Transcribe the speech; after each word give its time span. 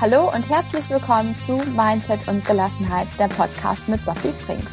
Hallo 0.00 0.32
und 0.32 0.48
herzlich 0.48 0.88
willkommen 0.90 1.34
zu 1.38 1.56
Mindset 1.74 2.28
und 2.28 2.44
Gelassenheit, 2.44 3.08
der 3.18 3.26
Podcast 3.26 3.88
mit 3.88 3.98
Sophie 4.04 4.30
Frings. 4.30 4.70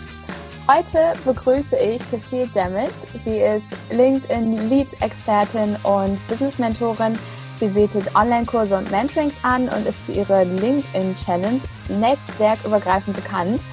Heute 0.70 1.14
begrüße 1.26 1.76
ich 1.78 2.00
Cecile 2.12 2.48
Jammet. 2.54 2.92
Sie 3.24 3.40
ist 3.40 3.66
LinkedIn 3.90 4.70
Leads-Expertin 4.70 5.78
und 5.82 6.20
Business-Mentorin. 6.28 7.18
Sie 7.60 7.70
bietet 7.70 8.16
Online-Kurse 8.16 8.78
und 8.78 8.92
Mentorings 8.92 9.34
an 9.42 9.68
und 9.68 9.88
ist 9.88 10.02
für 10.02 10.12
ihre 10.12 10.44
LinkedIn-Challenge 10.44 11.62
netzwerkübergreifend 11.90 13.16
bekannt. 13.16 13.64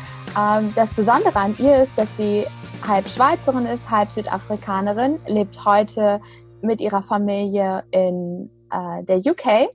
Ähm, 0.41 0.73
das 0.75 0.91
Besondere 0.95 1.37
an 1.37 1.55
ihr 1.59 1.83
ist, 1.83 1.93
dass 1.97 2.09
sie 2.17 2.47
halb 2.89 3.07
Schweizerin 3.07 3.67
ist, 3.67 3.91
halb 3.91 4.11
Südafrikanerin, 4.11 5.21
lebt 5.27 5.63
heute 5.67 6.23
mit 6.63 6.81
ihrer 6.81 7.03
Familie 7.03 7.85
in 7.91 8.49
äh, 8.71 9.05
der 9.05 9.19
UK 9.19 9.69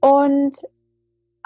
und 0.00 0.56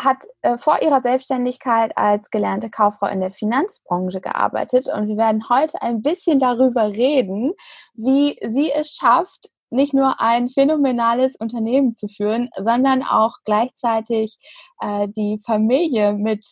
hat 0.00 0.24
äh, 0.42 0.56
vor 0.56 0.80
ihrer 0.80 1.02
Selbstständigkeit 1.02 1.96
als 1.96 2.30
gelernte 2.30 2.70
Kauffrau 2.70 3.06
in 3.06 3.20
der 3.20 3.32
Finanzbranche 3.32 4.20
gearbeitet 4.20 4.88
und 4.88 5.08
wir 5.08 5.16
werden 5.16 5.48
heute 5.48 5.82
ein 5.82 6.02
bisschen 6.02 6.38
darüber 6.38 6.88
reden, 6.88 7.52
wie 7.94 8.38
sie 8.48 8.70
es 8.70 8.94
schafft, 8.94 9.50
nicht 9.70 9.94
nur 9.94 10.20
ein 10.20 10.48
phänomenales 10.48 11.36
Unternehmen 11.36 11.92
zu 11.94 12.08
führen, 12.08 12.48
sondern 12.56 13.02
auch 13.02 13.34
gleichzeitig 13.44 14.36
äh, 14.80 15.08
die 15.08 15.40
Familie 15.44 16.12
mit 16.12 16.46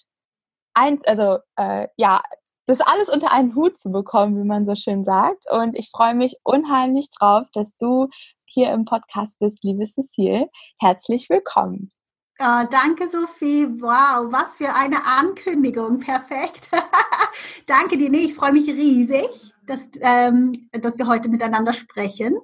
eins, 0.75 1.07
also 1.07 1.39
äh, 1.57 1.89
ja, 1.97 2.21
das 2.67 2.81
alles 2.81 3.09
unter 3.09 3.33
einen 3.33 3.55
Hut 3.55 3.77
zu 3.77 3.91
bekommen, 3.91 4.37
wie 4.37 4.47
man 4.47 4.67
so 4.67 4.75
schön 4.75 5.05
sagt. 5.05 5.45
Und 5.51 5.77
ich 5.77 5.89
freue 5.91 6.15
mich 6.15 6.37
unheimlich 6.43 7.09
drauf, 7.17 7.47
dass 7.53 7.77
du 7.77 8.09
hier 8.45 8.73
im 8.73 8.85
Podcast 8.85 9.39
bist, 9.39 9.63
liebe 9.63 9.87
Cecile. 9.87 10.49
Herzlich 10.81 11.31
willkommen. 11.31 11.91
Oh, 12.39 12.65
danke, 12.71 13.09
Sophie. 13.09 13.67
Wow, 13.81 14.31
was 14.31 14.57
für 14.57 14.75
eine 14.75 14.99
Ankündigung. 15.07 15.99
Perfekt. 16.01 16.71
danke 17.67 17.97
dir. 17.97 18.13
Ich 18.13 18.35
freue 18.35 18.53
mich 18.53 18.69
riesig, 18.69 19.55
dass, 19.67 19.89
ähm, 20.01 20.53
dass 20.73 20.99
wir 20.99 21.07
heute 21.07 21.31
miteinander 21.31 21.73
sprechen 21.73 22.37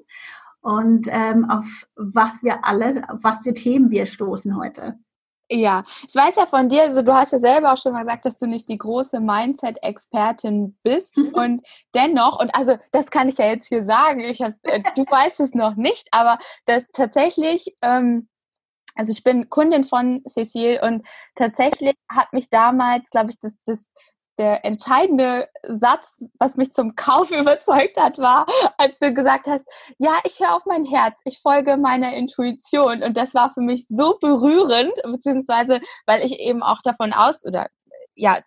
und 0.62 1.08
ähm, 1.10 1.50
auf 1.50 1.86
was 1.96 2.42
wir 2.42 2.64
alle, 2.64 3.02
auf 3.08 3.18
was 3.22 3.40
für 3.40 3.52
Themen 3.52 3.90
wir 3.90 4.06
stoßen 4.06 4.56
heute. 4.56 4.98
Ja, 5.50 5.82
ich 6.08 6.14
weiß 6.14 6.36
ja 6.36 6.46
von 6.46 6.70
dir, 6.70 6.84
also 6.84 7.02
du 7.02 7.12
hast 7.12 7.32
ja 7.32 7.38
selber 7.38 7.74
auch 7.74 7.76
schon 7.76 7.92
mal 7.92 8.04
gesagt, 8.04 8.24
dass 8.24 8.38
du 8.38 8.46
nicht 8.46 8.70
die 8.70 8.78
große 8.78 9.20
Mindset-Expertin 9.20 10.78
bist 10.82 11.18
mhm. 11.18 11.34
und 11.34 11.62
dennoch, 11.94 12.40
und 12.40 12.54
also 12.54 12.78
das 12.90 13.10
kann 13.10 13.28
ich 13.28 13.36
ja 13.36 13.46
jetzt 13.46 13.66
hier 13.66 13.84
sagen, 13.84 14.20
ich 14.20 14.40
has, 14.40 14.54
äh, 14.62 14.80
du 14.96 15.02
weißt 15.02 15.40
es 15.40 15.52
noch 15.54 15.74
nicht, 15.74 16.08
aber 16.12 16.38
dass 16.64 16.86
tatsächlich 16.94 17.76
ähm, 17.82 18.28
also 18.94 19.12
ich 19.12 19.22
bin 19.22 19.48
Kundin 19.48 19.84
von 19.84 20.22
Cecile 20.28 20.80
und 20.82 21.06
tatsächlich 21.34 21.94
hat 22.08 22.32
mich 22.32 22.50
damals, 22.50 23.10
glaube 23.10 23.30
ich, 23.30 23.38
das, 23.40 23.54
das 23.64 23.90
der 24.38 24.64
entscheidende 24.64 25.48
Satz, 25.68 26.22
was 26.38 26.56
mich 26.56 26.72
zum 26.72 26.94
Kauf 26.94 27.30
überzeugt 27.30 27.98
hat, 27.98 28.18
war, 28.18 28.46
als 28.78 28.96
du 28.98 29.12
gesagt 29.12 29.46
hast, 29.46 29.64
ja, 29.98 30.18
ich 30.24 30.40
höre 30.40 30.54
auf 30.54 30.66
mein 30.66 30.84
Herz, 30.84 31.18
ich 31.24 31.40
folge 31.40 31.76
meiner 31.76 32.14
Intuition. 32.14 33.02
Und 33.02 33.16
das 33.16 33.34
war 33.34 33.52
für 33.52 33.60
mich 33.60 33.86
so 33.88 34.18
berührend, 34.20 34.92
beziehungsweise 35.04 35.80
weil 36.06 36.24
ich 36.24 36.40
eben 36.40 36.62
auch 36.62 36.80
davon 36.82 37.12
aus, 37.12 37.44
oder 37.44 37.68
ja, 38.14 38.40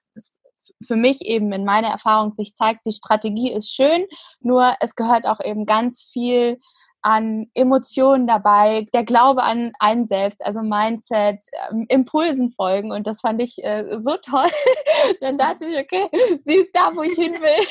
für 0.85 0.95
mich 0.95 1.21
eben 1.21 1.51
in 1.51 1.63
meiner 1.63 1.89
Erfahrung 1.89 2.33
sich 2.33 2.55
zeigt, 2.55 2.85
die 2.85 2.91
Strategie 2.91 3.51
ist 3.51 3.73
schön, 3.73 4.05
nur 4.39 4.75
es 4.79 4.95
gehört 4.95 5.25
auch 5.27 5.39
eben 5.39 5.65
ganz 5.65 6.03
viel 6.03 6.59
an 7.05 7.45
Emotionen 7.53 8.25
dabei, 8.25 8.87
der 8.91 9.03
Glaube 9.03 9.43
an 9.43 9.73
einen 9.77 10.07
selbst, 10.07 10.43
also 10.43 10.63
Mindset, 10.63 11.37
ähm, 11.69 11.85
Impulsen 11.87 12.49
folgen 12.49 12.91
und 12.91 13.05
das 13.05 13.21
fand 13.21 13.43
ich 13.43 13.63
äh, 13.63 13.85
so 13.99 14.17
toll. 14.17 14.49
Dann 15.21 15.37
dachte 15.37 15.65
ich, 15.65 15.77
okay, 15.77 16.07
sie 16.45 16.55
ist 16.55 16.71
da, 16.73 16.91
wo 16.95 17.03
ich 17.03 17.13
hin 17.13 17.33
will. 17.33 17.65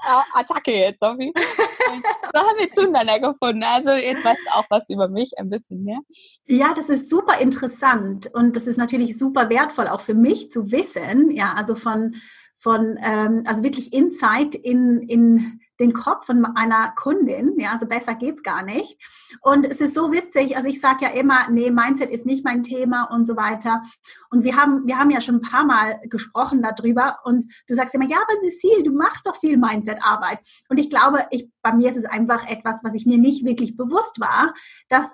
Attacke 0.34 0.70
jetzt, 0.70 1.00
Sophie. 1.00 1.32
So 1.34 2.38
haben 2.38 2.58
wir 2.58 2.72
zueinander 2.72 3.18
gefunden. 3.18 3.64
Also 3.64 3.90
jetzt 3.90 4.24
weißt 4.24 4.40
du 4.46 4.54
auch 4.54 4.66
was 4.70 4.88
über 4.88 5.08
mich 5.08 5.36
ein 5.36 5.50
bisschen 5.50 5.82
mehr. 5.82 5.98
Ja, 6.46 6.72
das 6.72 6.88
ist 6.88 7.10
super 7.10 7.40
interessant 7.40 8.30
und 8.32 8.54
das 8.54 8.68
ist 8.68 8.76
natürlich 8.76 9.18
super 9.18 9.50
wertvoll 9.50 9.88
auch 9.88 10.00
für 10.00 10.14
mich 10.14 10.52
zu 10.52 10.70
wissen. 10.70 11.32
Ja, 11.32 11.54
also 11.56 11.74
von 11.74 12.14
von 12.58 12.96
ähm, 13.02 13.42
also 13.46 13.64
wirklich 13.64 13.92
Insight 13.92 14.54
in 14.54 15.00
in 15.08 15.60
den 15.80 15.92
Kopf 15.92 16.26
von 16.26 16.44
einer 16.54 16.92
Kundin. 16.94 17.54
Ja, 17.58 17.72
also 17.72 17.86
besser 17.86 18.14
geht's 18.14 18.42
gar 18.42 18.62
nicht. 18.62 19.00
Und 19.40 19.64
es 19.64 19.80
ist 19.80 19.94
so 19.94 20.12
witzig. 20.12 20.56
Also 20.56 20.68
ich 20.68 20.80
sage 20.80 21.06
ja 21.06 21.08
immer, 21.10 21.48
nee, 21.50 21.70
Mindset 21.70 22.10
ist 22.10 22.26
nicht 22.26 22.44
mein 22.44 22.62
Thema 22.62 23.04
und 23.04 23.26
so 23.26 23.36
weiter. 23.36 23.82
Und 24.30 24.44
wir 24.44 24.56
haben, 24.56 24.86
wir 24.86 24.98
haben 24.98 25.10
ja 25.10 25.20
schon 25.20 25.36
ein 25.36 25.40
paar 25.42 25.64
Mal 25.64 26.00
gesprochen 26.04 26.62
darüber. 26.62 27.18
Und 27.24 27.52
du 27.66 27.74
sagst 27.74 27.94
immer, 27.94 28.08
ja, 28.08 28.18
aber 28.18 28.40
Cecile, 28.42 28.84
du 28.84 28.92
machst 28.92 29.26
doch 29.26 29.36
viel 29.36 29.56
Mindset-Arbeit. 29.56 30.38
Und 30.68 30.78
ich 30.78 30.90
glaube, 30.90 31.24
ich, 31.30 31.50
bei 31.62 31.72
mir 31.72 31.88
ist 31.90 31.96
es 31.96 32.04
einfach 32.04 32.46
etwas, 32.48 32.80
was 32.82 32.94
ich 32.94 33.06
mir 33.06 33.18
nicht 33.18 33.44
wirklich 33.44 33.76
bewusst 33.76 34.20
war, 34.20 34.54
dass 34.88 35.12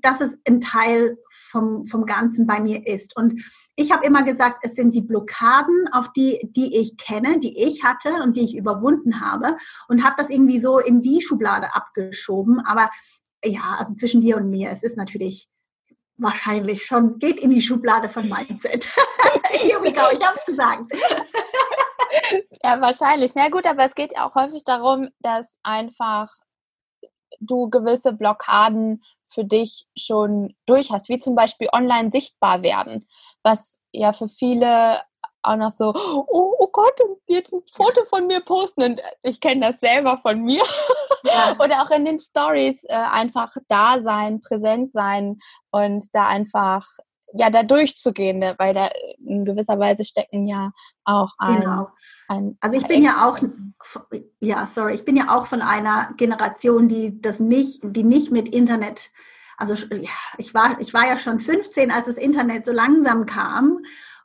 dass 0.00 0.20
es 0.20 0.38
ein 0.46 0.60
Teil 0.60 1.18
vom, 1.30 1.84
vom 1.84 2.06
Ganzen 2.06 2.46
bei 2.46 2.60
mir 2.60 2.86
ist. 2.86 3.16
Und 3.16 3.42
ich 3.76 3.92
habe 3.92 4.04
immer 4.04 4.22
gesagt, 4.22 4.58
es 4.62 4.74
sind 4.74 4.94
die 4.94 5.00
Blockaden, 5.00 5.88
auf 5.92 6.12
die, 6.12 6.40
die 6.42 6.76
ich 6.76 6.96
kenne, 6.96 7.38
die 7.38 7.62
ich 7.62 7.84
hatte 7.84 8.22
und 8.22 8.36
die 8.36 8.42
ich 8.42 8.56
überwunden 8.56 9.20
habe 9.20 9.56
und 9.88 10.04
habe 10.04 10.14
das 10.18 10.30
irgendwie 10.30 10.58
so 10.58 10.78
in 10.78 11.00
die 11.00 11.22
Schublade 11.22 11.74
abgeschoben. 11.74 12.60
Aber 12.60 12.90
ja, 13.44 13.76
also 13.78 13.94
zwischen 13.94 14.20
dir 14.20 14.36
und 14.36 14.50
mir, 14.50 14.70
es 14.70 14.82
ist 14.82 14.96
natürlich 14.96 15.48
wahrscheinlich 16.16 16.84
schon, 16.84 17.18
geht 17.18 17.40
in 17.40 17.50
die 17.50 17.62
Schublade 17.62 18.08
von 18.08 18.28
Mindset. 18.28 18.88
Here 19.50 19.82
we 19.82 19.92
go, 19.92 20.02
ich 20.12 20.26
habe 20.26 20.38
es 20.38 20.44
gesagt. 20.44 20.92
ja, 22.62 22.80
wahrscheinlich. 22.80 23.32
Na 23.34 23.48
gut, 23.48 23.66
aber 23.66 23.84
es 23.84 23.94
geht 23.94 24.18
auch 24.18 24.34
häufig 24.34 24.64
darum, 24.64 25.08
dass 25.20 25.58
einfach 25.62 26.28
du 27.40 27.70
gewisse 27.70 28.12
Blockaden 28.12 29.02
für 29.30 29.44
dich 29.44 29.86
schon 29.96 30.54
durch 30.66 30.90
hast, 30.90 31.08
wie 31.08 31.18
zum 31.18 31.34
Beispiel 31.34 31.68
online 31.72 32.10
sichtbar 32.10 32.62
werden, 32.62 33.06
was 33.42 33.80
ja 33.92 34.12
für 34.12 34.28
viele 34.28 35.00
auch 35.42 35.56
noch 35.56 35.70
so, 35.70 35.94
oh, 35.94 36.54
oh 36.58 36.68
Gott, 36.72 37.00
jetzt 37.26 37.52
ein 37.52 37.62
Foto 37.72 38.04
von 38.06 38.26
mir 38.26 38.40
posten 38.40 38.82
und 38.82 39.02
ich 39.22 39.40
kenne 39.40 39.68
das 39.68 39.80
selber 39.80 40.18
von 40.18 40.42
mir. 40.42 40.62
Ja. 41.24 41.56
Oder 41.58 41.82
auch 41.82 41.90
in 41.90 42.04
den 42.04 42.18
Stories 42.18 42.84
äh, 42.84 42.94
einfach 42.94 43.54
da 43.68 44.00
sein, 44.00 44.42
präsent 44.42 44.92
sein 44.92 45.38
und 45.70 46.06
da 46.12 46.26
einfach 46.26 46.86
ja 47.34 47.50
da 47.50 47.62
durchzugehen, 47.62 48.38
ne, 48.38 48.54
weil 48.58 48.74
da 48.74 48.90
in 49.24 49.44
gewisser 49.44 49.78
Weise 49.78 50.04
stecken 50.04 50.46
ja 50.46 50.72
auch 51.04 51.32
ein, 51.38 51.60
genau. 51.60 51.88
ein 52.28 52.56
also 52.60 52.76
ich 52.78 52.86
bin 52.86 53.02
ja 53.02 53.26
auch 53.26 53.38
ja 54.40 54.66
sorry 54.66 54.94
ich 54.94 55.04
bin 55.04 55.16
ja 55.16 55.36
auch 55.36 55.46
von 55.46 55.62
einer 55.62 56.10
Generation 56.16 56.88
die 56.88 57.20
das 57.20 57.40
nicht 57.40 57.80
die 57.82 58.04
nicht 58.04 58.30
mit 58.30 58.48
Internet 58.48 59.10
also 59.56 59.74
ich 60.38 60.54
war 60.54 60.80
ich 60.80 60.94
war 60.94 61.06
ja 61.06 61.18
schon 61.18 61.40
15 61.40 61.90
als 61.90 62.06
das 62.06 62.16
Internet 62.16 62.66
so 62.66 62.72
langsam 62.72 63.26
kam 63.26 63.80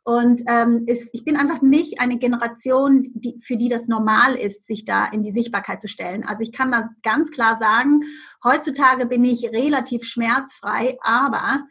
und 0.05 0.41
ähm, 0.47 0.83
ist, 0.85 1.09
ich 1.13 1.23
bin 1.23 1.37
einfach 1.37 1.61
nicht 1.61 2.01
eine 2.01 2.17
Generation, 2.17 3.09
die, 3.13 3.39
für 3.41 3.55
die 3.55 3.69
das 3.69 3.87
normal 3.87 4.35
ist, 4.35 4.65
sich 4.65 4.83
da 4.83 5.05
in 5.05 5.21
die 5.21 5.31
Sichtbarkeit 5.31 5.81
zu 5.81 5.87
stellen. 5.87 6.25
Also 6.25 6.43
ich 6.43 6.51
kann 6.51 6.73
das 6.73 6.87
ganz 7.03 7.31
klar 7.31 7.57
sagen, 7.57 8.01
heutzutage 8.43 9.05
bin 9.05 9.23
ich 9.23 9.45
relativ 9.45 10.03
schmerzfrei, 10.03 10.97
aber 11.01 11.63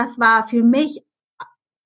das 0.00 0.18
war 0.18 0.48
für 0.48 0.62
mich 0.62 1.04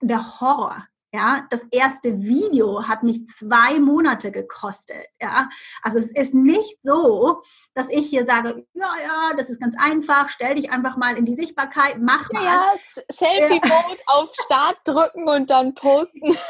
der 0.01 0.41
Horror. 0.41 0.87
Ja, 1.15 1.47
das 1.49 1.63
erste 1.71 2.23
Video 2.23 2.89
hat 2.89 3.05
mich 3.05 3.25
zwei 3.29 3.79
Monate 3.79 4.33
gekostet. 4.33 5.07
Ja, 5.23 5.49
also 5.81 5.99
es 5.99 6.11
ist 6.11 6.35
nicht 6.35 6.83
so, 6.83 7.41
dass 7.73 7.89
ich 7.89 8.09
hier 8.09 8.25
sage, 8.25 8.67
ja, 8.75 8.91
ja, 9.01 9.37
das 9.37 9.49
ist 9.49 9.61
ganz 9.61 9.77
einfach, 9.79 10.29
stell 10.29 10.57
dich 10.57 10.73
einfach 10.73 10.97
mal 10.97 11.17
in 11.17 11.25
die 11.25 11.35
Sichtbarkeit, 11.35 11.99
mach 12.01 12.33
mal. 12.33 12.43
Ja, 12.43 12.67
Selfie-Mode 13.13 14.01
auf 14.07 14.35
Start 14.45 14.79
drücken 14.85 15.29
und 15.29 15.51
dann 15.51 15.77
posten. 15.77 16.37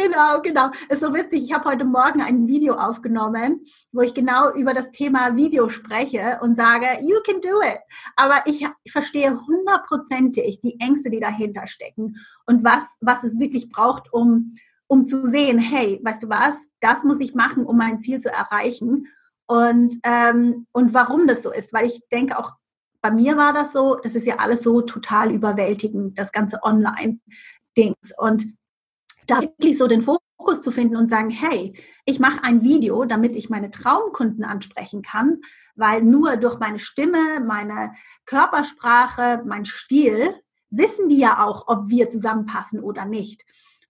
Genau, 0.00 0.40
genau. 0.40 0.70
Ist 0.88 1.02
so 1.02 1.12
witzig. 1.12 1.44
Ich 1.44 1.52
habe 1.52 1.68
heute 1.68 1.84
Morgen 1.84 2.22
ein 2.22 2.48
Video 2.48 2.72
aufgenommen, 2.72 3.66
wo 3.92 4.00
ich 4.00 4.14
genau 4.14 4.50
über 4.54 4.72
das 4.72 4.92
Thema 4.92 5.36
Video 5.36 5.68
spreche 5.68 6.38
und 6.40 6.56
sage, 6.56 6.86
you 7.02 7.18
can 7.22 7.42
do 7.42 7.60
it. 7.60 7.80
Aber 8.16 8.36
ich, 8.46 8.66
ich 8.82 8.92
verstehe 8.92 9.38
hundertprozentig 9.46 10.62
die 10.62 10.80
Ängste, 10.80 11.10
die 11.10 11.20
dahinter 11.20 11.66
stecken 11.66 12.16
und 12.46 12.64
was, 12.64 12.96
was 13.02 13.24
es 13.24 13.38
wirklich 13.38 13.68
braucht, 13.68 13.89
um, 14.12 14.54
um 14.86 15.06
zu 15.06 15.26
sehen, 15.26 15.58
hey, 15.58 16.00
weißt 16.02 16.22
du 16.22 16.28
was, 16.28 16.68
das 16.80 17.04
muss 17.04 17.20
ich 17.20 17.34
machen, 17.34 17.64
um 17.64 17.76
mein 17.76 18.00
Ziel 18.00 18.18
zu 18.18 18.30
erreichen. 18.30 19.06
Und, 19.46 19.96
ähm, 20.04 20.66
und 20.72 20.94
warum 20.94 21.26
das 21.26 21.42
so 21.42 21.52
ist, 21.52 21.72
weil 21.72 21.86
ich 21.86 22.00
denke 22.12 22.38
auch, 22.38 22.54
bei 23.02 23.10
mir 23.10 23.36
war 23.36 23.52
das 23.52 23.72
so, 23.72 23.96
das 23.96 24.14
ist 24.14 24.26
ja 24.26 24.36
alles 24.36 24.62
so 24.62 24.80
total 24.82 25.32
überwältigend, 25.32 26.18
das 26.18 26.32
ganze 26.32 26.62
Online-Dings. 26.62 28.12
Und 28.18 28.46
da 29.26 29.40
wirklich 29.40 29.78
so 29.78 29.86
den 29.86 30.02
Fokus 30.02 30.60
zu 30.60 30.70
finden 30.70 30.96
und 30.96 31.08
sagen, 31.08 31.30
hey, 31.30 31.74
ich 32.04 32.18
mache 32.18 32.42
ein 32.42 32.62
Video, 32.62 33.04
damit 33.04 33.36
ich 33.36 33.50
meine 33.50 33.70
Traumkunden 33.70 34.44
ansprechen 34.44 35.02
kann, 35.02 35.40
weil 35.76 36.02
nur 36.02 36.36
durch 36.36 36.58
meine 36.58 36.78
Stimme, 36.78 37.40
meine 37.40 37.92
Körpersprache, 38.26 39.42
mein 39.46 39.64
Stil 39.64 40.34
wissen 40.70 41.08
die 41.08 41.18
ja 41.18 41.44
auch, 41.44 41.68
ob 41.68 41.88
wir 41.88 42.10
zusammenpassen 42.10 42.80
oder 42.80 43.04
nicht. 43.04 43.44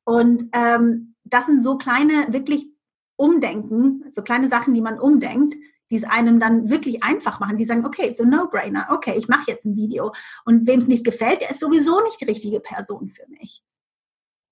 Und 0.05 0.44
ähm, 0.52 1.14
das 1.25 1.47
sind 1.47 1.62
so 1.62 1.76
kleine, 1.76 2.32
wirklich 2.32 2.69
Umdenken, 3.17 4.05
so 4.12 4.23
kleine 4.23 4.49
Sachen, 4.49 4.75
die 4.75 4.81
man 4.81 4.99
umdenkt, 4.99 5.55
die 5.91 5.97
es 5.97 6.05
einem 6.05 6.38
dann 6.41 6.70
wirklich 6.70 7.02
einfach 7.02 7.41
machen, 7.41 7.56
die 7.56 7.64
sagen, 7.64 7.85
okay, 7.85 8.08
it's 8.08 8.20
a 8.20 8.25
no-brainer, 8.25 8.88
okay, 8.91 9.14
ich 9.17 9.29
mache 9.29 9.44
jetzt 9.49 9.64
ein 9.64 9.76
Video. 9.76 10.12
Und 10.44 10.67
wem 10.67 10.79
es 10.79 10.88
nicht 10.88 11.05
gefällt, 11.05 11.43
der 11.43 11.50
ist 11.50 11.61
sowieso 11.61 12.00
nicht 12.02 12.20
die 12.20 12.26
richtige 12.26 12.61
Person 12.61 13.08
für 13.08 13.26
mich. 13.29 13.62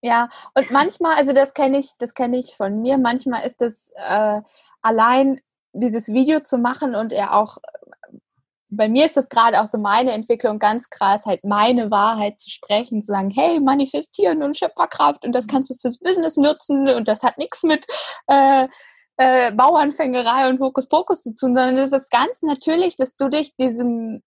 Ja, 0.02 0.28
und 0.54 0.70
manchmal, 0.70 1.16
also 1.16 1.32
das 1.32 1.54
kenne 1.54 1.78
ich, 1.78 1.92
das 1.98 2.14
kenne 2.14 2.38
ich 2.38 2.56
von 2.56 2.80
mir, 2.82 2.98
manchmal 2.98 3.44
ist 3.44 3.60
es 3.62 3.90
äh, 3.96 4.40
allein 4.80 5.40
dieses 5.72 6.08
Video 6.08 6.40
zu 6.40 6.58
machen 6.58 6.94
und 6.94 7.12
er 7.12 7.34
auch 7.34 7.58
bei 8.70 8.88
mir 8.88 9.06
ist 9.06 9.16
das 9.16 9.28
gerade 9.28 9.60
auch 9.60 9.66
so 9.70 9.78
meine 9.78 10.12
Entwicklung 10.12 10.58
ganz 10.58 10.90
krass, 10.90 11.22
halt 11.24 11.44
meine 11.44 11.90
Wahrheit 11.90 12.38
zu 12.38 12.50
sprechen, 12.50 13.02
zu 13.02 13.12
sagen, 13.12 13.30
hey, 13.30 13.60
manifestieren 13.60 14.42
und 14.42 14.56
Schöpferkraft 14.56 15.24
und 15.24 15.32
das 15.32 15.46
kannst 15.46 15.70
du 15.70 15.74
fürs 15.80 15.98
Business 15.98 16.36
nutzen 16.36 16.88
und 16.88 17.08
das 17.08 17.22
hat 17.22 17.38
nichts 17.38 17.62
mit 17.62 17.86
äh, 18.26 18.68
äh, 19.16 19.52
Bauernfängerei 19.52 20.48
und 20.48 20.60
Hokuspokus 20.60 21.22
zu 21.22 21.34
tun, 21.34 21.54
sondern 21.54 21.78
es 21.78 21.92
ist 21.92 22.10
ganz 22.10 22.42
natürlich, 22.42 22.96
dass 22.96 23.16
du 23.16 23.28
dich 23.28 23.56
diesem 23.56 24.22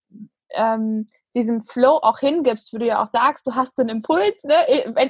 ähm, 0.56 1.07
diesem 1.36 1.62
Flow 1.62 2.00
auch 2.01 2.19
hingibst, 2.19 2.74
wo 2.74 2.77
du 2.77 2.86
ja 2.86 3.01
auch 3.01 3.07
sagst, 3.07 3.48
du 3.48 3.56
hast 3.56 3.77
so 3.77 3.83
einen 3.83 3.98
Impuls, 3.98 4.44
ne? 4.44 4.56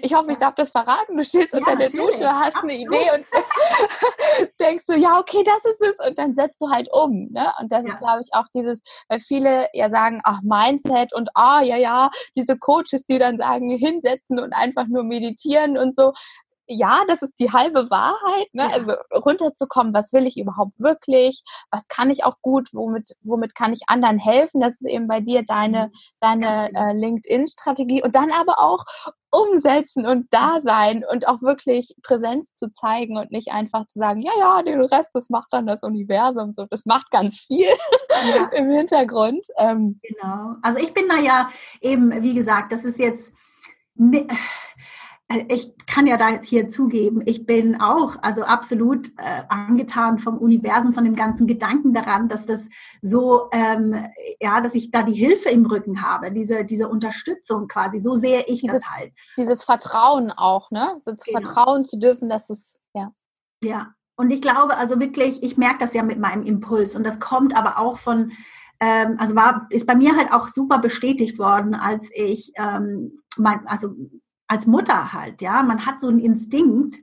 Ich 0.01 0.13
hoffe, 0.13 0.31
ich 0.31 0.37
darf 0.37 0.55
das 0.55 0.69
verraten. 0.69 1.17
Du 1.17 1.23
stehst 1.23 1.53
ja, 1.53 1.59
unter 1.59 1.75
der 1.75 1.89
Dusche, 1.89 2.29
hast 2.29 2.55
Absolut. 2.55 2.71
eine 2.71 2.73
Idee 2.73 3.11
und 3.15 3.25
denkst 4.59 4.85
so, 4.85 4.93
ja, 4.93 5.19
okay, 5.19 5.43
das 5.43 5.65
ist 5.65 5.81
es. 5.81 6.07
Und 6.07 6.17
dann 6.19 6.35
setzt 6.35 6.61
du 6.61 6.69
halt 6.69 6.89
um. 6.91 7.29
Ne? 7.31 7.51
Und 7.59 7.71
das 7.71 7.85
ja. 7.85 7.93
ist, 7.93 7.99
glaube 7.99 8.21
ich, 8.21 8.33
auch 8.33 8.45
dieses, 8.53 8.81
weil 9.09 9.19
viele 9.19 9.67
ja 9.73 9.89
sagen, 9.89 10.21
ach, 10.23 10.41
Mindset 10.43 11.13
und 11.13 11.29
ah, 11.33 11.61
ja, 11.61 11.77
ja, 11.77 12.11
diese 12.35 12.57
Coaches, 12.57 13.05
die 13.07 13.17
dann 13.17 13.37
sagen, 13.37 13.71
hinsetzen 13.71 14.39
und 14.39 14.53
einfach 14.53 14.87
nur 14.87 15.03
meditieren 15.03 15.77
und 15.77 15.95
so 15.95 16.13
ja, 16.71 17.01
das 17.07 17.21
ist 17.21 17.33
die 17.39 17.51
halbe 17.51 17.89
Wahrheit, 17.89 18.47
ne? 18.53 18.63
Ja. 18.63 18.69
also 18.69 18.93
runterzukommen, 19.13 19.93
was 19.93 20.13
will 20.13 20.25
ich 20.25 20.37
überhaupt 20.37 20.79
wirklich, 20.79 21.43
was 21.69 21.87
kann 21.87 22.09
ich 22.09 22.23
auch 22.23 22.35
gut, 22.41 22.69
womit, 22.73 23.15
womit 23.21 23.55
kann 23.55 23.73
ich 23.73 23.81
anderen 23.87 24.17
helfen, 24.17 24.61
das 24.61 24.81
ist 24.81 24.87
eben 24.87 25.07
bei 25.07 25.19
dir 25.19 25.43
deine, 25.43 25.87
mhm. 25.87 25.91
deine 26.19 26.67
genau. 26.67 26.89
äh, 26.89 26.93
LinkedIn-Strategie 26.93 28.03
und 28.03 28.15
dann 28.15 28.31
aber 28.31 28.59
auch 28.59 28.85
umsetzen 29.31 30.05
und 30.05 30.27
da 30.31 30.59
sein 30.61 31.05
und 31.09 31.27
auch 31.27 31.41
wirklich 31.41 31.95
Präsenz 32.03 32.53
zu 32.53 32.71
zeigen 32.73 33.17
und 33.17 33.31
nicht 33.31 33.49
einfach 33.51 33.87
zu 33.87 33.99
sagen, 33.99 34.21
ja, 34.21 34.31
ja, 34.37 34.61
den 34.61 34.81
Rest, 34.81 35.11
das 35.13 35.29
macht 35.29 35.47
dann 35.51 35.65
das 35.65 35.83
Universum 35.83 36.53
so, 36.53 36.65
das 36.69 36.85
macht 36.85 37.11
ganz 37.11 37.39
viel 37.39 37.69
ja. 38.35 38.45
im 38.53 38.69
Hintergrund. 38.69 39.45
Ähm, 39.57 39.99
genau, 40.03 40.55
also 40.61 40.79
ich 40.79 40.93
bin 40.93 41.07
da 41.07 41.17
ja 41.17 41.49
eben, 41.79 42.21
wie 42.21 42.33
gesagt, 42.33 42.73
das 42.73 42.83
ist 42.83 42.99
jetzt 42.99 43.33
ich 45.47 45.73
kann 45.85 46.07
ja 46.07 46.17
da 46.17 46.41
hier 46.41 46.69
zugeben, 46.69 47.21
ich 47.25 47.45
bin 47.45 47.79
auch 47.79 48.15
also 48.21 48.43
absolut 48.43 49.09
äh, 49.17 49.43
angetan 49.49 50.19
vom 50.19 50.37
Universum, 50.37 50.93
von 50.93 51.03
dem 51.03 51.15
ganzen 51.15 51.47
Gedanken 51.47 51.93
daran, 51.93 52.27
dass 52.27 52.45
das 52.45 52.69
so, 53.01 53.49
ähm, 53.51 53.95
ja, 54.39 54.61
dass 54.61 54.75
ich 54.75 54.91
da 54.91 55.03
die 55.03 55.13
Hilfe 55.13 55.49
im 55.49 55.65
Rücken 55.65 56.01
habe, 56.01 56.31
diese, 56.31 56.65
diese 56.65 56.87
Unterstützung 56.87 57.67
quasi. 57.67 57.99
So 57.99 58.15
sehe 58.15 58.43
ich 58.47 58.61
dieses, 58.61 58.81
das 58.81 58.89
halt. 58.91 59.13
Dieses 59.37 59.63
Vertrauen 59.63 60.31
auch, 60.31 60.71
ne? 60.71 60.99
So 61.01 61.13
zu 61.13 61.31
genau. 61.31 61.41
vertrauen 61.41 61.85
zu 61.85 61.97
dürfen, 61.97 62.29
dass 62.29 62.49
es, 62.49 62.59
ja. 62.93 63.11
Ja, 63.63 63.93
und 64.15 64.31
ich 64.31 64.41
glaube 64.41 64.77
also 64.77 64.99
wirklich, 64.99 65.43
ich 65.43 65.57
merke 65.57 65.79
das 65.79 65.93
ja 65.93 66.03
mit 66.03 66.19
meinem 66.19 66.43
Impuls 66.43 66.95
und 66.95 67.05
das 67.05 67.19
kommt 67.19 67.57
aber 67.57 67.79
auch 67.79 67.97
von, 67.97 68.31
ähm, 68.79 69.15
also 69.19 69.35
war, 69.35 69.67
ist 69.69 69.87
bei 69.87 69.95
mir 69.95 70.15
halt 70.15 70.33
auch 70.33 70.47
super 70.47 70.79
bestätigt 70.79 71.39
worden, 71.39 71.75
als 71.75 72.09
ich, 72.13 72.51
ähm, 72.55 73.21
mein, 73.37 73.65
also 73.67 73.95
als 74.51 74.67
Mutter 74.67 75.13
halt, 75.13 75.41
ja. 75.41 75.63
Man 75.63 75.85
hat 75.85 76.01
so 76.01 76.09
einen 76.09 76.19
Instinkt, 76.19 76.97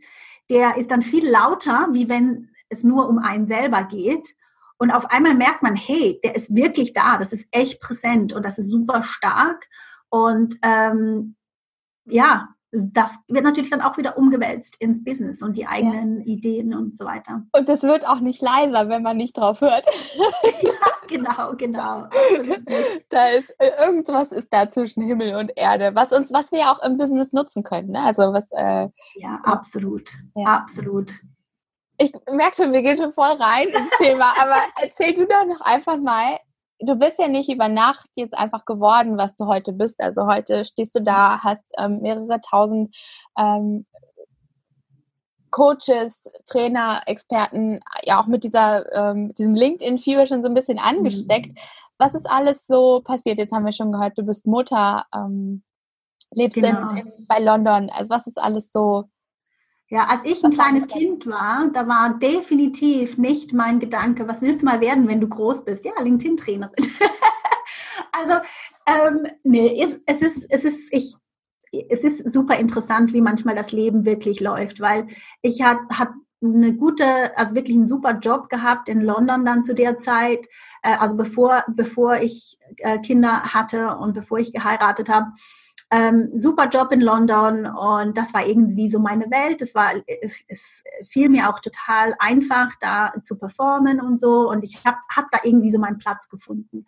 der 0.50 0.76
ist 0.76 0.90
dann 0.90 1.00
viel 1.00 1.26
lauter, 1.26 1.88
wie 1.92 2.08
wenn 2.08 2.50
es 2.68 2.84
nur 2.84 3.08
um 3.08 3.18
einen 3.18 3.46
selber 3.46 3.84
geht. 3.84 4.34
Und 4.76 4.90
auf 4.90 5.10
einmal 5.10 5.34
merkt 5.34 5.62
man, 5.62 5.74
hey, 5.74 6.20
der 6.22 6.36
ist 6.36 6.54
wirklich 6.54 6.92
da, 6.92 7.16
das 7.16 7.32
ist 7.32 7.48
echt 7.50 7.80
präsent 7.80 8.34
und 8.34 8.44
das 8.44 8.58
ist 8.58 8.68
super 8.68 9.02
stark. 9.02 9.66
Und 10.10 10.56
ähm, 10.62 11.36
ja, 12.04 12.48
das 12.70 13.18
wird 13.28 13.44
natürlich 13.44 13.70
dann 13.70 13.80
auch 13.80 13.96
wieder 13.96 14.18
umgewälzt 14.18 14.76
ins 14.78 15.02
Business 15.02 15.42
und 15.42 15.56
die 15.56 15.66
eigenen 15.66 16.20
ja. 16.20 16.26
Ideen 16.26 16.74
und 16.74 16.98
so 16.98 17.06
weiter. 17.06 17.46
Und 17.52 17.68
es 17.70 17.82
wird 17.82 18.06
auch 18.06 18.20
nicht 18.20 18.42
leiser, 18.42 18.90
wenn 18.90 19.02
man 19.02 19.16
nicht 19.16 19.38
drauf 19.38 19.62
hört. 19.62 19.86
ja, 20.62 20.70
genau, 21.08 21.54
genau. 21.56 22.06
da 23.08 23.26
ist 23.28 23.54
äh, 23.58 23.70
irgendwas 23.84 24.32
ist 24.32 24.52
da 24.52 24.68
zwischen 24.68 25.02
Himmel 25.02 25.34
und 25.34 25.52
Erde, 25.56 25.94
was 25.94 26.12
uns, 26.12 26.32
was 26.32 26.52
wir 26.52 26.70
auch 26.70 26.82
im 26.82 26.96
Business 26.96 27.32
nutzen 27.32 27.62
können. 27.62 27.90
Ne? 27.90 28.02
Also 28.02 28.32
was. 28.32 28.50
Äh, 28.52 28.88
ja, 29.16 29.40
absolut, 29.42 30.10
ja. 30.36 30.46
absolut. 30.46 31.12
Ich 32.00 32.12
merke 32.30 32.56
schon, 32.56 32.72
wir 32.72 32.82
gehen 32.82 32.96
schon 32.96 33.12
voll 33.12 33.32
rein 33.32 33.68
ins 33.68 33.90
Thema, 33.98 34.32
aber 34.40 34.58
erzähl 34.80 35.14
du 35.14 35.26
doch 35.26 35.46
noch 35.46 35.60
einfach 35.62 35.96
mal, 35.96 36.38
du 36.80 36.94
bist 36.94 37.18
ja 37.18 37.28
nicht 37.28 37.50
über 37.50 37.68
Nacht 37.68 38.08
jetzt 38.14 38.34
einfach 38.34 38.64
geworden, 38.64 39.16
was 39.18 39.34
du 39.36 39.46
heute 39.46 39.72
bist. 39.72 40.00
Also 40.00 40.26
heute 40.26 40.64
stehst 40.64 40.94
du 40.94 41.02
da, 41.02 41.40
hast 41.42 41.64
ähm, 41.78 42.00
mehrere 42.00 42.40
tausend 42.40 42.96
ähm, 43.36 43.86
Coaches, 45.50 46.24
Trainer, 46.46 47.02
Experten, 47.06 47.80
ja 48.04 48.20
auch 48.20 48.26
mit 48.26 48.44
dieser 48.44 48.92
ähm, 48.92 49.34
diesem 49.34 49.54
LinkedIn-Fieber 49.54 50.26
schon 50.26 50.42
so 50.42 50.48
ein 50.48 50.54
bisschen 50.54 50.78
angesteckt. 50.78 51.52
Mhm. 51.52 51.58
Was 51.98 52.14
ist 52.14 52.30
alles 52.30 52.66
so 52.66 53.00
passiert? 53.00 53.38
Jetzt 53.38 53.52
haben 53.52 53.64
wir 53.64 53.72
schon 53.72 53.92
gehört, 53.92 54.16
du 54.16 54.22
bist 54.22 54.46
Mutter, 54.46 55.06
ähm, 55.14 55.62
lebst 56.30 56.54
genau. 56.54 56.90
in, 56.90 56.98
in, 56.98 57.26
bei 57.26 57.40
London. 57.40 57.90
Also 57.90 58.10
was 58.10 58.26
ist 58.26 58.38
alles 58.38 58.70
so 58.70 59.08
ja, 59.90 60.04
als 60.04 60.20
ich 60.24 60.44
ein 60.44 60.50
kleines 60.50 60.86
Kind 60.86 61.26
war, 61.26 61.70
da 61.72 61.88
war 61.88 62.18
definitiv 62.18 63.16
nicht 63.16 63.54
mein 63.54 63.80
Gedanke, 63.80 64.28
was 64.28 64.42
willst 64.42 64.60
du 64.60 64.66
mal 64.66 64.82
werden, 64.82 65.08
wenn 65.08 65.20
du 65.20 65.28
groß 65.28 65.64
bist? 65.64 65.82
Ja, 65.84 65.92
LinkedIn-Trainerin. 66.02 66.74
also, 68.12 68.34
ähm, 68.86 69.26
nee, 69.44 69.82
es, 69.82 69.98
es, 70.04 70.20
ist, 70.20 70.46
es 70.50 70.64
ist, 70.64 70.92
ich, 70.92 71.14
es 71.72 72.00
ist 72.00 72.30
super 72.32 72.58
interessant, 72.58 73.12
wie 73.12 73.20
manchmal 73.20 73.54
das 73.54 73.72
Leben 73.72 74.04
wirklich 74.04 74.40
läuft, 74.40 74.80
weil 74.80 75.08
ich 75.42 75.62
hat, 75.62 75.78
hat 75.90 76.10
eine 76.42 76.74
gute, 76.74 77.04
also 77.36 77.54
wirklich 77.54 77.76
einen 77.76 77.88
super 77.88 78.18
Job 78.18 78.48
gehabt 78.48 78.88
in 78.88 79.00
London 79.00 79.44
dann 79.44 79.64
zu 79.64 79.74
der 79.74 79.98
Zeit, 79.98 80.46
äh, 80.82 80.96
also 80.98 81.16
bevor, 81.16 81.64
bevor 81.74 82.16
ich 82.16 82.58
äh, 82.76 82.98
Kinder 82.98 83.42
hatte 83.54 83.96
und 83.96 84.14
bevor 84.14 84.38
ich 84.38 84.52
geheiratet 84.52 85.08
habe 85.08 85.32
ähm, 85.90 86.30
super 86.34 86.68
Job 86.68 86.92
in 86.92 87.00
London 87.00 87.66
und 87.66 88.18
das 88.18 88.34
war 88.34 88.46
irgendwie 88.46 88.90
so 88.90 88.98
meine 88.98 89.30
Welt. 89.30 89.62
Es 89.62 89.74
war, 89.74 89.92
es, 90.20 90.44
es 90.46 90.82
fiel 91.06 91.30
mir 91.30 91.48
auch 91.48 91.60
total 91.60 92.14
einfach, 92.18 92.74
da 92.80 93.12
zu 93.22 93.38
performen 93.38 94.00
und 94.00 94.20
so. 94.20 94.50
Und 94.50 94.64
ich 94.64 94.84
habe 94.84 94.98
hab 95.14 95.30
da 95.30 95.38
irgendwie 95.44 95.70
so 95.70 95.78
meinen 95.78 95.98
Platz 95.98 96.28
gefunden. 96.28 96.84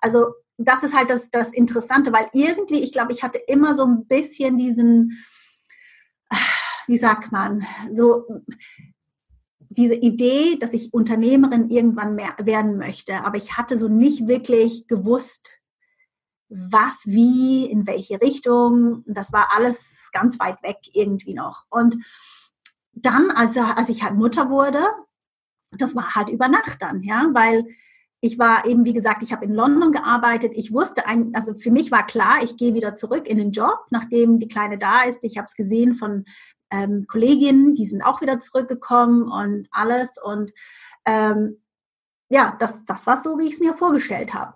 Also 0.00 0.34
das 0.56 0.82
ist 0.82 0.96
halt 0.96 1.10
das, 1.10 1.30
das 1.30 1.52
Interessante, 1.52 2.12
weil 2.12 2.28
irgendwie, 2.32 2.82
ich 2.82 2.92
glaube, 2.92 3.12
ich 3.12 3.22
hatte 3.22 3.38
immer 3.38 3.74
so 3.74 3.84
ein 3.84 4.06
bisschen 4.06 4.58
diesen, 4.58 5.24
wie 6.86 6.98
sagt 6.98 7.32
man, 7.32 7.64
so 7.92 8.24
diese 9.68 9.94
Idee, 9.94 10.56
dass 10.56 10.72
ich 10.72 10.94
Unternehmerin 10.94 11.68
irgendwann 11.70 12.14
mehr 12.14 12.34
werden 12.38 12.78
möchte, 12.78 13.24
aber 13.24 13.36
ich 13.36 13.56
hatte 13.56 13.78
so 13.78 13.88
nicht 13.88 14.28
wirklich 14.28 14.86
gewusst, 14.86 15.50
was, 16.48 17.06
wie, 17.06 17.66
in 17.66 17.86
welche 17.86 18.20
Richtung. 18.20 19.02
Das 19.06 19.32
war 19.32 19.48
alles 19.56 20.10
ganz 20.12 20.38
weit 20.38 20.62
weg 20.62 20.78
irgendwie 20.92 21.34
noch. 21.34 21.64
Und 21.70 21.96
dann, 22.92 23.30
als, 23.32 23.56
als 23.56 23.88
ich 23.88 24.04
halt 24.04 24.14
Mutter 24.14 24.50
wurde, 24.50 24.84
das 25.72 25.96
war 25.96 26.14
halt 26.14 26.28
über 26.28 26.46
Nacht 26.46 26.80
dann, 26.80 27.02
ja, 27.02 27.28
weil 27.32 27.66
ich 28.24 28.38
war 28.38 28.64
eben, 28.64 28.86
wie 28.86 28.94
gesagt, 28.94 29.22
ich 29.22 29.34
habe 29.34 29.44
in 29.44 29.52
London 29.52 29.92
gearbeitet. 29.92 30.54
Ich 30.56 30.72
wusste, 30.72 31.06
ein, 31.06 31.34
also 31.34 31.54
für 31.54 31.70
mich 31.70 31.90
war 31.90 32.06
klar, 32.06 32.42
ich 32.42 32.56
gehe 32.56 32.72
wieder 32.72 32.96
zurück 32.96 33.28
in 33.28 33.36
den 33.36 33.52
Job, 33.52 33.80
nachdem 33.90 34.38
die 34.38 34.48
Kleine 34.48 34.78
da 34.78 35.02
ist. 35.02 35.24
Ich 35.24 35.36
habe 35.36 35.44
es 35.44 35.54
gesehen 35.54 35.94
von 35.94 36.24
ähm, 36.70 37.04
Kolleginnen, 37.06 37.74
die 37.74 37.86
sind 37.86 38.00
auch 38.00 38.22
wieder 38.22 38.40
zurückgekommen 38.40 39.30
und 39.30 39.68
alles. 39.72 40.14
Und 40.22 40.52
ähm, 41.04 41.60
ja, 42.30 42.56
das, 42.58 42.82
das 42.86 43.06
war 43.06 43.18
so, 43.18 43.38
wie 43.38 43.44
ich 43.44 43.54
es 43.54 43.60
mir 43.60 43.74
vorgestellt 43.74 44.32
habe. 44.32 44.54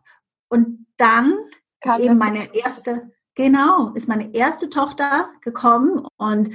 Und 0.49 0.87
dann 0.97 1.35
Kam 1.83 2.01
eben 2.01 2.17
meine 2.17 2.55
erste, 2.55 3.11
genau, 3.35 3.91
ist 3.91 4.09
meine 4.09 4.35
erste 4.35 4.71
Tochter 4.71 5.29
gekommen 5.43 6.07
und 6.17 6.49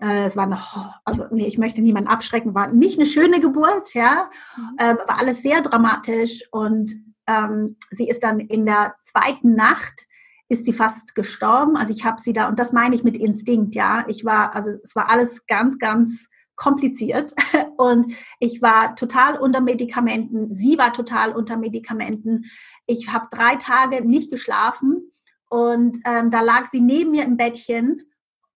es 0.00 0.36
war 0.36 0.46
noch, 0.46 1.00
also 1.04 1.24
nee, 1.30 1.46
ich 1.46 1.58
möchte 1.58 1.82
niemanden 1.82 2.08
abschrecken, 2.08 2.54
war 2.54 2.68
nicht 2.68 2.98
eine 2.98 3.06
schöne 3.06 3.40
Geburt, 3.40 3.94
ja, 3.94 4.30
mhm. 4.56 4.76
ähm, 4.80 4.98
war 5.06 5.18
alles 5.18 5.42
sehr 5.42 5.60
dramatisch 5.60 6.42
und 6.50 6.90
ähm, 7.26 7.76
sie 7.90 8.08
ist 8.08 8.22
dann 8.22 8.40
in 8.40 8.66
der 8.66 8.94
zweiten 9.02 9.54
Nacht 9.54 10.06
ist 10.50 10.64
sie 10.64 10.72
fast 10.72 11.14
gestorben. 11.14 11.76
Also 11.76 11.92
ich 11.92 12.04
habe 12.04 12.20
sie 12.20 12.32
da, 12.32 12.48
und 12.48 12.58
das 12.58 12.72
meine 12.72 12.96
ich 12.96 13.04
mit 13.04 13.16
Instinkt, 13.16 13.76
ja. 13.76 14.04
Ich 14.08 14.24
war, 14.24 14.54
also 14.54 14.70
es 14.82 14.96
war 14.96 15.08
alles 15.08 15.46
ganz, 15.46 15.78
ganz 15.78 16.26
kompliziert 16.56 17.32
und 17.78 18.12
ich 18.40 18.60
war 18.60 18.96
total 18.96 19.38
unter 19.38 19.60
Medikamenten. 19.60 20.52
Sie 20.52 20.76
war 20.76 20.92
total 20.92 21.32
unter 21.32 21.56
Medikamenten. 21.56 22.46
Ich 22.86 23.12
habe 23.12 23.28
drei 23.30 23.56
Tage 23.56 24.04
nicht 24.04 24.30
geschlafen 24.30 25.12
Und 25.48 25.98
ähm, 26.04 26.30
da 26.30 26.42
lag 26.42 26.66
sie 26.66 26.80
neben 26.80 27.12
mir 27.12 27.24
im 27.24 27.36
Bettchen 27.36 28.09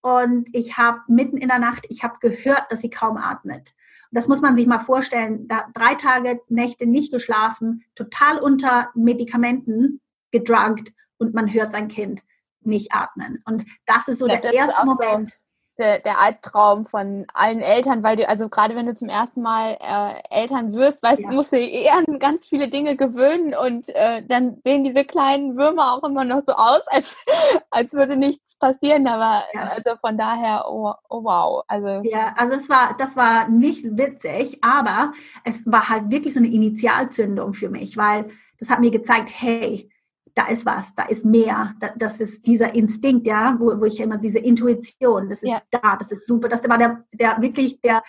und 0.04 0.50
ich 0.52 0.76
habe 0.76 1.00
mitten 1.08 1.38
in 1.38 1.48
der 1.48 1.58
Nacht, 1.58 1.86
ich 1.88 2.04
habe 2.04 2.18
gehört, 2.20 2.64
dass 2.68 2.82
sie 2.82 2.90
kaum 2.90 3.16
atmet. 3.16 3.70
Und 4.10 4.18
das 4.18 4.28
muss 4.28 4.42
man 4.42 4.54
sich 4.54 4.66
mal 4.66 4.78
vorstellen. 4.78 5.48
Da 5.48 5.64
drei 5.72 5.94
Tage, 5.94 6.42
Nächte 6.48 6.84
nicht 6.84 7.10
geschlafen, 7.10 7.84
total 7.94 8.38
unter 8.38 8.90
Medikamenten 8.94 10.02
gedruggt 10.30 10.92
und 11.16 11.32
man 11.32 11.50
hört 11.50 11.72
sein 11.72 11.88
Kind 11.88 12.22
nicht 12.60 12.92
atmen. 12.92 13.42
Und 13.46 13.64
das 13.86 14.08
ist 14.08 14.18
so 14.18 14.28
ja, 14.28 14.36
der 14.36 14.52
erste 14.52 14.84
Moment. 14.84 15.30
So 15.30 15.36
der, 15.78 16.00
der 16.00 16.20
Albtraum 16.20 16.86
von 16.86 17.26
allen 17.32 17.60
Eltern, 17.60 18.02
weil 18.02 18.16
du, 18.16 18.28
also 18.28 18.48
gerade 18.48 18.74
wenn 18.76 18.86
du 18.86 18.94
zum 18.94 19.08
ersten 19.08 19.42
Mal 19.42 19.76
äh, 19.80 20.22
Eltern 20.30 20.74
wirst, 20.74 21.02
weißt, 21.02 21.22
ja. 21.22 21.32
musst 21.32 21.52
du 21.52 21.58
eher 21.58 21.98
an 21.98 22.18
ganz 22.18 22.46
viele 22.46 22.68
Dinge 22.68 22.96
gewöhnen 22.96 23.54
und 23.54 23.88
äh, 23.90 24.22
dann 24.26 24.58
sehen 24.64 24.84
diese 24.84 25.04
kleinen 25.04 25.56
Würmer 25.56 25.94
auch 25.94 26.04
immer 26.04 26.24
noch 26.24 26.42
so 26.46 26.52
aus, 26.52 26.82
als, 26.86 27.24
als 27.70 27.92
würde 27.92 28.16
nichts 28.16 28.56
passieren. 28.56 29.06
Aber 29.06 29.42
ja. 29.52 29.72
also 29.74 29.96
von 30.00 30.16
daher, 30.16 30.64
oh, 30.68 30.92
oh 31.08 31.24
wow. 31.24 31.64
Also 31.68 32.08
ja, 32.08 32.34
also 32.36 32.54
es 32.54 32.68
war, 32.68 32.96
das 32.98 33.16
war 33.16 33.48
nicht 33.48 33.84
witzig, 33.96 34.62
aber 34.62 35.12
es 35.44 35.64
war 35.66 35.88
halt 35.88 36.10
wirklich 36.10 36.34
so 36.34 36.40
eine 36.40 36.48
Initialzündung 36.48 37.54
für 37.54 37.68
mich, 37.68 37.96
weil 37.96 38.26
das 38.58 38.70
hat 38.70 38.80
mir 38.80 38.90
gezeigt, 38.90 39.30
hey, 39.32 39.90
da 40.34 40.46
ist 40.46 40.66
was, 40.66 40.94
da 40.94 41.04
ist 41.04 41.24
mehr. 41.24 41.74
das 41.96 42.20
ist 42.20 42.46
dieser 42.46 42.74
Instinkt, 42.74 43.26
ja, 43.26 43.56
wo, 43.58 43.80
wo 43.80 43.84
ich 43.84 44.00
immer 44.00 44.18
diese 44.18 44.40
Intuition, 44.40 45.28
das 45.28 45.42
ist 45.42 45.50
ja. 45.50 45.62
da, 45.70 45.96
das 45.96 46.10
ist 46.10 46.26
super. 46.26 46.48
Das 46.48 46.68
war 46.68 46.78
der, 46.78 47.04
der 47.12 47.40
wirklich 47.40 47.80
der 47.80 48.02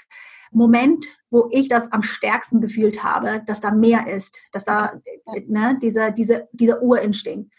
Moment, 0.52 1.06
wo 1.30 1.50
ich 1.52 1.68
das 1.68 1.92
am 1.92 2.02
stärksten 2.02 2.62
gefühlt 2.62 3.04
habe, 3.04 3.44
dass 3.46 3.62
da 3.62 3.72
mehr 3.72 4.08
ist, 4.08 4.40
dass 4.52 4.64
da 4.64 4.94
ja. 5.26 5.34
ne, 5.48 5.80
dieser, 5.82 6.12
diese, 6.12 6.48
dieser 6.52 6.82
Urinstinkt. 6.82 7.54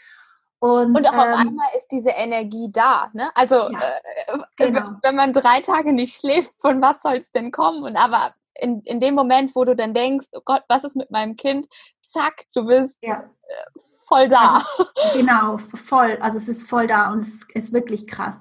Und, 0.58 0.96
und 0.96 1.08
auch 1.08 1.12
ähm, 1.12 1.18
auf 1.18 1.38
einmal 1.38 1.68
ist 1.76 1.88
diese 1.92 2.10
Energie 2.10 2.68
da. 2.72 3.10
Ne? 3.12 3.30
Also 3.34 3.70
ja, 3.70 3.80
äh, 4.26 4.38
genau. 4.56 4.92
wenn 5.02 5.14
man 5.14 5.32
drei 5.32 5.60
Tage 5.60 5.92
nicht 5.92 6.18
schläft, 6.18 6.52
von 6.60 6.80
was 6.80 6.96
soll 7.02 7.18
es 7.18 7.30
denn 7.30 7.52
kommen? 7.52 7.84
Und 7.84 7.96
aber 7.96 8.34
in, 8.60 8.80
in 8.82 9.00
dem 9.00 9.14
Moment, 9.14 9.54
wo 9.54 9.64
du 9.64 9.74
dann 9.74 9.94
denkst, 9.94 10.28
oh 10.32 10.40
Gott, 10.44 10.62
was 10.68 10.84
ist 10.84 10.96
mit 10.96 11.10
meinem 11.10 11.36
Kind? 11.36 11.66
Zack, 12.00 12.44
du 12.54 12.66
bist 12.66 12.98
ja. 13.02 13.20
Äh, 13.20 13.80
voll 14.06 14.28
da. 14.28 14.62
Also, 14.78 14.90
genau, 15.14 15.58
voll. 15.58 16.18
Also 16.20 16.38
es 16.38 16.48
ist 16.48 16.68
voll 16.68 16.86
da 16.86 17.12
und 17.12 17.18
es 17.18 17.40
ist 17.54 17.72
wirklich 17.72 18.06
krass. 18.06 18.36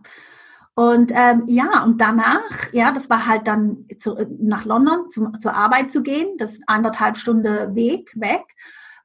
Und 0.76 1.12
ähm, 1.16 1.44
ja, 1.48 1.84
und 1.84 2.02
danach, 2.02 2.74
ja, 2.74 2.92
das 2.92 3.10
war 3.10 3.26
halt 3.26 3.48
dann 3.48 3.86
zu, 3.98 4.18
nach 4.40 4.66
London 4.66 5.10
zum, 5.10 5.40
zur 5.40 5.56
Arbeit 5.56 5.92
zu 5.92 6.04
gehen, 6.04 6.38
das 6.38 6.54
ist 6.54 6.64
anderthalb 6.68 7.18
Stunden 7.18 7.76
Weg 7.76 8.12
weg. 8.16 8.44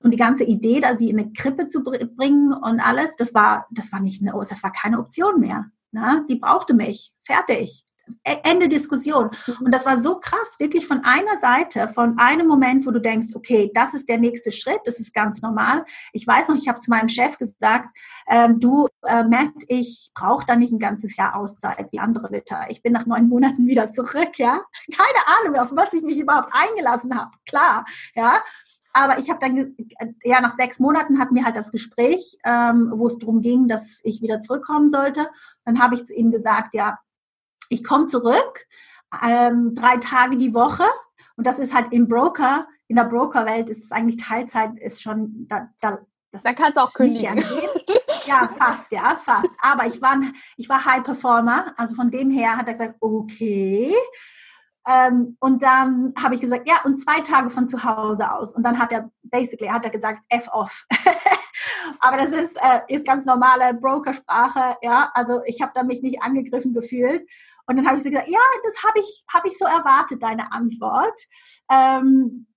Und 0.02 0.12
die 0.12 0.16
ganze 0.16 0.44
Idee, 0.44 0.80
da 0.80 0.96
sie 0.96 1.10
in 1.10 1.20
eine 1.20 1.32
Krippe 1.32 1.68
zu 1.68 1.84
bringen 1.84 2.52
und 2.52 2.80
alles, 2.80 3.16
das 3.16 3.34
war, 3.34 3.66
das 3.70 3.92
war 3.92 4.00
nicht 4.00 4.22
eine, 4.22 4.32
das 4.48 4.62
war 4.62 4.72
keine 4.72 4.98
Option 4.98 5.38
mehr. 5.40 5.66
Na, 5.92 6.24
die 6.28 6.36
brauchte 6.36 6.74
mich. 6.74 7.12
Fertig. 7.22 7.84
E-, 8.24 8.38
Ende 8.44 8.68
Diskussion. 8.68 9.30
Mhm. 9.46 9.66
Und 9.66 9.72
das 9.72 9.86
war 9.86 10.00
so 10.00 10.18
krass, 10.18 10.56
wirklich 10.58 10.86
von 10.86 11.02
einer 11.04 11.38
Seite, 11.38 11.88
von 11.88 12.18
einem 12.18 12.46
Moment, 12.46 12.86
wo 12.86 12.90
du 12.90 13.00
denkst, 13.00 13.28
okay, 13.34 13.70
das 13.74 13.94
ist 13.94 14.08
der 14.08 14.18
nächste 14.18 14.52
Schritt, 14.52 14.80
das 14.84 15.00
ist 15.00 15.14
ganz 15.14 15.42
normal. 15.42 15.84
Ich 16.12 16.26
weiß 16.26 16.48
noch, 16.48 16.56
ich 16.56 16.68
habe 16.68 16.80
zu 16.80 16.90
meinem 16.90 17.08
Chef 17.08 17.38
gesagt, 17.38 17.96
ähm, 18.28 18.60
du 18.60 18.88
äh, 19.06 19.24
merkst, 19.24 19.64
ich 19.68 20.10
brauche 20.14 20.46
da 20.46 20.56
nicht 20.56 20.72
ein 20.72 20.78
ganzes 20.78 21.16
Jahr 21.16 21.36
Auszeit 21.36 21.88
wie 21.92 21.98
andere 22.00 22.30
Mütter. 22.30 22.66
Ich 22.68 22.82
bin 22.82 22.92
nach 22.92 23.06
neun 23.06 23.28
Monaten 23.28 23.66
wieder 23.66 23.92
zurück, 23.92 24.38
ja. 24.38 24.60
Keine 24.96 25.38
Ahnung, 25.40 25.60
auf 25.60 25.70
was 25.74 25.92
ich 25.92 26.02
mich 26.02 26.18
überhaupt 26.18 26.52
eingelassen 26.52 27.18
habe. 27.18 27.30
Klar, 27.46 27.84
ja. 28.14 28.40
Aber 28.92 29.18
ich 29.18 29.30
habe 29.30 29.38
dann, 29.40 29.76
ja, 30.24 30.40
nach 30.40 30.56
sechs 30.56 30.80
Monaten 30.80 31.18
hatten 31.20 31.34
wir 31.34 31.44
halt 31.44 31.56
das 31.56 31.70
Gespräch, 31.70 32.38
ähm, 32.44 32.92
wo 32.94 33.06
es 33.06 33.18
darum 33.18 33.40
ging, 33.40 33.68
dass 33.68 34.00
ich 34.02 34.20
wieder 34.20 34.40
zurückkommen 34.40 34.90
sollte. 34.90 35.28
Dann 35.64 35.80
habe 35.80 35.94
ich 35.94 36.04
zu 36.04 36.14
ihm 36.14 36.30
gesagt, 36.30 36.74
ja, 36.74 36.98
ich 37.70 37.84
komme 37.84 38.06
zurück, 38.08 38.66
ähm, 39.26 39.74
drei 39.74 39.96
Tage 39.96 40.36
die 40.36 40.52
Woche. 40.52 40.84
Und 41.36 41.46
das 41.46 41.58
ist 41.58 41.72
halt 41.72 41.92
im 41.92 42.06
Broker, 42.06 42.66
in 42.88 42.96
der 42.96 43.04
Brokerwelt 43.04 43.70
ist 43.70 43.84
es 43.84 43.92
eigentlich 43.92 44.22
Teilzeit, 44.22 44.78
ist 44.78 45.00
schon, 45.00 45.46
da, 45.48 45.68
da, 45.80 46.00
das 46.32 46.42
da 46.42 46.52
kannst 46.52 46.76
du 46.76 46.82
auch 46.82 46.92
kündigen. 46.92 47.42
Ja, 48.26 48.48
fast, 48.56 48.92
ja, 48.92 49.18
fast. 49.24 49.48
Aber 49.62 49.86
ich 49.86 50.02
war, 50.02 50.20
ich 50.56 50.68
war 50.68 50.84
High 50.84 51.02
Performer, 51.02 51.72
also 51.76 51.94
von 51.94 52.10
dem 52.10 52.30
her 52.30 52.56
hat 52.56 52.66
er 52.66 52.74
gesagt, 52.74 52.96
okay. 53.00 53.94
Ähm, 54.86 55.36
und 55.40 55.62
dann 55.62 56.12
habe 56.20 56.34
ich 56.34 56.40
gesagt, 56.40 56.68
ja, 56.68 56.76
und 56.84 57.00
zwei 57.00 57.20
Tage 57.20 57.50
von 57.50 57.68
zu 57.68 57.82
Hause 57.84 58.30
aus. 58.30 58.54
Und 58.54 58.62
dann 58.62 58.78
hat 58.78 58.92
er, 58.92 59.10
basically, 59.22 59.68
hat 59.68 59.84
er 59.84 59.90
gesagt, 59.90 60.20
F 60.28 60.48
off. 60.52 60.86
Aber 62.00 62.16
das 62.16 62.30
ist, 62.30 62.56
äh, 62.56 62.80
ist 62.88 63.06
ganz 63.06 63.26
normale 63.26 63.74
Brokersprache, 63.74 64.76
ja. 64.82 65.10
Also 65.14 65.42
ich 65.44 65.60
habe 65.60 65.72
da 65.74 65.82
mich 65.82 66.02
nicht 66.02 66.22
angegriffen 66.22 66.72
gefühlt. 66.72 67.28
Und 67.70 67.76
dann 67.76 67.86
habe 67.86 67.98
ich 67.98 68.02
so 68.02 68.10
gesagt, 68.10 68.28
ja, 68.28 68.40
das 68.64 68.82
habe 68.82 68.98
ich, 68.98 69.24
hab 69.32 69.46
ich 69.46 69.56
so 69.56 69.64
erwartet, 69.64 70.20
deine 70.20 70.50
Antwort. 70.50 71.20
Ähm, 71.70 72.48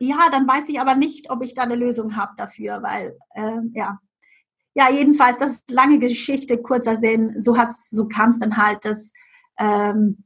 ja, 0.00 0.28
dann 0.32 0.48
weiß 0.48 0.64
ich 0.66 0.80
aber 0.80 0.96
nicht, 0.96 1.30
ob 1.30 1.44
ich 1.44 1.54
da 1.54 1.62
eine 1.62 1.76
Lösung 1.76 2.16
habe 2.16 2.32
dafür, 2.36 2.82
weil, 2.82 3.16
ähm, 3.36 3.70
ja. 3.76 4.00
Ja, 4.74 4.90
jedenfalls, 4.90 5.38
das 5.38 5.52
ist 5.52 5.70
lange 5.70 6.00
Geschichte, 6.00 6.58
kurzer 6.60 6.96
Sinn. 6.96 7.40
So, 7.42 7.56
hat's, 7.56 7.90
so 7.90 8.08
kam 8.08 8.30
es 8.30 8.40
dann 8.40 8.56
halt, 8.56 8.84
dass, 8.84 9.12
ähm, 9.56 10.24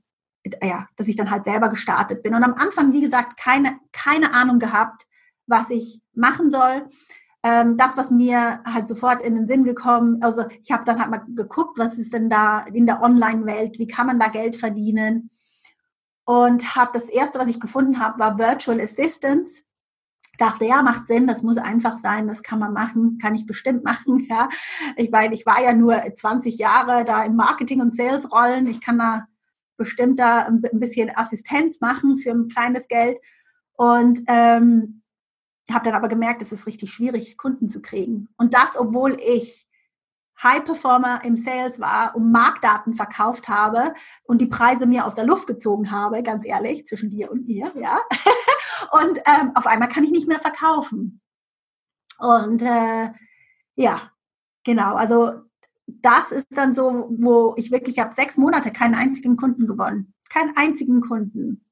ja, 0.63 0.89
dass 0.97 1.09
ich 1.09 1.17
dann 1.17 1.31
halt 1.31 1.45
selber 1.45 1.69
gestartet 1.69 2.23
bin. 2.23 2.35
Und 2.35 2.43
am 2.43 2.55
Anfang, 2.55 2.95
wie 2.95 3.03
gesagt, 3.03 3.39
keine, 3.39 3.79
keine 3.93 4.33
Ahnung 4.33 4.59
gehabt, 4.59 5.07
was 5.47 5.69
ich 5.69 6.01
machen 6.15 6.51
soll 6.51 6.89
ähm, 7.43 7.77
das, 7.77 7.97
was 7.97 8.11
mir 8.11 8.61
halt 8.65 8.89
sofort 8.89 9.23
in 9.23 9.35
den 9.35 9.47
Sinn 9.47 9.65
gekommen, 9.65 10.23
also 10.23 10.45
ich 10.63 10.71
habe 10.73 10.85
dann 10.85 11.01
halt 11.01 11.11
mal 11.11 11.25
geguckt, 11.35 11.79
was 11.79 11.99
ist 11.99 12.13
denn 12.13 12.29
da 12.29 12.61
in 12.61 12.87
der 12.87 13.03
Online-Welt, 13.03 13.79
wie 13.79 13.87
kann 13.87 14.07
man 14.07 14.19
da 14.19 14.29
Geld 14.29 14.57
verdienen 14.57 15.31
und 16.31 16.77
habe 16.77 16.93
das 16.95 17.09
erste, 17.09 17.41
was 17.41 17.49
ich 17.49 17.59
gefunden 17.59 17.99
habe, 17.99 18.21
war 18.21 18.39
Virtual 18.39 18.81
Assistance. 18.81 19.63
Dachte, 20.39 20.65
ja, 20.65 20.81
macht 20.81 21.09
Sinn, 21.09 21.27
das 21.27 21.43
muss 21.43 21.57
einfach 21.57 21.99
sein, 21.99 22.29
das 22.29 22.45
kann 22.45 22.61
man 22.61 22.73
machen, 22.73 23.19
kann 23.21 23.35
ich 23.35 23.47
bestimmt 23.47 23.83
machen. 23.83 24.19
Ja, 24.31 24.49
ich 24.97 25.11
meine, 25.11 25.35
ich 25.35 25.45
war 25.45 25.61
ja 25.61 25.75
nur 25.75 26.01
20 26.15 26.57
Jahre 26.59 27.05
da 27.05 27.25
im 27.25 27.35
Marketing 27.35 27.81
und 27.81 27.97
Sales 27.97 28.31
Rollen, 28.31 28.69
ich 28.69 28.81
kann 28.81 28.99
da 28.99 29.27
bestimmt 29.77 30.21
da 30.21 30.43
ein 30.43 30.61
bisschen 30.61 31.11
Assistenz 31.13 31.81
machen 31.81 32.19
für 32.19 32.31
ein 32.31 32.47
kleines 32.47 32.87
Geld 32.87 33.19
und 33.73 34.21
ähm, 34.29 35.00
habe 35.75 35.85
dann 35.85 35.95
aber 35.95 36.09
gemerkt, 36.09 36.43
es 36.43 36.53
ist 36.53 36.67
richtig 36.67 36.93
schwierig, 36.93 37.37
Kunden 37.37 37.69
zu 37.69 37.83
kriegen. 37.83 38.29
Und 38.37 38.55
das, 38.55 38.79
obwohl 38.79 39.17
ich 39.21 39.67
High 40.43 40.65
Performer 40.65 41.23
im 41.25 41.37
Sales 41.37 41.81
war 41.81 42.17
und 42.17 42.33
Marktdaten 42.33 42.95
verkauft 42.95 43.49
habe 43.49 43.93
und 44.23 44.41
die 44.41 44.47
Preise 44.47 44.87
mir 44.87 45.05
aus 45.05 45.15
der 45.15 45.27
Luft 45.27 45.47
gezogen 45.47 45.91
habe, 45.91 46.23
ganz 46.23 46.47
ehrlich, 46.47 46.87
zwischen 46.87 47.11
dir 47.11 47.31
und 47.31 47.47
mir, 47.47 47.73
ja. 47.77 48.00
und 49.03 49.19
ähm, 49.27 49.53
auf 49.55 49.67
einmal 49.67 49.89
kann 49.89 50.05
ich 50.05 50.11
nicht 50.11 50.29
mehr 50.29 50.39
verkaufen. 50.39 51.21
Und 52.19 52.62
äh, 52.62 53.11
ja, 53.75 54.11
genau, 54.65 54.95
also 54.95 55.43
das 55.87 56.33
ist 56.33 56.47
dann 56.50 56.75
so, 56.75 57.11
wo 57.19 57.55
ich 57.57 57.71
wirklich 57.71 57.99
habe 57.99 58.15
sechs 58.15 58.37
Monate 58.37 58.71
keinen 58.71 58.95
einzigen 58.95 59.37
Kunden 59.37 59.67
gewonnen. 59.67 60.15
Keinen 60.31 60.57
einzigen 60.57 61.00
Kunden. 61.00 61.67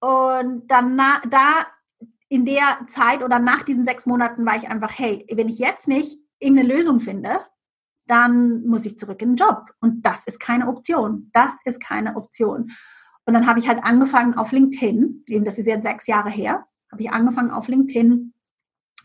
Und 0.00 0.66
dann 0.68 0.96
da 0.96 1.66
in 2.30 2.46
der 2.46 2.86
Zeit 2.86 3.22
oder 3.22 3.38
nach 3.38 3.64
diesen 3.64 3.84
sechs 3.84 4.06
Monaten 4.06 4.46
war 4.46 4.56
ich 4.56 4.70
einfach, 4.70 4.92
hey, 4.96 5.26
wenn 5.30 5.48
ich 5.48 5.58
jetzt 5.58 5.88
nicht 5.88 6.18
irgendeine 6.38 6.72
Lösung 6.74 7.00
finde, 7.00 7.40
dann 8.06 8.64
muss 8.66 8.86
ich 8.86 8.98
zurück 8.98 9.20
in 9.20 9.30
den 9.30 9.36
Job. 9.36 9.66
Und 9.80 10.06
das 10.06 10.26
ist 10.26 10.40
keine 10.40 10.68
Option. 10.68 11.28
Das 11.32 11.58
ist 11.64 11.82
keine 11.82 12.16
Option. 12.16 12.70
Und 13.26 13.34
dann 13.34 13.46
habe 13.46 13.58
ich 13.58 13.68
halt 13.68 13.84
angefangen 13.84 14.34
auf 14.34 14.52
LinkedIn, 14.52 15.24
eben 15.28 15.44
das 15.44 15.58
ist 15.58 15.66
jetzt 15.66 15.82
sechs 15.82 16.06
Jahre 16.06 16.30
her, 16.30 16.64
habe 16.90 17.02
ich 17.02 17.10
angefangen 17.10 17.50
auf 17.50 17.68
LinkedIn 17.68 18.32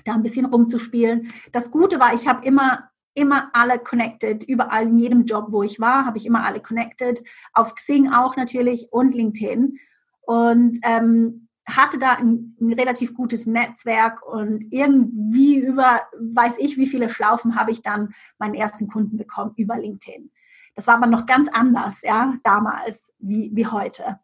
da 0.05 0.13
ein 0.13 0.23
bisschen 0.23 0.45
rumzuspielen. 0.45 1.31
Das 1.51 1.71
Gute 1.71 1.99
war, 1.99 2.13
ich 2.13 2.27
habe 2.27 2.45
immer 2.45 2.89
immer 3.15 3.49
alle 3.53 3.79
connected, 3.79 4.43
überall 4.43 4.87
in 4.87 4.97
jedem 4.97 5.25
Job, 5.25 5.47
wo 5.49 5.63
ich 5.63 5.79
war, 5.79 6.05
habe 6.05 6.17
ich 6.17 6.25
immer 6.25 6.45
alle 6.45 6.59
connected, 6.59 7.23
auf 7.53 7.73
Xing 7.73 8.11
auch 8.11 8.35
natürlich 8.35 8.89
und 8.91 9.15
LinkedIn. 9.15 9.79
Und 10.21 10.79
ähm, 10.83 11.44
hatte 11.67 11.97
da 11.97 12.13
ein, 12.13 12.55
ein, 12.61 12.73
relativ 12.73 13.13
gutes 13.13 13.47
Netzwerk 13.47 14.25
und 14.25 14.65
irgendwie 14.71 15.57
über, 15.57 16.01
weiß 16.19 16.57
ich, 16.59 16.77
wie 16.77 16.87
viele 16.87 17.09
Schlaufen 17.09 17.55
habe 17.55 17.71
ich 17.71 17.81
dann 17.81 18.13
meinen 18.37 18.53
ersten 18.53 18.87
Kunden 18.87 19.17
bekommen 19.17 19.53
über 19.57 19.77
LinkedIn. 19.77 20.31
Das 20.75 20.87
war 20.87 20.95
aber 20.95 21.07
noch 21.07 21.25
ganz 21.25 21.49
anders, 21.51 22.01
ja, 22.03 22.35
damals 22.43 23.13
wie, 23.19 23.51
wie 23.53 23.65
heute. 23.65 24.19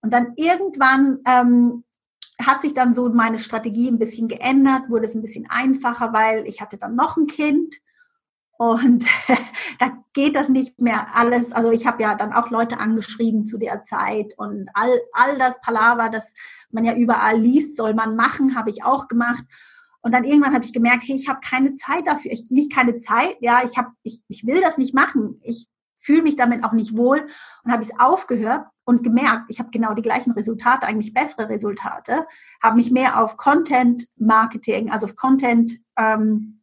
Und 0.00 0.12
dann 0.12 0.32
irgendwann 0.36 1.18
ähm, 1.26 1.84
hat 2.40 2.62
sich 2.62 2.72
dann 2.72 2.94
so 2.94 3.08
meine 3.10 3.38
Strategie 3.38 3.90
ein 3.90 3.98
bisschen 3.98 4.28
geändert, 4.28 4.88
wurde 4.88 5.06
es 5.06 5.14
ein 5.14 5.22
bisschen 5.22 5.46
einfacher, 5.50 6.12
weil 6.12 6.46
ich 6.46 6.60
hatte 6.60 6.78
dann 6.78 6.94
noch 6.94 7.16
ein 7.16 7.26
Kind 7.26 7.76
und 8.58 9.06
da 9.78 9.92
geht 10.12 10.34
das 10.36 10.48
nicht 10.48 10.78
mehr 10.80 11.16
alles. 11.16 11.52
Also 11.52 11.70
ich 11.70 11.86
habe 11.86 12.02
ja 12.02 12.14
dann 12.16 12.32
auch 12.32 12.50
Leute 12.50 12.78
angeschrieben 12.78 13.46
zu 13.46 13.56
der 13.56 13.84
Zeit 13.84 14.34
und 14.36 14.68
all, 14.74 14.90
all 15.12 15.38
das 15.38 15.60
Palaver, 15.60 16.10
das 16.10 16.34
man 16.70 16.84
ja 16.84 16.94
überall 16.94 17.38
liest, 17.38 17.76
soll 17.76 17.94
man 17.94 18.16
machen, 18.16 18.56
habe 18.56 18.68
ich 18.68 18.84
auch 18.84 19.08
gemacht. 19.08 19.44
Und 20.02 20.12
dann 20.12 20.24
irgendwann 20.24 20.54
habe 20.54 20.64
ich 20.64 20.72
gemerkt, 20.72 21.04
hey, 21.06 21.14
ich 21.14 21.28
habe 21.28 21.40
keine 21.40 21.76
Zeit 21.76 22.06
dafür. 22.06 22.32
Ich 22.32 22.50
nicht 22.50 22.72
keine 22.72 22.98
Zeit, 22.98 23.36
ja, 23.40 23.60
ich 23.64 23.78
habe, 23.78 23.90
ich, 24.02 24.20
ich 24.28 24.44
will 24.44 24.60
das 24.60 24.76
nicht 24.76 24.92
machen. 24.92 25.40
Ich 25.42 25.68
fühle 25.96 26.22
mich 26.22 26.36
damit 26.36 26.64
auch 26.64 26.72
nicht 26.72 26.96
wohl 26.96 27.26
und 27.64 27.72
habe 27.72 27.82
es 27.82 27.98
aufgehört 27.98 28.66
und 28.84 29.04
gemerkt, 29.04 29.44
ich 29.48 29.60
habe 29.60 29.70
genau 29.70 29.94
die 29.94 30.02
gleichen 30.02 30.32
Resultate, 30.32 30.86
eigentlich 30.86 31.14
bessere 31.14 31.48
Resultate, 31.48 32.26
habe 32.62 32.76
mich 32.76 32.90
mehr 32.90 33.22
auf 33.22 33.36
Content 33.36 34.06
Marketing, 34.16 34.90
also 34.90 35.06
auf 35.06 35.14
Content 35.14 35.74
ähm, 35.96 36.54
äh, 36.56 36.57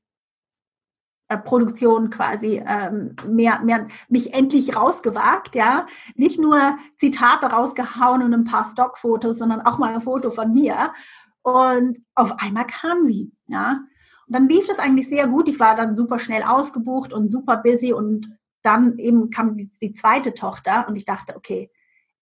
Produktion 1.27 2.09
quasi 2.09 2.63
ähm, 2.67 3.15
mehr, 3.27 3.59
mehr 3.61 3.87
mich 4.09 4.33
endlich 4.33 4.75
rausgewagt, 4.75 5.55
ja, 5.55 5.87
nicht 6.15 6.39
nur 6.39 6.77
Zitate 6.97 7.47
rausgehauen 7.47 8.21
und 8.21 8.33
ein 8.33 8.45
paar 8.45 8.69
Stockfotos, 8.69 9.39
sondern 9.39 9.61
auch 9.61 9.79
mal 9.79 9.93
ein 9.93 10.01
Foto 10.01 10.29
von 10.31 10.53
mir 10.53 10.93
und 11.41 11.99
auf 12.13 12.39
einmal 12.39 12.67
kam 12.67 13.05
sie, 13.05 13.31
ja. 13.47 13.81
Und 14.27 14.33
dann 14.33 14.49
lief 14.49 14.65
das 14.67 14.79
eigentlich 14.79 15.07
sehr 15.07 15.27
gut. 15.27 15.47
Ich 15.47 15.59
war 15.59 15.75
dann 15.75 15.95
super 15.95 16.17
schnell 16.17 16.41
ausgebucht 16.41 17.13
und 17.13 17.29
super 17.29 17.57
busy 17.57 17.93
und 17.93 18.35
dann 18.63 18.97
eben 18.97 19.29
kam 19.29 19.55
die, 19.55 19.69
die 19.79 19.93
zweite 19.93 20.33
Tochter 20.33 20.87
und 20.87 20.95
ich 20.95 21.05
dachte, 21.05 21.35
okay, 21.35 21.69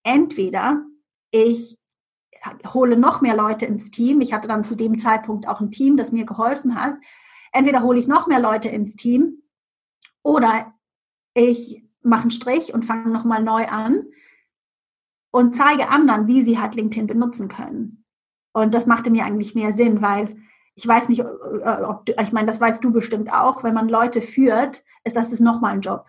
entweder 0.02 0.82
ich 1.30 1.78
hole 2.72 2.96
noch 2.96 3.20
mehr 3.22 3.36
Leute 3.36 3.64
ins 3.64 3.90
Team. 3.90 4.20
Ich 4.20 4.32
hatte 4.32 4.48
dann 4.48 4.64
zu 4.64 4.74
dem 4.74 4.98
Zeitpunkt 4.98 5.48
auch 5.48 5.60
ein 5.60 5.70
Team, 5.70 5.96
das 5.96 6.12
mir 6.12 6.26
geholfen 6.26 6.74
hat. 6.74 6.94
Entweder 7.54 7.82
hole 7.82 7.98
ich 7.98 8.08
noch 8.08 8.26
mehr 8.26 8.40
Leute 8.40 8.68
ins 8.68 8.96
Team 8.96 9.42
oder 10.22 10.74
ich 11.34 11.84
mache 12.02 12.22
einen 12.22 12.30
Strich 12.30 12.74
und 12.74 12.84
fange 12.84 13.08
nochmal 13.08 13.42
neu 13.42 13.66
an 13.66 14.06
und 15.30 15.56
zeige 15.56 15.88
anderen, 15.88 16.26
wie 16.26 16.42
sie 16.42 16.58
halt 16.58 16.74
LinkedIn 16.74 17.06
benutzen 17.06 17.48
können. 17.48 18.04
Und 18.52 18.74
das 18.74 18.86
machte 18.86 19.10
mir 19.10 19.24
eigentlich 19.24 19.54
mehr 19.54 19.72
Sinn, 19.72 20.02
weil 20.02 20.36
ich 20.74 20.86
weiß 20.86 21.08
nicht, 21.08 21.20
äh, 21.20 21.82
ob, 21.84 22.08
ich 22.08 22.32
meine, 22.32 22.48
das 22.48 22.60
weißt 22.60 22.82
du 22.82 22.92
bestimmt 22.92 23.32
auch, 23.32 23.62
wenn 23.62 23.74
man 23.74 23.88
Leute 23.88 24.20
führt, 24.20 24.82
ist 25.04 25.16
das 25.16 25.32
ist 25.32 25.40
nochmal 25.40 25.74
ein 25.74 25.80
Job. 25.80 26.06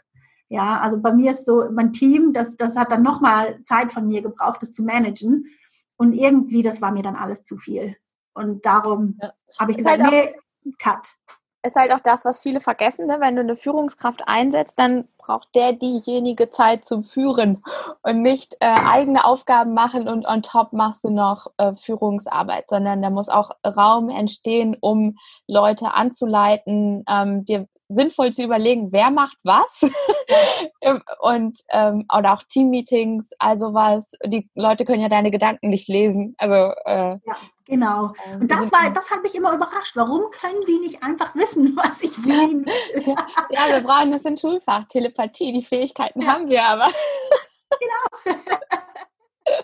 Ja, 0.50 0.80
also 0.80 1.00
bei 1.00 1.14
mir 1.14 1.32
ist 1.32 1.46
so, 1.46 1.70
mein 1.72 1.94
Team, 1.94 2.34
das, 2.34 2.56
das 2.58 2.76
hat 2.76 2.92
dann 2.92 3.04
nochmal 3.04 3.64
Zeit 3.64 3.92
von 3.92 4.08
mir 4.08 4.22
gebraucht, 4.22 4.62
das 4.62 4.74
zu 4.74 4.84
managen. 4.84 5.46
Und 5.98 6.14
irgendwie, 6.14 6.62
das 6.62 6.82
war 6.82 6.92
mir 6.92 7.04
dann 7.04 7.16
alles 7.16 7.44
zu 7.44 7.58
viel. 7.58 7.96
Und 8.34 8.66
darum 8.66 9.18
ja. 9.22 9.32
habe 9.60 9.72
ich 9.72 9.78
gesagt, 9.78 10.02
halt 10.02 10.12
nee, 10.12 10.36
cut. 10.80 11.16
Ist 11.64 11.76
halt 11.76 11.92
auch 11.92 12.00
das, 12.00 12.26
was 12.26 12.42
viele 12.42 12.60
vergessen, 12.60 13.08
ne? 13.08 13.18
wenn 13.20 13.36
du 13.36 13.42
eine 13.42 13.56
Führungskraft 13.56 14.28
einsetzt, 14.28 14.74
dann 14.78 15.08
braucht 15.18 15.56
der 15.56 15.74
diejenige 15.74 16.52
Zeit 16.52 16.86
zum 16.86 17.04
Führen 17.04 17.64
und 18.04 18.22
nicht 18.22 18.56
äh, 18.60 18.68
eigene 18.68 19.26
Aufgaben 19.26 19.74
machen 19.74 20.08
und 20.08 20.28
on 20.28 20.44
top 20.44 20.74
machst 20.74 21.04
du 21.04 21.10
noch 21.10 21.48
äh, 21.58 21.76
Führungsarbeit, 21.76 22.70
sondern 22.70 23.02
da 23.02 23.10
muss 23.10 23.30
auch 23.30 23.52
Raum 23.66 24.10
entstehen, 24.10 24.78
um 24.80 25.18
Leute 25.48 25.96
anzuleiten, 25.96 27.04
ähm, 27.10 27.46
dir 27.46 27.68
sinnvoll 27.88 28.32
zu 28.34 28.44
überlegen, 28.44 28.92
wer 28.92 29.12
macht 29.12 29.38
was 29.44 29.82
und 31.20 31.60
ähm, 31.70 32.06
oder 32.16 32.34
auch 32.34 32.44
Teammeetings, 32.44 33.32
also 33.40 33.74
was. 33.74 34.12
Die 34.26 34.50
Leute 34.56 34.86
können 34.86 35.02
ja 35.02 35.10
deine 35.10 35.32
Gedanken 35.32 35.70
nicht 35.70 35.88
lesen. 35.88 36.36
Also 36.38 36.74
äh, 36.86 37.18
ja, 37.24 37.38
genau. 37.66 38.14
Ähm, 38.26 38.42
und 38.42 38.52
das 38.52 38.72
war, 38.72 38.90
das 38.92 39.10
hat 39.12 39.24
mich 39.24 39.36
immer 39.36 39.54
überrascht. 39.54 39.96
Warum 39.96 40.32
können 40.32 40.66
sie 40.66 40.80
nicht 40.80 41.04
einfach 41.04 41.36
wissen, 41.36 41.76
was 41.84 42.02
ich 42.02 42.24
will? 42.24 42.66
ja, 43.50 43.70
wir 43.70 43.82
brauchen 43.82 44.12
das 44.12 44.24
in 44.24 44.38
Schulfach, 44.38 44.86
Telepathie. 44.86 45.52
Die 45.52 45.64
Fähigkeiten 45.64 46.22
ja. 46.22 46.28
haben 46.28 46.48
wir 46.48 46.64
aber. 46.64 46.88
genau. 47.80 48.38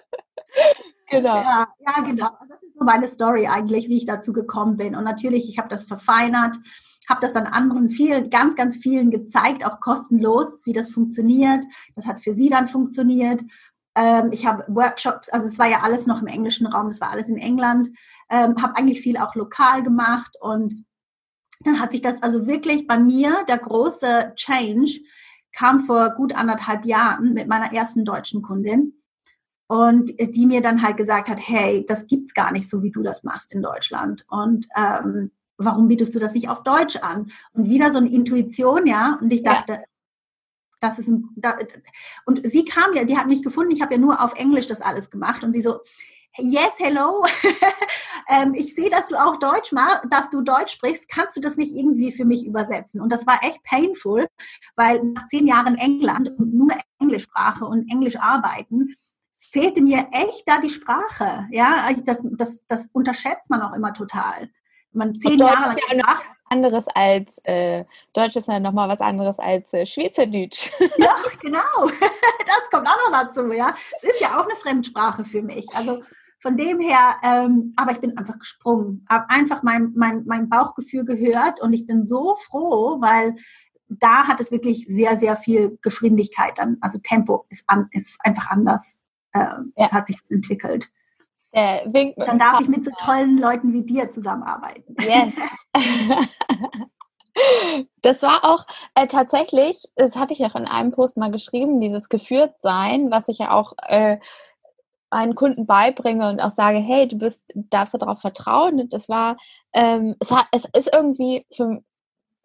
genau. 1.10 1.36
Ja, 1.36 1.68
ja, 1.80 2.02
genau. 2.04 2.30
Das 2.50 2.62
ist 2.62 2.78
so 2.78 2.84
meine 2.84 3.08
Story 3.08 3.48
eigentlich, 3.48 3.90
wie 3.90 3.98
ich 3.98 4.06
dazu 4.06 4.34
gekommen 4.34 4.78
bin. 4.78 4.96
Und 4.96 5.04
natürlich, 5.04 5.48
ich 5.50 5.58
habe 5.58 5.70
das 5.70 5.86
verfeinert 5.86 6.58
habe 7.12 7.22
das 7.22 7.34
dann 7.34 7.46
anderen 7.46 7.90
vielen, 7.90 8.30
ganz, 8.30 8.56
ganz 8.56 8.78
vielen 8.78 9.12
gezeigt, 9.12 9.66
auch 9.66 9.80
kostenlos, 9.80 10.66
wie 10.66 10.74
das 10.74 10.90
funktioniert. 10.90 11.64
Das 11.96 12.08
hat 12.08 12.22
für 12.22 12.34
sie 12.34 12.50
dann 12.50 12.68
funktioniert. 12.68 13.42
Ähm, 13.96 14.30
ich 14.32 14.46
habe 14.46 14.64
Workshops, 14.68 15.30
also 15.30 15.48
es 15.48 15.60
war 15.60 15.68
ja 15.68 15.80
alles 15.84 16.08
noch 16.08 16.22
im 16.22 16.28
englischen 16.28 16.68
Raum, 16.68 16.88
das 16.88 17.02
war 17.02 17.12
alles 17.12 17.28
in 17.28 17.38
England. 17.38 17.90
Ähm, 18.30 18.62
habe 18.62 18.78
eigentlich 18.78 19.02
viel 19.02 19.18
auch 19.18 19.36
lokal 19.36 19.84
gemacht 19.84 20.36
und 20.40 20.86
dann 21.64 21.80
hat 21.80 21.92
sich 21.92 22.02
das 22.02 22.22
also 22.24 22.48
wirklich 22.48 22.88
bei 22.88 22.98
mir, 22.98 23.46
der 23.48 23.58
große 23.58 24.34
Change 24.36 25.02
kam 25.52 25.82
vor 25.82 26.12
gut 26.12 26.34
anderthalb 26.34 26.86
Jahren 26.86 27.34
mit 27.34 27.48
meiner 27.48 27.74
ersten 27.74 28.06
deutschen 28.06 28.42
Kundin 28.42 29.02
und 29.68 30.12
die 30.20 30.46
mir 30.46 30.62
dann 30.62 30.82
halt 30.82 30.98
gesagt 30.98 31.30
hat, 31.30 31.40
hey, 31.42 31.86
das 31.88 32.08
gibt's 32.08 32.34
gar 32.34 32.52
nicht 32.52 32.70
so, 32.70 32.84
wie 32.84 32.92
du 32.92 33.04
das 33.04 33.24
machst 33.24 33.54
in 33.54 33.62
Deutschland. 33.62 34.26
Und 34.30 34.68
ähm, 34.76 35.32
warum 35.58 35.88
bietest 35.88 36.14
du 36.16 36.20
das 36.20 36.34
nicht 36.34 36.50
auf 36.50 36.64
Deutsch 36.64 36.98
an? 36.98 37.32
Und 37.54 37.70
wieder 37.70 37.92
so 37.92 37.98
eine 37.98 38.12
Intuition, 38.12 38.86
ja. 38.86 39.18
Und 39.22 39.32
ich 39.32 39.44
dachte, 39.44 39.74
ja. 39.74 39.84
Das 40.82 41.00
ist 41.00 41.08
ein, 41.08 41.30
da, 41.36 41.56
und 42.26 42.42
sie 42.44 42.66
kam 42.66 42.94
ja, 42.94 43.06
die 43.06 43.18
hat 43.18 43.28
mich 43.28 43.44
gefunden, 43.44 43.72
ich 43.72 43.82
habe 43.82 43.94
ja 43.94 44.00
nur 44.00 44.22
auf 44.22 44.34
Englisch 44.36 44.68
das 44.68 44.82
alles 44.82 45.10
gemacht 45.10 45.44
und 45.44 45.54
sie 45.54 45.62
so, 45.62 45.80
yes, 46.38 46.74
hello, 46.78 47.26
ähm, 48.30 48.54
ich 48.54 48.76
sehe, 48.76 48.90
dass 48.90 49.08
du 49.08 49.16
auch 49.16 49.38
Deutsch 49.38 49.72
machst, 49.72 50.02
dass 50.10 50.30
du 50.30 50.42
Deutsch 50.42 50.74
sprichst, 50.74 51.10
kannst 51.10 51.38
du 51.38 51.42
das 51.42 51.58
nicht 51.58 51.74
irgendwie 51.74 52.12
für 52.12 52.26
mich 52.26 52.46
übersetzen? 52.46 53.00
Und 53.00 53.12
das 53.12 53.26
war 53.26 53.40
echt 53.44 53.64
painful, 53.64 54.28
weil 54.76 55.04
nach 55.04 55.28
zehn 55.28 55.48
Jahren 55.48 55.76
England 55.76 56.30
und 56.38 56.54
nur 56.54 56.72
Englischsprache 57.00 57.66
und 57.66 57.90
Englisch 57.92 58.18
arbeiten, 58.18 58.96
fehlte 59.38 59.82
mir 59.82 60.08
echt 60.12 60.44
da 60.46 60.60
die 60.60 60.70
Sprache. 60.70 61.48
Ja, 61.52 61.90
das, 62.06 62.24
das, 62.24 62.66
das 62.68 62.90
unterschätzt 62.92 63.50
man 63.50 63.62
auch 63.62 63.74
immer 63.74 63.94
total 63.94 64.50
man 64.94 65.20
zehn 65.20 65.40
Jahre 65.40 65.70
lang 65.70 65.78
ja. 65.98 66.22
Anderes 66.52 66.86
als 66.94 67.40
äh, 67.46 67.86
Deutsch 68.14 68.36
ist 68.36 68.48
ja 68.48 68.60
nochmal 68.60 68.90
was 68.90 69.02
anderes 69.02 69.40
als 69.40 69.74
äh, 69.74 69.86
Schweizerdeutsch. 69.86 70.72
Ja, 70.98 71.16
genau. 71.42 71.60
Das 72.46 72.70
kommt 72.70 72.88
auch 72.88 73.10
noch 73.10 73.24
dazu, 73.24 73.52
ja. 73.54 73.74
Es 73.96 74.04
ist 74.04 74.20
ja 74.20 74.38
auch 74.38 74.44
eine 74.44 74.56
Fremdsprache 74.56 75.24
für 75.24 75.42
mich. 75.42 75.66
Also 75.74 76.04
von 76.40 76.58
dem 76.58 76.80
her, 76.80 77.16
ähm, 77.24 77.74
aber 77.78 77.92
ich 77.92 78.00
bin 78.00 78.18
einfach 78.18 78.38
gesprungen, 78.38 79.06
habe 79.10 79.30
einfach 79.30 79.64
mein, 79.64 79.94
mein, 79.96 80.24
mein 80.26 80.50
Bauchgefühl 80.50 81.06
gehört 81.06 81.62
und 81.62 81.72
ich 81.72 81.86
bin 81.86 82.04
so 82.04 82.36
froh, 82.36 82.98
weil 83.00 83.36
da 83.88 84.28
hat 84.28 84.42
es 84.42 84.52
wirklich 84.52 84.86
sehr, 84.88 85.18
sehr 85.18 85.38
viel 85.38 85.78
Geschwindigkeit 85.82 86.58
dann, 86.58 86.78
also 86.82 86.98
Tempo 86.98 87.46
ist, 87.50 87.64
an, 87.68 87.88
ist 87.92 88.20
einfach 88.24 88.50
anders, 88.50 89.04
äh, 89.34 89.46
ja. 89.76 89.92
hat 89.92 90.08
sich 90.08 90.20
das 90.20 90.32
entwickelt. 90.32 90.90
Der 91.54 91.84
winkt 91.86 92.18
Dann 92.18 92.40
darf 92.40 92.54
Partner. 92.54 92.62
ich 92.62 92.78
mit 92.78 92.86
so 92.86 92.92
tollen 93.04 93.38
Leuten 93.38 93.74
wie 93.74 93.84
dir 93.84 94.10
zusammenarbeiten. 94.10 94.96
Yes. 95.00 95.34
das 98.02 98.22
war 98.22 98.46
auch 98.46 98.66
äh, 98.96 99.08
tatsächlich, 99.08 99.84
das 99.96 100.16
hatte 100.16 100.34
ich 100.34 100.46
auch 100.46 100.56
in 100.56 100.66
einem 100.66 100.92
Post 100.92 101.18
mal 101.18 101.32
geschrieben, 101.32 101.82
dieses 101.82 102.08
Geführtsein, 102.08 103.12
was 103.12 103.28
ich 103.28 103.40
ja 103.40 103.52
auch 103.52 103.74
äh, 103.88 104.18
einen 105.10 105.36
Kunden 105.36 105.66
beibringe 105.66 106.30
und 106.30 106.40
auch 106.40 106.52
sage, 106.52 106.78
hey, 106.78 107.08
du 107.08 107.18
bist, 107.18 107.44
darfst 107.54 107.94
darauf 107.94 108.22
vertrauen. 108.22 108.80
Und 108.80 108.94
das 108.94 109.10
war, 109.10 109.38
ähm, 109.74 110.16
es, 110.20 110.32
hat, 110.32 110.48
es 110.52 110.66
ist 110.66 110.90
irgendwie 110.94 111.46
für, 111.54 111.84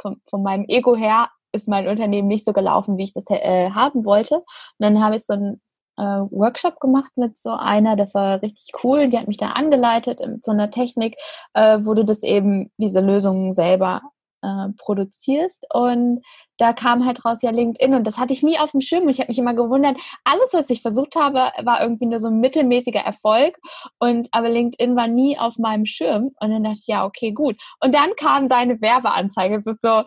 von, 0.01 0.21
von 0.29 0.42
meinem 0.42 0.64
Ego 0.69 0.97
her 0.97 1.31
ist 1.53 1.69
mein 1.69 1.88
Unternehmen 1.88 2.29
nicht 2.29 2.45
so 2.45 2.53
gelaufen, 2.53 2.99
wie 2.99 3.05
ich 3.05 3.14
das 3.14 3.25
äh, 3.31 3.71
haben 3.71 4.05
wollte. 4.05 4.37
Und 4.37 4.45
dann 4.81 5.03
habe 5.03 5.16
ich 5.16 5.25
so 5.25 5.35
ein 5.35 5.61
äh, 5.96 6.02
Workshop 6.02 6.80
gemacht 6.80 7.12
mit 7.16 7.37
so 7.37 7.50
einer, 7.50 7.96
das 7.96 8.14
war 8.14 8.42
richtig 8.42 8.72
cool. 8.85 9.09
Die 9.09 9.18
hat 9.18 9.28
mich 9.28 9.38
da 9.38 9.50
angeleitet 9.50 10.20
mit 10.20 10.44
so 10.44 10.52
einer 10.52 10.70
Technik, 10.70 11.16
äh, 11.54 11.78
wo 11.82 11.94
du 11.94 12.04
das 12.04 12.22
eben, 12.22 12.70
diese 12.78 13.00
Lösungen 13.00 13.54
selber 13.54 14.02
äh, 14.42 14.68
produzierst. 14.78 15.66
Und 15.72 16.22
da 16.59 16.72
kam 16.72 17.04
halt 17.04 17.24
raus 17.24 17.38
ja 17.42 17.50
LinkedIn 17.50 17.94
und 17.94 18.06
das 18.06 18.18
hatte 18.18 18.32
ich 18.32 18.42
nie 18.42 18.59
auf 18.59 18.72
dem 18.72 18.80
Schirm. 18.80 19.09
Ich 19.09 19.18
habe 19.18 19.28
mich 19.28 19.38
immer 19.38 19.54
gewundert, 19.54 19.98
alles, 20.24 20.52
was 20.52 20.70
ich 20.70 20.82
versucht 20.82 21.16
habe, 21.16 21.50
war 21.64 21.82
irgendwie 21.82 22.06
nur 22.06 22.18
so 22.18 22.28
ein 22.28 22.40
mittelmäßiger 22.40 23.00
Erfolg. 23.00 23.59
Und 23.98 24.28
aber 24.32 24.48
LinkedIn 24.48 24.96
war 24.96 25.09
nie 25.09 25.38
auf 25.38 25.59
meinem 25.59 25.87
Schirm. 25.87 26.32
Und 26.40 26.50
dann 26.50 26.64
dachte 26.64 26.78
ich, 26.80 26.87
ja, 26.87 27.04
okay, 27.04 27.32
gut. 27.32 27.56
Und 27.80 27.94
dann 27.94 28.14
kam 28.16 28.48
deine 28.48 28.80
Werbeanzeige. 28.80 29.56
Es 29.56 29.66
ist 29.66 29.82
so, 29.82 30.04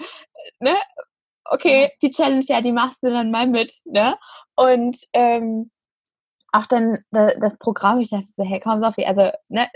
ne? 0.60 0.76
Okay, 1.52 1.92
die 2.04 2.12
Challenge, 2.12 2.46
ja, 2.48 2.62
die 2.62 2.72
machst 2.72 3.02
du 3.04 3.10
dann 3.10 3.32
mal 3.32 3.48
mit, 3.48 3.74
ne? 3.86 4.18
Und 4.56 4.98
ähm, 5.14 5.72
auch 6.52 6.66
dann 6.66 7.00
das 7.12 7.58
Programm, 7.58 8.00
ich 8.00 8.10
dachte 8.10 8.26
so, 8.36 8.44
hey, 8.44 8.60
komm 8.60 8.82
Sophie, 8.82 9.06
also 9.06 9.32
ne, 9.50 9.68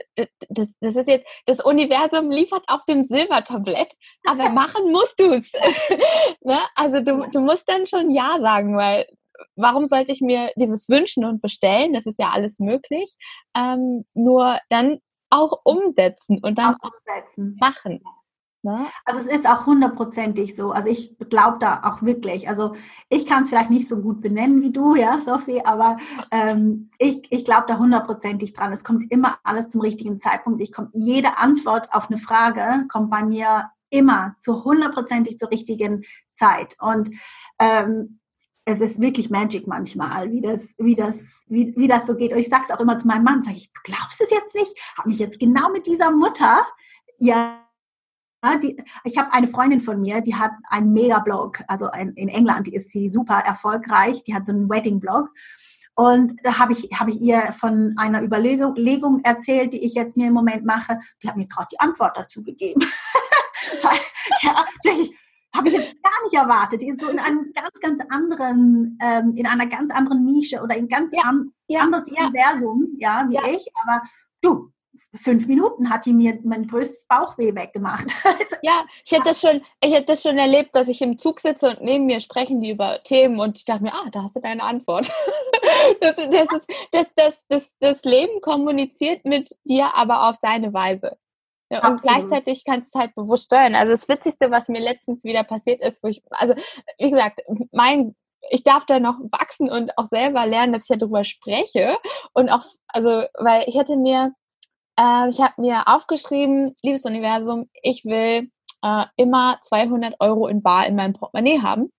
das, 0.50 0.76
das 0.80 0.96
ist 0.96 1.08
jetzt, 1.08 1.28
das 1.46 1.64
Universum 1.64 2.32
liefert 2.32 2.64
auf 2.68 2.84
dem 2.86 3.04
Silbertablett, 3.04 3.94
aber 4.28 4.50
machen 4.50 4.92
musst 4.92 5.20
du 5.20 5.34
es. 5.34 5.52
ne? 6.42 6.60
Also 6.76 7.02
du, 7.02 7.28
du 7.32 7.40
musst 7.42 7.70
dann 7.70 7.86
schon 7.86 8.12
Ja 8.12 8.38
sagen, 8.42 8.78
weil 8.78 9.06
warum 9.56 9.86
sollte 9.86 10.12
ich 10.12 10.22
mir 10.22 10.52
dieses 10.56 10.90
wünschen 10.90 11.26
und 11.26 11.42
bestellen? 11.42 11.94
Das 11.94 12.06
ist 12.06 12.20
ja 12.20 12.32
alles 12.32 12.60
möglich. 12.60 13.16
Ähm, 13.56 14.06
nur 14.14 14.60
dann 14.70 15.00
auch 15.30 15.62
umsetzen 15.64 16.40
und 16.44 16.58
dann 16.58 16.76
auch 16.76 16.92
umsetzen. 16.92 17.58
machen. 17.60 18.04
Ne? 18.64 18.88
Also 19.04 19.20
es 19.20 19.28
ist 19.28 19.48
auch 19.48 19.66
hundertprozentig 19.66 20.56
so. 20.56 20.72
Also 20.72 20.88
ich 20.88 21.18
glaube 21.30 21.58
da 21.60 21.82
auch 21.84 22.02
wirklich. 22.02 22.48
Also 22.48 22.76
ich 23.10 23.26
kann 23.26 23.44
es 23.44 23.50
vielleicht 23.50 23.70
nicht 23.70 23.90
so 23.90 23.98
gut 23.98 24.22
benennen 24.22 24.62
wie 24.62 24.72
du, 24.72 24.96
ja, 24.96 25.20
Sophie, 25.20 25.62
aber 25.66 25.98
ähm, 26.32 26.90
ich, 26.98 27.28
ich 27.30 27.44
glaube 27.44 27.66
da 27.68 27.78
hundertprozentig 27.78 28.54
dran. 28.54 28.72
Es 28.72 28.86
kommt 28.86 29.12
immer 29.12 29.38
alles 29.44 29.68
zum 29.68 29.82
richtigen 29.82 30.18
Zeitpunkt. 30.20 30.62
Ich 30.62 30.72
komme, 30.72 30.90
jede 30.94 31.38
Antwort 31.38 31.90
auf 31.92 32.10
eine 32.10 32.18
Frage 32.18 32.86
kommt 32.88 33.12
bei 33.12 33.24
mir 33.24 33.70
immer 33.90 34.36
zu 34.40 34.64
hundertprozentig 34.64 35.38
zur 35.38 35.52
richtigen 35.52 36.06
Zeit. 36.32 36.78
Und 36.80 37.10
ähm, 37.60 38.20
es 38.64 38.80
ist 38.80 39.02
wirklich 39.02 39.30
Magic 39.30 39.68
manchmal, 39.68 40.32
wie 40.32 40.40
das, 40.40 40.74
wie 40.78 40.96
das, 40.96 41.44
wie, 41.48 41.74
wie 41.76 41.90
das 41.90 42.08
so 42.08 42.16
geht. 42.16 42.32
Und 42.32 42.40
ich 42.40 42.48
sage 42.48 42.64
es 42.70 42.74
auch 42.74 42.80
immer 42.80 42.98
zu 42.98 43.08
meinem 43.08 43.26
Mann, 43.26 43.44
sage 43.44 43.58
ich, 43.58 43.74
du 43.74 43.82
glaubst 43.84 44.22
es 44.22 44.32
jetzt 44.32 44.56
nicht? 44.56 44.74
Habe 44.98 45.10
mich 45.10 45.20
jetzt 45.20 45.38
genau 45.38 45.70
mit 45.70 45.86
dieser 45.86 46.12
Mutter 46.12 46.66
ja 47.20 47.60
die, 48.62 48.82
ich 49.04 49.18
habe 49.18 49.34
eine 49.34 49.48
Freundin 49.48 49.80
von 49.80 50.02
mir, 50.02 50.22
die 50.22 50.36
hat 50.36 50.52
einen 50.70 50.94
Mega-Blog, 50.94 51.64
also 51.68 51.90
ein, 51.90 52.14
in 52.14 52.28
England 52.28 52.68
ist 52.68 52.92
sie 52.92 53.10
super 53.10 53.40
erfolgreich, 53.40 54.24
die 54.24 54.36
hat 54.36 54.46
so 54.46 54.54
einen 54.54 54.70
Wedding-Blog. 54.70 55.30
Und 55.96 56.34
da 56.44 56.58
habe 56.58 56.74
ich, 56.74 56.90
hab 56.98 57.08
ich 57.08 57.22
ihr 57.22 57.54
von 57.54 57.94
einer 57.98 58.24
Überlegung 58.24 59.22
erzählt, 59.24 59.74
die 59.74 59.86
ich 59.86 59.94
jetzt 59.94 60.18
mir 60.18 60.28
im 60.28 60.34
Moment 60.34 60.66
mache. 60.66 61.00
Die 61.22 61.30
hat 61.30 61.38
mir 61.38 61.48
gerade 61.48 61.68
die 61.72 61.80
Antwort 61.80 62.18
dazu 62.18 62.42
gegeben. 62.42 62.82
ja, 64.42 64.66
habe 65.56 65.68
ich 65.68 65.74
jetzt 65.74 65.94
gar 66.02 66.24
nicht 66.24 66.34
erwartet. 66.34 66.82
Die 66.82 66.90
ist 66.90 67.02
so 67.02 67.10
in 67.10 67.20
einem 67.20 67.52
ganz, 67.54 67.80
ganz 67.80 68.02
anderen, 68.10 68.98
ähm, 69.02 69.34
in 69.36 69.46
einer 69.46 69.68
ganz 69.68 69.94
anderen 69.94 70.26
Nische 70.26 70.62
oder 70.62 70.76
in 70.76 70.88
ganz 70.88 71.12
ja, 71.14 71.22
an, 71.24 71.52
ja, 71.68 71.82
anderes 71.82 72.10
ja. 72.10 72.26
Universum, 72.26 72.96
ja, 72.98 73.26
wie 73.30 73.38
ich. 73.56 73.68
Aber 73.84 74.02
du, 74.42 74.72
fünf 75.16 75.48
Minuten 75.48 75.90
hat 75.90 76.06
die 76.06 76.14
mir 76.14 76.40
mein 76.44 76.68
größtes 76.68 77.06
Bauchweh 77.08 77.56
weggemacht. 77.56 78.08
ja, 78.62 78.86
ich 79.06 79.12
hätte 79.12 79.26
das 79.26 79.42
schon, 79.42 79.62
ich 79.82 79.94
hätte 79.94 80.06
das 80.06 80.24
schon 80.24 80.38
erlebt, 80.38 80.76
dass 80.76 80.88
ich 80.88 81.02
im 81.02 81.18
Zug 81.18 81.40
sitze 81.40 81.70
und 81.70 81.82
neben 81.82 82.06
mir 82.06 82.20
sprechen 82.20 82.62
die 82.62 82.72
über 82.72 83.02
Themen 83.04 83.40
und 83.40 83.58
ich 83.58 83.66
dachte 83.66 83.84
mir, 83.84 83.94
ah, 83.94 84.10
da 84.12 84.24
hast 84.24 84.36
du 84.36 84.40
deine 84.40 84.64
Antwort. 84.64 85.12
das, 86.02 86.16
das, 86.16 86.26
ist, 86.26 86.68
das, 86.92 87.08
das, 87.16 87.46
das, 87.48 87.76
das 87.80 88.04
Leben 88.04 88.42
kommuniziert 88.42 89.26
mit 89.26 89.50
dir, 89.64 89.94
aber 89.96 90.30
auf 90.30 90.36
seine 90.36 90.74
Weise. 90.74 91.18
Ja, 91.70 91.80
und 91.80 91.96
Absolut. 91.96 92.02
gleichzeitig 92.02 92.66
kannst 92.66 92.94
du 92.94 92.98
es 92.98 93.02
halt 93.02 93.16
bewusst 93.16 93.46
steuern. 93.46 93.76
Also 93.76 93.92
das 93.92 94.08
Witzigste, 94.10 94.52
was 94.52 94.68
mir 94.68 94.82
letztens 94.82 95.24
wieder 95.24 95.44
passiert 95.44 95.82
ist, 95.82 96.04
wo 96.04 96.08
ich, 96.08 96.24
also 96.32 96.56
wie 96.98 97.12
gesagt, 97.12 97.42
mein 97.72 98.16
ich 98.50 98.64
darf 98.64 98.86
da 98.86 99.00
noch 99.00 99.18
wachsen 99.32 99.70
und 99.70 99.98
auch 99.98 100.06
selber 100.06 100.46
lernen, 100.46 100.74
dass 100.74 100.90
ich 100.90 100.98
darüber 100.98 101.24
spreche. 101.24 101.98
Und 102.34 102.50
auch, 102.50 102.66
also, 102.88 103.24
weil 103.36 103.64
ich 103.68 103.78
hätte 103.78 103.96
mir 103.96 104.34
äh, 104.98 105.30
ich 105.30 105.42
habe 105.42 105.54
mir 105.58 105.88
aufgeschrieben, 105.88 106.76
liebes 106.82 107.06
Universum, 107.06 107.70
ich 107.82 108.06
will 108.06 108.52
äh, 108.84 109.06
immer 109.16 109.60
200 109.64 110.16
Euro 110.20 110.48
in 110.48 110.62
Bar 110.62 110.88
in 110.88 110.96
meinem 110.96 111.14
Portemonnaie 111.14 111.62
haben. 111.62 111.92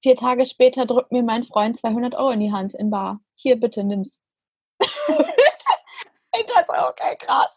Vier 0.00 0.16
Tage 0.16 0.46
später 0.46 0.86
drückt 0.86 1.12
mir 1.12 1.22
mein 1.22 1.42
Freund 1.42 1.76
200 1.76 2.14
Euro 2.14 2.30
in 2.30 2.40
die 2.40 2.52
Hand 2.52 2.74
in 2.74 2.90
Bar. 2.90 3.20
Hier, 3.34 3.58
bitte, 3.58 3.84
nimm's. 3.84 4.20
ich 4.80 6.46
dachte, 6.46 6.88
okay, 6.88 7.16
krass. 7.18 7.56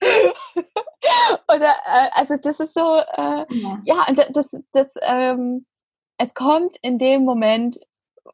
Oder, 1.52 1.74
äh, 1.84 2.08
also 2.12 2.36
das 2.36 2.60
ist 2.60 2.74
so, 2.74 2.96
äh, 2.96 3.44
ja. 3.48 3.82
ja, 3.84 4.06
und 4.08 4.18
das, 4.36 4.56
das, 4.72 4.94
ähm, 5.02 5.66
es 6.16 6.34
kommt 6.34 6.76
in 6.82 6.98
dem 6.98 7.24
Moment, 7.24 7.78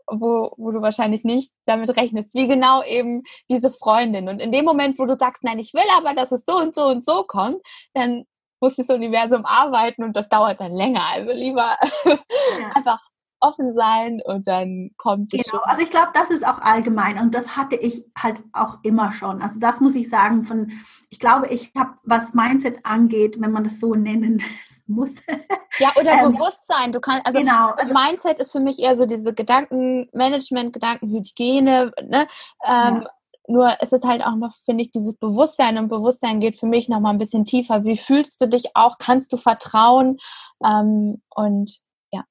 wo, 0.06 0.52
wo 0.56 0.70
du 0.70 0.82
wahrscheinlich 0.82 1.24
nicht 1.24 1.52
damit 1.66 1.96
rechnest, 1.96 2.34
wie 2.34 2.46
genau 2.46 2.82
eben 2.82 3.22
diese 3.48 3.70
Freundin. 3.70 4.28
Und 4.28 4.40
in 4.40 4.52
dem 4.52 4.64
Moment, 4.64 4.98
wo 4.98 5.06
du 5.06 5.16
sagst, 5.16 5.44
nein, 5.44 5.58
ich 5.58 5.74
will 5.74 5.82
aber, 5.96 6.14
dass 6.14 6.32
es 6.32 6.44
so 6.44 6.58
und 6.58 6.74
so 6.74 6.86
und 6.86 7.04
so 7.04 7.24
kommt, 7.24 7.60
dann 7.94 8.24
muss 8.60 8.76
das 8.76 8.88
Universum 8.88 9.44
arbeiten 9.44 10.04
und 10.04 10.16
das 10.16 10.28
dauert 10.28 10.60
dann 10.60 10.74
länger. 10.74 11.04
Also 11.12 11.32
lieber 11.32 11.76
ja. 12.04 12.16
einfach 12.74 13.00
offen 13.40 13.74
sein 13.74 14.20
und 14.24 14.48
dann 14.48 14.90
kommt 14.96 15.34
es. 15.34 15.44
Genau, 15.44 15.62
schon. 15.62 15.70
also 15.70 15.82
ich 15.82 15.90
glaube, 15.90 16.08
das 16.14 16.30
ist 16.30 16.46
auch 16.46 16.60
allgemein 16.60 17.20
und 17.20 17.34
das 17.34 17.56
hatte 17.56 17.76
ich 17.76 18.04
halt 18.16 18.42
auch 18.52 18.78
immer 18.82 19.12
schon. 19.12 19.42
Also 19.42 19.60
das 19.60 19.80
muss 19.80 19.94
ich 19.94 20.08
sagen 20.08 20.44
von, 20.44 20.72
ich 21.10 21.20
glaube, 21.20 21.48
ich 21.48 21.72
habe, 21.76 21.92
was 22.04 22.32
Mindset 22.32 22.80
angeht, 22.84 23.36
wenn 23.40 23.52
man 23.52 23.64
das 23.64 23.80
so 23.80 23.94
nennen 23.94 24.42
muss. 24.86 25.14
Ja, 25.78 25.90
oder 25.98 26.12
ähm, 26.12 26.32
Bewusstsein. 26.32 26.92
Du 26.92 27.00
kannst, 27.00 27.26
also, 27.26 27.38
genau, 27.38 27.70
also 27.70 27.92
Mindset 27.92 28.38
ist 28.38 28.52
für 28.52 28.60
mich 28.60 28.78
eher 28.78 28.96
so 28.96 29.06
diese 29.06 29.34
Gedankenmanagement, 29.34 30.72
Gedankenhygiene, 30.72 31.92
ne? 32.02 32.28
Ähm, 32.64 33.02
ja. 33.02 33.10
Nur 33.46 33.82
ist 33.82 33.92
es 33.92 34.04
halt 34.04 34.24
auch 34.24 34.36
noch, 34.36 34.54
finde 34.64 34.82
ich, 34.82 34.90
dieses 34.90 35.14
Bewusstsein 35.16 35.76
und 35.76 35.88
Bewusstsein 35.88 36.40
geht 36.40 36.58
für 36.58 36.66
mich 36.66 36.88
noch 36.88 37.00
mal 37.00 37.10
ein 37.10 37.18
bisschen 37.18 37.44
tiefer. 37.44 37.84
Wie 37.84 37.98
fühlst 37.98 38.40
du 38.40 38.48
dich 38.48 38.74
auch? 38.74 38.96
Kannst 38.98 39.32
du 39.34 39.36
vertrauen? 39.36 40.18
Ähm, 40.64 41.20
und 41.34 41.80
ja. 42.10 42.24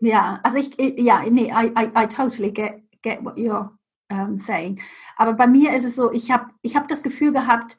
Ja, 0.00 0.40
also 0.42 0.58
ich, 0.58 0.76
ja, 0.98 1.20
nee, 1.30 1.52
I, 1.52 1.72
I, 1.78 1.90
I 1.96 2.06
totally 2.08 2.50
get, 2.50 2.82
get 3.02 3.24
what 3.24 3.36
you're 3.36 3.70
um, 4.10 4.38
saying. 4.38 4.80
Aber 5.16 5.34
bei 5.34 5.46
mir 5.46 5.72
ist 5.72 5.84
es 5.84 5.94
so, 5.94 6.12
ich 6.12 6.30
habe 6.30 6.46
ich 6.62 6.74
hab 6.74 6.88
das 6.88 7.02
Gefühl 7.02 7.32
gehabt, 7.32 7.76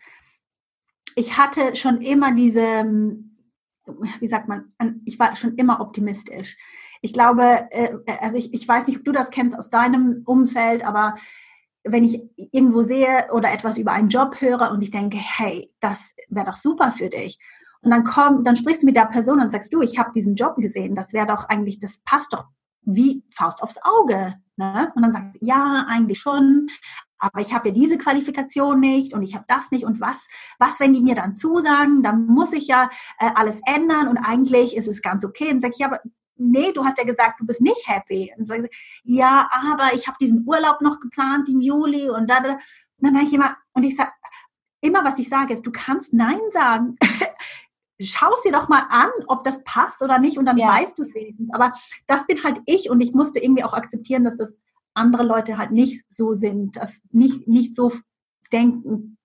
ich 1.16 1.38
hatte 1.38 1.76
schon 1.76 2.02
immer 2.02 2.32
diese, 2.34 2.86
wie 4.20 4.28
sagt 4.28 4.48
man, 4.48 4.70
ich 5.06 5.20
war 5.20 5.36
schon 5.36 5.56
immer 5.56 5.82
optimistisch. 5.82 6.58
Ich 7.02 7.14
glaube, 7.14 7.68
äh, 7.72 7.96
also 8.22 8.38
ich, 8.38 8.54
ich 8.54 8.68
weiß 8.68 8.88
nicht, 8.88 9.00
ob 9.00 9.06
du 9.06 9.12
das 9.12 9.30
kennst 9.30 9.58
aus 9.58 9.70
deinem 9.70 10.24
Umfeld, 10.26 10.86
aber 10.86 11.16
wenn 11.84 12.04
ich 12.04 12.22
irgendwo 12.36 12.82
sehe 12.82 13.28
oder 13.32 13.54
etwas 13.54 13.78
über 13.78 13.92
einen 13.92 14.10
Job 14.10 14.42
höre 14.42 14.72
und 14.72 14.82
ich 14.82 14.92
denke, 14.92 15.18
hey, 15.18 15.72
das 15.80 16.14
wäre 16.30 16.46
doch 16.46 16.58
super 16.58 16.92
für 16.92 17.10
dich. 17.10 17.40
Und 17.82 17.92
dann 17.92 18.04
komm, 18.04 18.44
dann 18.44 18.58
sprichst 18.58 18.82
du 18.82 18.86
mit 18.86 18.96
der 18.96 19.06
Person 19.06 19.40
und 19.40 19.52
sagst, 19.52 19.74
du, 19.74 19.82
ich 19.82 19.98
habe 19.98 20.12
diesen 20.12 20.36
Job 20.36 20.56
gesehen, 20.58 20.96
das 20.96 21.14
wäre 21.14 21.28
doch 21.28 21.46
eigentlich, 21.46 21.80
das 21.80 22.00
passt 22.00 22.34
doch 22.34 22.46
wie 22.82 23.24
Faust 23.34 23.62
aufs 23.62 23.78
Auge. 23.84 24.36
Ne? 24.56 24.92
Und 24.96 25.04
dann 25.04 25.14
sagt 25.14 25.38
ja, 25.42 25.86
eigentlich 25.88 26.20
schon, 26.20 26.68
aber 27.20 27.42
ich 27.42 27.54
habe 27.54 27.70
ja 27.70 27.74
diese 27.74 27.98
Qualifikation 27.98 28.80
nicht 28.80 29.14
und 29.14 29.24
ich 29.24 29.36
habe 29.36 29.46
das 29.48 29.72
nicht 29.72 29.86
und 29.86 30.00
was, 30.00 30.28
was, 30.60 30.80
wenn 30.80 30.94
die 30.94 31.02
mir 31.02 31.16
dann 31.16 31.36
zusagen, 31.36 32.04
dann 32.04 32.28
muss 32.28 32.54
ich 32.54 32.68
ja 32.68 32.90
äh, 33.20 33.30
alles 33.36 33.60
ändern 33.66 34.08
und 34.08 34.18
eigentlich 34.18 34.76
ist 34.76 34.88
es 34.88 35.02
ganz 35.02 35.26
okay. 35.26 35.52
Und 35.52 35.62
sage 35.62 35.74
ich, 35.74 35.80
ja, 35.80 35.88
aber 35.88 36.00
nee, 36.38 36.72
du 36.72 36.86
hast 36.86 36.98
ja 36.98 37.04
gesagt, 37.04 37.40
du 37.40 37.46
bist 37.46 37.62
nicht 37.62 37.88
happy. 37.88 38.34
Und 38.38 38.48
sage 38.48 38.70
ich, 38.70 39.02
ja, 39.04 39.50
aber 39.52 39.94
ich 39.94 40.08
habe 40.08 40.18
diesen 40.20 40.44
Urlaub 40.48 40.82
noch 40.82 41.00
geplant 41.00 41.50
im 41.50 41.62
Juli 41.62 42.10
und 42.10 42.30
da, 42.30 42.40
da. 42.40 42.54
Und 42.54 42.60
dann 43.00 43.14
sage 43.14 43.26
ich 43.26 43.34
immer, 43.34 43.58
und 43.74 43.84
ich 43.84 43.96
sage, 43.96 44.12
immer 44.82 45.04
was 45.04 45.20
ich 45.20 45.30
sage 45.30 45.54
ist, 45.54 45.66
du 45.66 45.72
kannst 45.72 46.14
Nein 46.14 46.40
sagen. 46.52 46.98
Schau 48.00 48.30
es 48.36 48.44
dir 48.44 48.52
doch 48.52 48.70
mal 48.70 48.86
an, 48.90 49.10
ob 49.26 49.44
das 49.44 49.64
passt 49.64 50.04
oder 50.04 50.20
nicht 50.20 50.38
und 50.38 50.46
dann 50.46 50.58
ja. 50.58 50.68
weißt 50.68 50.96
du 50.98 51.02
es 51.02 51.16
wenigstens. 51.16 51.52
Aber 51.52 51.74
das 52.06 52.28
bin 52.28 52.44
halt 52.44 52.62
ich 52.68 52.92
und 52.92 53.00
ich 53.00 53.14
musste 53.14 53.40
irgendwie 53.40 53.64
auch 53.64 53.74
akzeptieren, 53.74 54.24
dass 54.24 54.38
das 54.38 54.56
andere 54.98 55.24
Leute 55.24 55.58
halt 55.58 55.72
nicht 55.72 56.06
so 56.10 56.34
sind, 56.34 56.76
das 56.76 57.00
nicht, 57.12 57.48
nicht 57.48 57.76
so 57.76 57.92
denken 58.52 59.18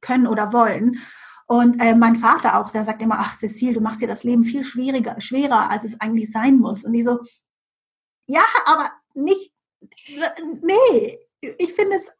können 0.00 0.26
oder 0.26 0.52
wollen. 0.52 1.00
Und 1.46 1.80
äh, 1.80 1.94
mein 1.94 2.16
Vater 2.16 2.58
auch, 2.58 2.70
der 2.70 2.84
sagt 2.84 3.02
immer, 3.02 3.18
ach 3.18 3.34
Cecile, 3.34 3.74
du 3.74 3.80
machst 3.80 4.00
dir 4.00 4.08
das 4.08 4.24
Leben 4.24 4.44
viel 4.44 4.64
schwieriger, 4.64 5.20
schwerer, 5.20 5.70
als 5.70 5.84
es 5.84 6.00
eigentlich 6.00 6.30
sein 6.30 6.58
muss. 6.58 6.84
Und 6.84 6.94
ich 6.94 7.04
so, 7.04 7.20
ja, 8.26 8.44
aber 8.66 8.90
nicht, 9.14 9.52
nee, 10.62 11.18
ich 11.58 11.74
finde 11.74 11.96
es 11.96 12.12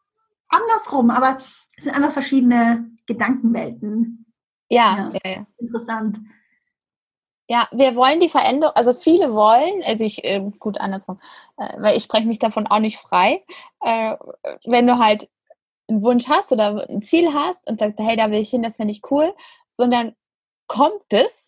andersrum, 0.49 1.11
aber 1.11 1.39
es 1.77 1.85
sind 1.85 1.95
einfach 1.95 2.13
verschiedene 2.13 2.91
Gedankenwelten. 3.07 4.27
Ja, 4.69 5.11
ja, 5.13 5.31
ja. 5.31 5.47
interessant. 5.59 6.21
Ja, 7.47 7.69
wir 7.73 7.95
wollen 7.95 8.21
die 8.21 8.31
Veränderung, 8.31 8.75
also 8.75 8.95
viele 8.95 9.35
wollen, 9.35 9.83
also 9.85 10.03
ich, 10.03 10.25
äh, 10.25 10.41
gut 10.59 10.79
andersrum, 10.79 11.21
äh, 11.59 11.75
weil 11.79 11.97
ich 11.97 12.03
spreche 12.03 12.27
mich 12.27 12.39
davon 12.39 12.67
auch 12.67 12.79
nicht 12.79 12.97
frei. 12.97 13.45
Äh, 13.83 14.17
wenn 14.65 14.87
du 14.87 14.99
halt 14.99 15.29
einen 15.89 16.03
Wunsch 16.03 16.29
hast 16.29 16.53
oder 16.53 16.89
ein 16.89 17.03
Ziel 17.03 17.35
hast 17.35 17.69
und 17.69 17.79
sagst, 17.79 17.99
hey, 17.99 18.17
da 18.17 18.31
will 18.31 18.41
ich 18.41 18.51
hin, 18.51 18.63
das 18.63 18.77
finde 18.77 18.93
ich 18.93 19.03
cool, 19.11 19.35
sondern 19.75 20.15
kommt 20.69 21.13
es. 21.13 21.47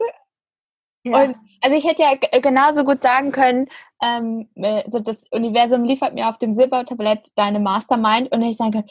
Ja. 1.05 1.23
Und, 1.23 1.37
also 1.63 1.77
ich 1.77 1.85
hätte 1.85 2.03
ja 2.03 2.41
genauso 2.41 2.85
gut 2.85 3.01
sagen 3.01 3.33
können, 3.33 3.69
ähm, 4.03 4.49
so 4.89 5.01
das 5.01 5.25
Universum 5.31 5.85
liefert 5.85 6.15
mir 6.15 6.29
auf 6.29 6.39
dem 6.39 6.53
Silbertablett 6.53 7.31
deine 7.37 7.61
Mastermind 7.61 8.31
und 8.33 8.43
ich 8.43 8.59
sage, 8.59 8.85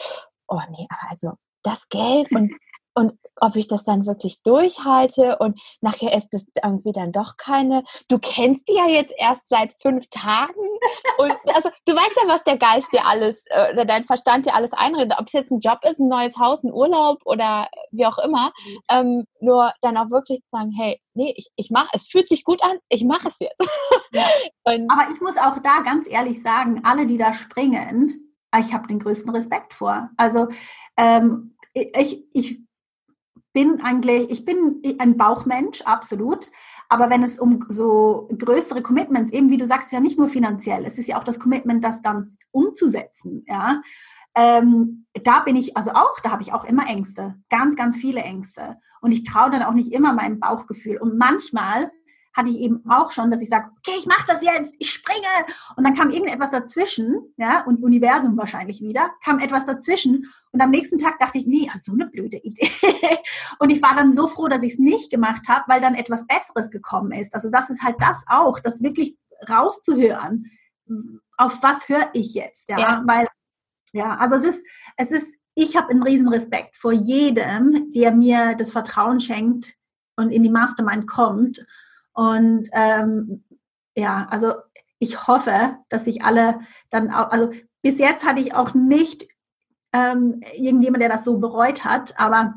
oh 0.47 0.61
nee, 0.71 0.87
aber 0.89 1.11
also 1.11 1.33
das 1.61 1.87
Geld 1.89 2.31
und 2.31 2.51
und 2.95 3.13
ob 3.41 3.55
ich 3.57 3.67
das 3.67 3.83
dann 3.83 4.05
wirklich 4.05 4.41
durchhalte 4.43 5.37
und 5.39 5.59
nachher 5.81 6.17
ist 6.17 6.29
das 6.31 6.45
irgendwie 6.63 6.93
dann 6.93 7.11
doch 7.11 7.35
keine. 7.37 7.83
Du 8.07 8.17
kennst 8.17 8.67
die 8.69 8.75
ja 8.75 8.87
jetzt 8.87 9.13
erst 9.17 9.49
seit 9.49 9.73
fünf 9.73 10.09
Tagen 10.09 10.53
und 11.17 11.33
also 11.53 11.69
du 11.85 11.93
weißt 11.93 12.15
ja, 12.15 12.27
was 12.27 12.43
der 12.43 12.57
Geist 12.57 12.87
dir 12.93 13.05
alles 13.05 13.43
äh, 13.49 13.73
oder 13.73 13.85
dein 13.85 14.05
Verstand 14.05 14.45
dir 14.45 14.55
alles 14.55 14.73
einredet, 14.73 15.13
ob 15.19 15.27
es 15.27 15.33
jetzt 15.33 15.51
ein 15.51 15.59
Job 15.59 15.79
ist, 15.83 15.99
ein 15.99 16.07
neues 16.07 16.37
Haus, 16.37 16.63
ein 16.63 16.73
Urlaub 16.73 17.21
oder 17.25 17.67
wie 17.91 18.05
auch 18.05 18.17
immer. 18.19 18.53
Mhm. 18.65 18.79
Ähm, 18.89 19.23
nur 19.41 19.73
dann 19.81 19.97
auch 19.97 20.09
wirklich 20.09 20.39
zu 20.39 20.49
sagen, 20.51 20.71
hey, 20.71 20.97
nee, 21.13 21.33
ich, 21.35 21.49
ich 21.57 21.69
mache, 21.69 21.89
es 21.93 22.07
fühlt 22.07 22.29
sich 22.29 22.45
gut 22.45 22.63
an, 22.63 22.77
ich 22.87 23.03
mache 23.03 23.27
es 23.27 23.39
jetzt. 23.39 23.69
Ja. 24.11 24.25
Aber 24.65 25.07
ich 25.13 25.21
muss 25.21 25.37
auch 25.37 25.59
da 25.59 25.81
ganz 25.83 26.09
ehrlich 26.09 26.41
sagen, 26.41 26.81
alle, 26.85 27.05
die 27.05 27.17
da 27.17 27.33
springen, 27.33 28.33
ich 28.57 28.73
habe 28.73 28.87
den 28.87 28.99
größten 28.99 29.31
Respekt 29.35 29.73
vor. 29.73 30.09
Also 30.15 30.47
ähm, 30.97 31.55
ich, 31.73 32.23
ich 32.31 32.64
bin 33.55 33.81
eigentlich, 33.81 34.29
ich 34.29 34.45
bin 34.45 34.83
ein 34.99 35.17
Bauchmensch, 35.17 35.81
absolut. 35.81 36.51
Aber 36.89 37.09
wenn 37.09 37.23
es 37.23 37.39
um 37.39 37.65
so 37.69 38.27
größere 38.37 38.83
Commitments, 38.83 39.31
eben 39.31 39.49
wie 39.49 39.57
du 39.57 39.65
sagst, 39.65 39.91
ja 39.91 39.99
nicht 39.99 40.19
nur 40.19 40.27
finanziell, 40.27 40.85
es 40.85 40.99
ist 40.99 41.07
ja 41.07 41.17
auch 41.17 41.23
das 41.23 41.39
Commitment, 41.39 41.83
das 41.83 42.03
dann 42.03 42.27
umzusetzen, 42.51 43.43
ja. 43.47 43.81
Ähm, 44.35 45.05
da 45.23 45.39
bin 45.39 45.55
ich, 45.55 45.77
also 45.77 45.91
auch, 45.91 46.19
da 46.21 46.31
habe 46.31 46.41
ich 46.43 46.51
auch 46.51 46.65
immer 46.65 46.87
Ängste, 46.89 47.35
ganz, 47.49 47.77
ganz 47.77 47.97
viele 47.97 48.21
Ängste. 48.21 48.75
Und 48.99 49.13
ich 49.13 49.23
traue 49.23 49.49
dann 49.49 49.63
auch 49.63 49.73
nicht 49.73 49.93
immer 49.93 50.11
meinem 50.11 50.41
Bauchgefühl. 50.41 50.97
Und 50.97 51.17
manchmal 51.17 51.89
hatte 52.35 52.49
ich 52.49 52.59
eben 52.59 52.83
auch 52.89 53.11
schon, 53.11 53.31
dass 53.31 53.41
ich 53.41 53.49
sage, 53.49 53.69
okay, 53.77 53.97
ich 53.97 54.05
mache 54.05 54.25
das 54.27 54.41
jetzt, 54.41 54.75
ich 54.77 54.91
springe. 54.91 55.53
Und 55.77 55.85
dann 55.85 55.95
kam 55.95 56.09
irgendetwas 56.09 56.51
dazwischen, 56.51 57.33
ja, 57.37 57.63
und 57.65 57.81
Universum 57.81 58.37
wahrscheinlich 58.37 58.81
wieder, 58.81 59.09
kam 59.23 59.39
etwas 59.39 59.63
dazwischen. 59.63 60.31
Und 60.51 60.61
am 60.61 60.69
nächsten 60.69 60.97
Tag 60.97 61.17
dachte 61.17 61.37
ich, 61.37 61.47
nee, 61.47 61.69
so 61.79 61.93
eine 61.93 62.07
blöde 62.07 62.37
Idee. 62.37 62.69
und 63.59 63.71
ich 63.71 63.81
war 63.81 63.95
dann 63.95 64.11
so 64.11 64.27
froh, 64.27 64.49
dass 64.49 64.63
ich 64.63 64.73
es 64.73 64.79
nicht 64.79 65.09
gemacht 65.09 65.47
habe, 65.47 65.63
weil 65.67 65.79
dann 65.79 65.95
etwas 65.95 66.27
Besseres 66.27 66.69
gekommen 66.71 67.13
ist. 67.13 67.33
Also 67.33 67.49
das 67.49 67.69
ist 67.69 67.81
halt 67.81 67.95
das 67.99 68.23
auch, 68.27 68.59
das 68.59 68.83
wirklich 68.83 69.17
rauszuhören. 69.49 70.51
Auf 71.37 71.63
was 71.63 71.87
höre 71.87 72.09
ich 72.13 72.33
jetzt? 72.33 72.69
Ja, 72.69 72.79
ja. 72.79 73.03
weil, 73.05 73.27
ja, 73.93 74.15
also 74.17 74.35
es 74.35 74.43
ist, 74.43 74.65
es 74.97 75.11
ist, 75.11 75.37
ich 75.55 75.77
habe 75.77 75.89
einen 75.89 76.03
riesen 76.03 76.27
Respekt 76.27 76.75
vor 76.75 76.91
jedem, 76.91 77.93
der 77.93 78.11
mir 78.11 78.55
das 78.55 78.71
Vertrauen 78.71 79.21
schenkt 79.21 79.75
und 80.17 80.31
in 80.31 80.43
die 80.43 80.49
Mastermind 80.49 81.07
kommt 81.07 81.65
und 82.15 82.69
ähm, 82.71 83.43
ja, 83.95 84.27
also 84.29 84.53
ich 84.99 85.27
hoffe, 85.27 85.77
dass 85.89 86.05
sich 86.05 86.23
alle 86.23 86.61
dann 86.89 87.11
auch, 87.11 87.29
also 87.29 87.51
bis 87.81 87.99
jetzt 87.99 88.25
hatte 88.25 88.41
ich 88.41 88.55
auch 88.55 88.73
nicht 88.73 89.27
ähm, 89.93 90.39
irgendjemand, 90.55 91.01
der 91.01 91.09
das 91.09 91.25
so 91.25 91.37
bereut 91.37 91.83
hat, 91.83 92.19
aber 92.19 92.55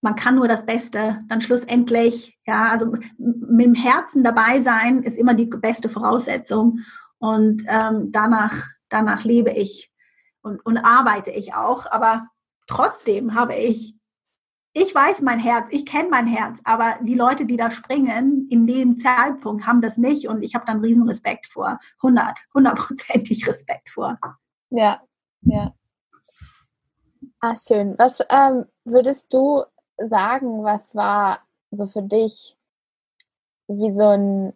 man 0.00 0.16
kann 0.16 0.36
nur 0.36 0.48
das 0.48 0.66
Beste 0.66 1.20
dann 1.28 1.40
schlussendlich, 1.40 2.38
ja, 2.46 2.70
also 2.70 2.86
mit 3.18 3.66
dem 3.66 3.74
Herzen 3.74 4.24
dabei 4.24 4.60
sein 4.60 5.02
ist 5.02 5.18
immer 5.18 5.34
die 5.34 5.46
beste 5.46 5.88
Voraussetzung. 5.88 6.80
Und 7.18 7.64
ähm, 7.66 8.12
danach, 8.12 8.54
danach 8.88 9.24
lebe 9.24 9.50
ich 9.50 9.90
und, 10.42 10.64
und 10.64 10.78
arbeite 10.78 11.30
ich 11.30 11.54
auch, 11.54 11.90
aber 11.90 12.28
trotzdem 12.66 13.34
habe 13.34 13.54
ich 13.54 13.95
ich 14.78 14.94
weiß 14.94 15.22
mein 15.22 15.38
Herz, 15.38 15.68
ich 15.70 15.86
kenne 15.86 16.10
mein 16.10 16.26
Herz, 16.26 16.60
aber 16.64 16.98
die 17.00 17.14
Leute, 17.14 17.46
die 17.46 17.56
da 17.56 17.70
springen, 17.70 18.46
in 18.50 18.66
dem 18.66 18.98
Zeitpunkt 18.98 19.66
haben 19.66 19.80
das 19.80 19.96
nicht 19.96 20.28
und 20.28 20.42
ich 20.42 20.54
habe 20.54 20.66
dann 20.66 20.80
riesen 20.80 21.08
Respekt 21.08 21.46
vor, 21.46 21.78
100, 22.02 22.36
hundertprozentig 22.52 23.46
Respekt 23.48 23.88
vor. 23.88 24.18
Ja, 24.68 25.00
ja. 25.40 25.74
Ah, 27.40 27.56
schön. 27.56 27.94
Was 27.96 28.20
ähm, 28.28 28.66
würdest 28.84 29.32
du 29.32 29.64
sagen, 29.96 30.62
was 30.62 30.94
war 30.94 31.40
so 31.70 31.86
für 31.86 32.02
dich 32.02 32.58
wie 33.68 33.92
so 33.92 34.08
ein 34.08 34.52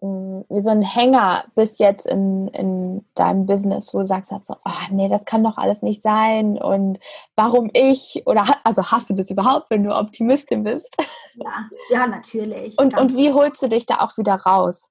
wie 0.00 0.60
so 0.60 0.70
ein 0.70 0.82
Hänger 0.82 1.44
bis 1.54 1.78
jetzt 1.78 2.06
in, 2.06 2.48
in 2.48 3.04
deinem 3.14 3.46
Business, 3.46 3.94
wo 3.94 3.98
du 3.98 4.04
sagst 4.04 4.30
halt 4.30 4.44
so, 4.44 4.56
oh, 4.64 4.90
nee, 4.90 5.08
das 5.08 5.24
kann 5.24 5.42
doch 5.42 5.56
alles 5.56 5.82
nicht 5.82 6.02
sein 6.02 6.58
und 6.58 6.98
warum 7.34 7.70
ich? 7.72 8.22
Oder 8.26 8.44
also 8.64 8.90
hast 8.90 9.10
du 9.10 9.14
das 9.14 9.30
überhaupt, 9.30 9.70
wenn 9.70 9.84
du 9.84 9.96
Optimistin 9.96 10.64
bist? 10.64 10.94
Ja, 11.34 11.68
ja 11.90 12.06
natürlich. 12.06 12.78
Und, 12.78 12.98
und 12.98 13.16
wie 13.16 13.32
holst 13.32 13.62
du 13.62 13.68
dich 13.68 13.86
da 13.86 14.00
auch 14.00 14.16
wieder 14.16 14.34
raus? 14.34 14.88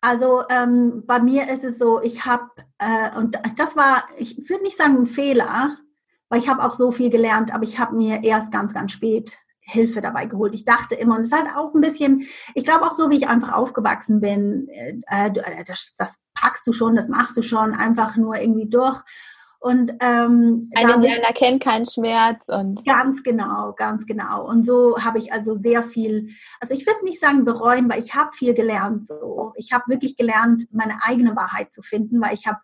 Also 0.00 0.42
ähm, 0.50 1.04
bei 1.06 1.20
mir 1.20 1.48
ist 1.48 1.64
es 1.64 1.78
so, 1.78 2.00
ich 2.00 2.26
habe, 2.26 2.48
äh, 2.78 3.16
und 3.16 3.38
das 3.56 3.76
war, 3.76 4.04
ich 4.18 4.48
würde 4.48 4.64
nicht 4.64 4.76
sagen 4.76 4.96
ein 4.98 5.06
Fehler, 5.06 5.76
weil 6.28 6.40
ich 6.40 6.48
habe 6.48 6.64
auch 6.64 6.74
so 6.74 6.92
viel 6.92 7.10
gelernt, 7.10 7.52
aber 7.54 7.64
ich 7.64 7.78
habe 7.78 7.96
mir 7.96 8.22
erst 8.22 8.52
ganz, 8.52 8.74
ganz 8.74 8.92
spät 8.92 9.38
Hilfe 9.68 10.00
dabei 10.00 10.26
geholt. 10.26 10.54
Ich 10.54 10.64
dachte 10.64 10.94
immer, 10.94 11.16
und 11.16 11.22
es 11.22 11.32
halt 11.32 11.48
auch 11.56 11.74
ein 11.74 11.80
bisschen, 11.80 12.24
ich 12.54 12.64
glaube 12.64 12.86
auch 12.86 12.94
so, 12.94 13.10
wie 13.10 13.16
ich 13.16 13.28
einfach 13.28 13.52
aufgewachsen 13.52 14.20
bin, 14.20 14.68
äh, 14.68 15.00
äh, 15.06 15.64
das, 15.64 15.96
das, 15.98 16.20
packst 16.34 16.66
du 16.66 16.72
schon, 16.72 16.94
das 16.94 17.08
machst 17.08 17.36
du 17.36 17.42
schon, 17.42 17.74
einfach 17.74 18.16
nur 18.16 18.36
irgendwie 18.36 18.68
durch. 18.68 19.02
Und 19.58 19.90
ähm, 20.00 20.60
ein 20.76 20.90
Indianer 20.90 21.32
kennt 21.34 21.62
keinen 21.62 21.86
Schmerz 21.86 22.46
und 22.48 22.84
ganz 22.84 23.22
genau, 23.22 23.72
ganz 23.72 24.06
genau. 24.06 24.46
Und 24.46 24.66
so 24.66 24.96
habe 25.02 25.18
ich 25.18 25.32
also 25.32 25.54
sehr 25.56 25.82
viel, 25.82 26.28
also 26.60 26.74
ich 26.74 26.86
würde 26.86 27.04
nicht 27.04 27.18
sagen 27.18 27.44
bereuen, 27.44 27.88
weil 27.90 27.98
ich 27.98 28.14
habe 28.14 28.32
viel 28.32 28.54
gelernt. 28.54 29.06
So, 29.06 29.52
ich 29.56 29.72
habe 29.72 29.84
wirklich 29.88 30.16
gelernt, 30.16 30.64
meine 30.70 30.96
eigene 31.02 31.34
Wahrheit 31.34 31.72
zu 31.72 31.82
finden, 31.82 32.20
weil 32.20 32.34
ich 32.34 32.46
habe 32.46 32.58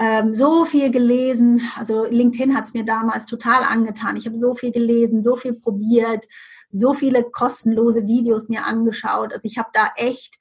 ähm, 0.00 0.34
so 0.34 0.64
viel 0.64 0.90
gelesen. 0.90 1.60
Also 1.76 2.04
LinkedIn 2.04 2.56
hat 2.56 2.66
es 2.66 2.74
mir 2.74 2.84
damals 2.84 3.26
total 3.26 3.62
angetan. 3.62 4.16
Ich 4.16 4.26
habe 4.26 4.38
so 4.38 4.54
viel 4.54 4.72
gelesen, 4.72 5.22
so 5.22 5.36
viel 5.36 5.54
probiert, 5.54 6.26
so 6.70 6.94
viele 6.94 7.22
kostenlose 7.22 8.06
Videos 8.06 8.48
mir 8.48 8.64
angeschaut. 8.64 9.32
Also 9.32 9.44
ich 9.44 9.58
habe 9.58 9.70
da 9.72 9.90
echt 9.96 10.38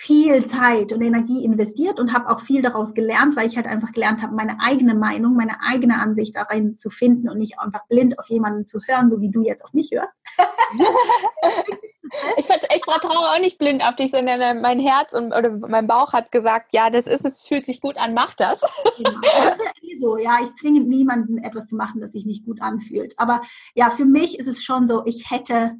viel 0.00 0.46
Zeit 0.46 0.94
und 0.94 1.02
Energie 1.02 1.44
investiert 1.44 2.00
und 2.00 2.14
habe 2.14 2.30
auch 2.30 2.40
viel 2.40 2.62
daraus 2.62 2.94
gelernt, 2.94 3.36
weil 3.36 3.46
ich 3.46 3.56
halt 3.56 3.66
einfach 3.66 3.92
gelernt 3.92 4.22
habe, 4.22 4.34
meine 4.34 4.58
eigene 4.58 4.94
Meinung, 4.94 5.34
meine 5.34 5.60
eigene 5.60 5.98
Ansicht 5.98 6.36
darin 6.36 6.78
zu 6.78 6.88
finden 6.88 7.28
und 7.28 7.36
nicht 7.36 7.58
einfach 7.58 7.86
blind 7.86 8.18
auf 8.18 8.26
jemanden 8.30 8.64
zu 8.64 8.80
hören, 8.86 9.10
so 9.10 9.20
wie 9.20 9.30
du 9.30 9.42
jetzt 9.42 9.62
auf 9.62 9.74
mich 9.74 9.90
hörst. 9.92 10.14
ich, 12.38 12.48
ich 12.48 12.84
vertraue 12.84 13.28
auch 13.28 13.40
nicht 13.40 13.58
blind 13.58 13.84
auf 13.84 13.96
dich, 13.96 14.10
sondern 14.10 14.62
mein 14.62 14.78
Herz 14.78 15.12
und 15.12 15.34
oder 15.34 15.50
mein 15.50 15.86
Bauch 15.86 16.14
hat 16.14 16.32
gesagt, 16.32 16.72
ja, 16.72 16.88
das 16.88 17.06
ist 17.06 17.26
es, 17.26 17.42
fühlt 17.42 17.66
sich 17.66 17.82
gut 17.82 17.98
an, 17.98 18.14
mach 18.14 18.32
das. 18.32 18.62
Genau. 18.96 19.20
Das 19.22 19.56
ist 19.56 19.64
ja 19.64 19.70
eh 19.82 19.96
so, 19.96 20.16
ja, 20.16 20.38
ich 20.42 20.54
zwinge 20.54 20.80
niemanden 20.80 21.36
etwas 21.38 21.66
zu 21.66 21.76
machen, 21.76 22.00
das 22.00 22.12
sich 22.12 22.24
nicht 22.24 22.46
gut 22.46 22.62
anfühlt. 22.62 23.12
Aber 23.18 23.42
ja, 23.74 23.90
für 23.90 24.06
mich 24.06 24.38
ist 24.38 24.46
es 24.46 24.62
schon 24.62 24.86
so, 24.86 25.04
ich 25.04 25.30
hätte, 25.30 25.76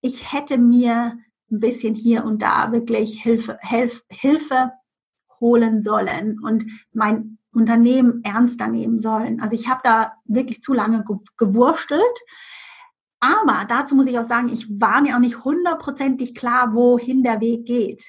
ich 0.00 0.32
hätte 0.32 0.58
mir 0.58 1.18
ein 1.54 1.60
bisschen 1.60 1.94
hier 1.94 2.24
und 2.24 2.42
da 2.42 2.72
wirklich 2.72 3.22
Hilfe, 3.22 3.58
Hilf, 3.62 4.04
Hilfe 4.08 4.72
holen 5.40 5.82
sollen 5.82 6.40
und 6.40 6.64
mein 6.92 7.38
Unternehmen 7.52 8.22
ernster 8.24 8.68
nehmen 8.68 8.98
sollen. 8.98 9.40
Also 9.40 9.54
ich 9.54 9.68
habe 9.68 9.80
da 9.84 10.14
wirklich 10.24 10.62
zu 10.62 10.72
lange 10.72 11.04
gewurstelt. 11.36 12.02
Aber 13.20 13.64
dazu 13.66 13.94
muss 13.94 14.06
ich 14.06 14.18
auch 14.18 14.24
sagen, 14.24 14.48
ich 14.48 14.68
war 14.80 15.00
mir 15.00 15.14
auch 15.14 15.20
nicht 15.20 15.44
hundertprozentig 15.44 16.34
klar, 16.34 16.74
wohin 16.74 17.22
der 17.22 17.40
Weg 17.40 17.64
geht. 17.66 18.04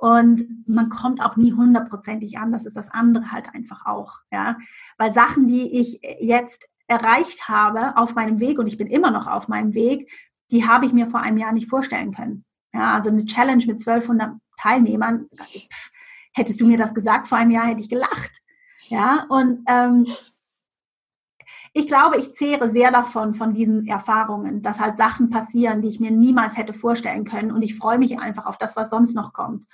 Und 0.00 0.42
man 0.66 0.88
kommt 0.88 1.24
auch 1.24 1.36
nie 1.36 1.52
hundertprozentig 1.52 2.38
an. 2.38 2.52
Das 2.52 2.66
ist 2.66 2.76
das 2.76 2.90
andere 2.90 3.30
halt 3.30 3.54
einfach 3.54 3.86
auch. 3.86 4.18
Ja? 4.32 4.58
Weil 4.98 5.12
Sachen, 5.12 5.46
die 5.46 5.80
ich 5.80 6.00
jetzt 6.20 6.66
erreicht 6.86 7.48
habe 7.48 7.96
auf 7.96 8.14
meinem 8.14 8.40
Weg, 8.40 8.58
und 8.58 8.66
ich 8.66 8.76
bin 8.76 8.86
immer 8.86 9.10
noch 9.10 9.26
auf 9.26 9.48
meinem 9.48 9.74
Weg, 9.74 10.10
die 10.50 10.66
habe 10.66 10.84
ich 10.86 10.92
mir 10.92 11.06
vor 11.06 11.20
einem 11.20 11.38
Jahr 11.38 11.52
nicht 11.52 11.68
vorstellen 11.68 12.12
können. 12.12 12.44
Ja, 12.74 12.94
also 12.94 13.08
eine 13.08 13.24
Challenge 13.24 13.64
mit 13.66 13.86
1200 13.86 14.34
Teilnehmern, 14.60 15.28
pff, 15.32 15.90
hättest 16.32 16.60
du 16.60 16.66
mir 16.66 16.76
das 16.76 16.92
gesagt 16.92 17.28
vor 17.28 17.38
einem 17.38 17.52
Jahr, 17.52 17.66
hätte 17.66 17.80
ich 17.80 17.88
gelacht. 17.88 18.42
Ja, 18.88 19.26
und 19.28 19.60
ähm, 19.68 20.06
ich 21.72 21.88
glaube, 21.88 22.18
ich 22.18 22.34
zehre 22.34 22.70
sehr 22.70 22.90
davon, 22.90 23.34
von 23.34 23.54
diesen 23.54 23.86
Erfahrungen, 23.86 24.62
dass 24.62 24.80
halt 24.80 24.96
Sachen 24.96 25.30
passieren, 25.30 25.82
die 25.82 25.88
ich 25.88 26.00
mir 26.00 26.10
niemals 26.10 26.56
hätte 26.56 26.72
vorstellen 26.72 27.24
können. 27.24 27.50
Und 27.50 27.62
ich 27.62 27.76
freue 27.76 27.98
mich 27.98 28.18
einfach 28.18 28.46
auf 28.46 28.58
das, 28.58 28.76
was 28.76 28.90
sonst 28.90 29.14
noch 29.14 29.32
kommt. 29.32 29.66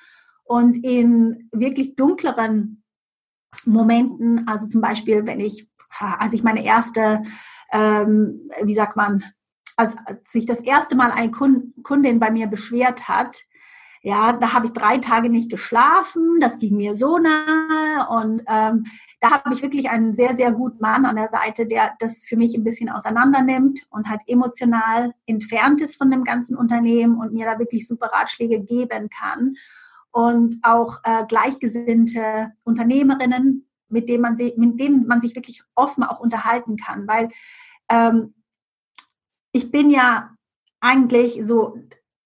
Und 0.45 0.77
in 0.85 1.49
wirklich 1.53 1.97
dunkleren 1.97 2.83
Momenten, 3.67 4.47
also 4.49 4.67
zum 4.67 4.81
Beispiel, 4.81 5.27
wenn 5.27 5.41
ich, 5.41 5.69
als 5.99 6.33
ich 6.33 6.43
meine 6.43 6.65
erste, 6.65 7.23
ähm, 7.73 8.49
wie 8.63 8.75
sagt 8.75 8.97
man, 8.97 9.23
als, 9.77 9.97
sich 10.25 10.47
das 10.47 10.61
erste 10.61 10.97
Mal 10.97 11.11
eine 11.11 11.31
Kundin 11.31 12.21
bei 12.21 12.31
mir 12.31 12.47
beschwert 12.47 13.09
hat, 13.09 13.45
ja, 14.03 14.33
da 14.33 14.55
habe 14.55 14.67
ich 14.67 14.73
drei 14.73 14.97
Tage 14.97 15.29
nicht 15.29 15.51
geschlafen, 15.51 16.41
das 16.41 16.59
ging 16.59 16.77
mir 16.77 16.95
so 16.95 17.19
nahe 17.19 18.09
und 18.09 18.43
ähm, 18.49 18.85
da 19.21 19.31
habe 19.31 19.53
ich 19.53 19.61
wirklich 19.61 19.91
einen 19.91 20.15
sehr, 20.15 20.35
sehr 20.35 20.53
guten 20.53 20.79
Mann 20.81 21.05
an 21.05 21.17
der 21.17 21.29
Seite, 21.29 21.67
der 21.67 21.93
das 21.99 22.25
für 22.25 22.37
mich 22.37 22.55
ein 22.55 22.65
bisschen 22.65 22.89
auseinander 22.89 23.43
nimmt 23.43 23.87
und 23.91 24.09
halt 24.09 24.23
emotional 24.27 25.13
entfernt 25.27 25.83
ist 25.83 25.97
von 25.97 26.11
dem 26.11 26.25
ganzen 26.25 26.57
Unternehmen 26.57 27.19
und 27.19 27.35
mir 27.35 27.45
da 27.45 27.59
wirklich 27.59 27.87
super 27.87 28.07
Ratschläge 28.07 28.61
geben 28.61 29.11
kann. 29.11 29.57
Und 30.13 30.57
auch 30.63 30.99
äh, 31.05 31.25
gleichgesinnte 31.29 32.53
Unternehmerinnen, 32.65 33.69
mit 33.91 34.09
denen, 34.09 34.23
man 34.23 34.37
sich, 34.37 34.57
mit 34.57 34.81
denen 34.81 35.07
man 35.07 35.21
sich 35.21 35.37
wirklich 35.37 35.63
offen 35.75 36.05
auch 36.05 36.21
unterhalten 36.21 36.77
kann, 36.77 37.07
weil 37.07 37.29
ähm, 37.91 38.35
ich 39.53 39.71
bin 39.71 39.91
ja 39.91 40.31
eigentlich 40.81 41.41
so, 41.45 41.77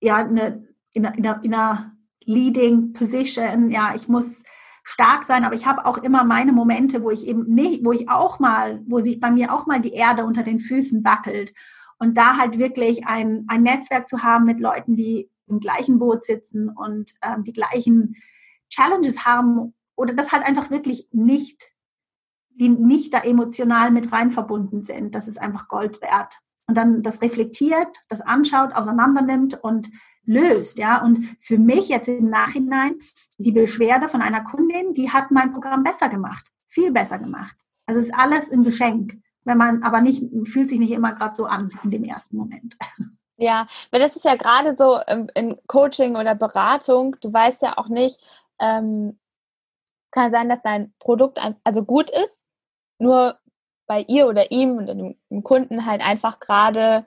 ja, 0.00 0.16
eine, 0.16 0.68
in, 0.92 1.06
einer, 1.06 1.42
in 1.42 1.54
einer 1.54 1.92
Leading 2.24 2.92
Position, 2.92 3.70
ja, 3.70 3.94
ich 3.94 4.08
muss 4.08 4.42
stark 4.82 5.24
sein, 5.24 5.44
aber 5.44 5.54
ich 5.54 5.66
habe 5.66 5.86
auch 5.86 5.98
immer 5.98 6.24
meine 6.24 6.52
Momente, 6.52 7.02
wo 7.02 7.10
ich 7.10 7.26
eben 7.26 7.46
nicht, 7.46 7.84
wo 7.84 7.92
ich 7.92 8.08
auch 8.08 8.38
mal, 8.38 8.82
wo 8.86 9.00
sich 9.00 9.18
bei 9.18 9.30
mir 9.30 9.52
auch 9.52 9.66
mal 9.66 9.80
die 9.80 9.92
Erde 9.92 10.24
unter 10.24 10.42
den 10.42 10.60
Füßen 10.60 11.04
wackelt. 11.04 11.54
Und 11.98 12.18
da 12.18 12.36
halt 12.36 12.58
wirklich 12.58 13.06
ein, 13.06 13.44
ein 13.48 13.62
Netzwerk 13.62 14.08
zu 14.08 14.22
haben 14.22 14.44
mit 14.44 14.60
Leuten, 14.60 14.94
die 14.94 15.30
im 15.46 15.60
gleichen 15.60 15.98
Boot 15.98 16.24
sitzen 16.24 16.68
und 16.68 17.12
ähm, 17.22 17.44
die 17.44 17.52
gleichen 17.52 18.16
Challenges 18.68 19.24
haben 19.24 19.74
oder 19.96 20.12
das 20.12 20.32
halt 20.32 20.44
einfach 20.44 20.70
wirklich 20.70 21.08
nicht, 21.12 21.72
die 22.50 22.68
nicht 22.68 23.14
da 23.14 23.20
emotional 23.20 23.90
mit 23.90 24.12
rein 24.12 24.30
verbunden 24.30 24.82
sind. 24.82 25.14
Das 25.14 25.28
ist 25.28 25.40
einfach 25.40 25.68
Gold 25.68 26.02
wert. 26.02 26.40
Und 26.66 26.76
dann 26.76 27.02
das 27.02 27.22
reflektiert, 27.22 27.88
das 28.08 28.20
anschaut, 28.20 28.74
auseinandernimmt 28.74 29.62
und 29.62 29.88
löst, 30.24 30.78
ja. 30.78 31.02
Und 31.02 31.36
für 31.40 31.58
mich 31.58 31.88
jetzt 31.88 32.08
im 32.08 32.30
Nachhinein 32.30 32.94
die 33.38 33.52
Beschwerde 33.52 34.08
von 34.08 34.22
einer 34.22 34.42
Kundin, 34.42 34.94
die 34.94 35.10
hat 35.10 35.30
mein 35.30 35.52
Programm 35.52 35.82
besser 35.82 36.08
gemacht, 36.08 36.50
viel 36.68 36.92
besser 36.92 37.18
gemacht. 37.18 37.56
Also 37.86 38.00
es 38.00 38.06
ist 38.06 38.18
alles 38.18 38.50
ein 38.50 38.62
Geschenk, 38.62 39.18
wenn 39.44 39.58
man 39.58 39.82
aber 39.82 40.00
nicht 40.00 40.24
fühlt 40.44 40.70
sich 40.70 40.78
nicht 40.78 40.92
immer 40.92 41.12
gerade 41.12 41.36
so 41.36 41.44
an 41.44 41.70
in 41.82 41.90
dem 41.90 42.04
ersten 42.04 42.36
Moment. 42.36 42.76
Ja, 43.36 43.66
weil 43.90 44.00
das 44.00 44.14
ist 44.14 44.24
ja 44.24 44.36
gerade 44.36 44.76
so 44.76 45.00
in 45.34 45.58
Coaching 45.66 46.14
oder 46.14 46.36
Beratung, 46.36 47.16
du 47.20 47.32
weißt 47.32 47.62
ja 47.62 47.76
auch 47.78 47.88
nicht, 47.88 48.20
ähm, 48.60 49.18
kann 50.12 50.30
sein, 50.30 50.48
dass 50.48 50.62
dein 50.62 50.94
Produkt 51.00 51.40
also 51.64 51.84
gut 51.84 52.10
ist, 52.10 52.44
nur 53.00 53.36
bei 53.94 54.04
ihr 54.08 54.26
oder 54.26 54.50
ihm 54.50 54.78
oder 54.78 54.92
dem, 54.92 55.44
Kunden 55.44 55.86
halt 55.86 56.00
einfach 56.00 56.40
gerade 56.40 57.06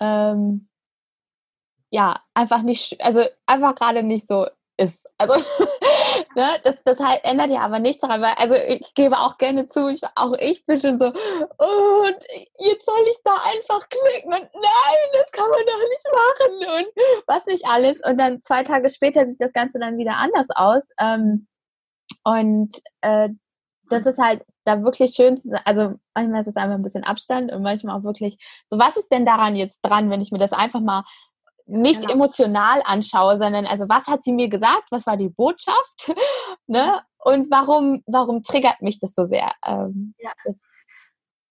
ähm, 0.00 0.68
ja 1.90 2.20
einfach 2.34 2.62
nicht, 2.62 3.00
also 3.00 3.24
einfach 3.46 3.76
gerade 3.76 4.02
nicht 4.02 4.26
so 4.26 4.48
ist. 4.76 5.08
Also 5.16 5.34
ne, 6.34 6.58
das, 6.64 6.74
das 6.84 6.98
halt 6.98 7.20
ändert 7.22 7.50
ja 7.50 7.60
aber 7.60 7.78
nichts 7.78 8.00
daran, 8.00 8.20
weil 8.20 8.34
also 8.36 8.54
ich 8.56 8.94
gebe 8.94 9.16
auch 9.16 9.38
gerne 9.38 9.68
zu, 9.68 9.86
ich, 9.86 10.00
auch 10.16 10.32
ich 10.40 10.66
bin 10.66 10.80
schon 10.80 10.98
so, 10.98 11.06
und 11.06 12.24
jetzt 12.58 12.84
soll 12.84 13.04
ich 13.08 13.18
da 13.22 13.36
einfach 13.44 13.88
klicken 13.88 14.32
und 14.32 14.50
nein, 14.54 15.10
das 15.12 15.30
kann 15.30 15.48
man 15.48 15.64
doch 15.64 15.78
nicht 15.88 16.06
machen 16.12 16.80
und 16.80 17.22
was 17.28 17.46
nicht 17.46 17.64
alles. 17.64 18.00
Und 18.00 18.18
dann 18.18 18.42
zwei 18.42 18.64
Tage 18.64 18.88
später 18.88 19.24
sieht 19.24 19.40
das 19.40 19.52
Ganze 19.52 19.78
dann 19.78 19.98
wieder 19.98 20.16
anders 20.16 20.48
aus. 20.50 20.90
Ähm, 20.98 21.46
und 22.24 22.74
äh, 23.02 23.28
das 23.88 24.06
ist 24.06 24.18
halt 24.18 24.44
da 24.64 24.82
wirklich 24.82 25.14
schön, 25.14 25.38
also 25.64 25.94
manchmal 26.14 26.40
ist 26.40 26.48
es 26.48 26.56
einfach 26.56 26.74
ein 26.74 26.82
bisschen 26.82 27.04
Abstand 27.04 27.52
und 27.52 27.62
manchmal 27.62 27.98
auch 27.98 28.04
wirklich, 28.04 28.38
so 28.68 28.78
was 28.78 28.96
ist 28.96 29.10
denn 29.10 29.26
daran 29.26 29.56
jetzt 29.56 29.80
dran, 29.82 30.10
wenn 30.10 30.20
ich 30.20 30.32
mir 30.32 30.38
das 30.38 30.52
einfach 30.52 30.80
mal 30.80 31.04
nicht 31.66 32.02
genau. 32.02 32.14
emotional 32.14 32.82
anschaue, 32.84 33.38
sondern 33.38 33.66
also 33.66 33.88
was 33.88 34.06
hat 34.06 34.24
sie 34.24 34.32
mir 34.32 34.48
gesagt, 34.48 34.84
was 34.90 35.06
war 35.06 35.16
die 35.16 35.28
Botschaft, 35.28 36.14
ne? 36.66 37.00
Und 37.18 37.50
warum, 37.50 38.02
warum 38.06 38.42
triggert 38.42 38.82
mich 38.82 39.00
das 39.00 39.14
so 39.14 39.24
sehr? 39.24 39.52
Ähm, 39.64 40.14
ja. 40.18 40.30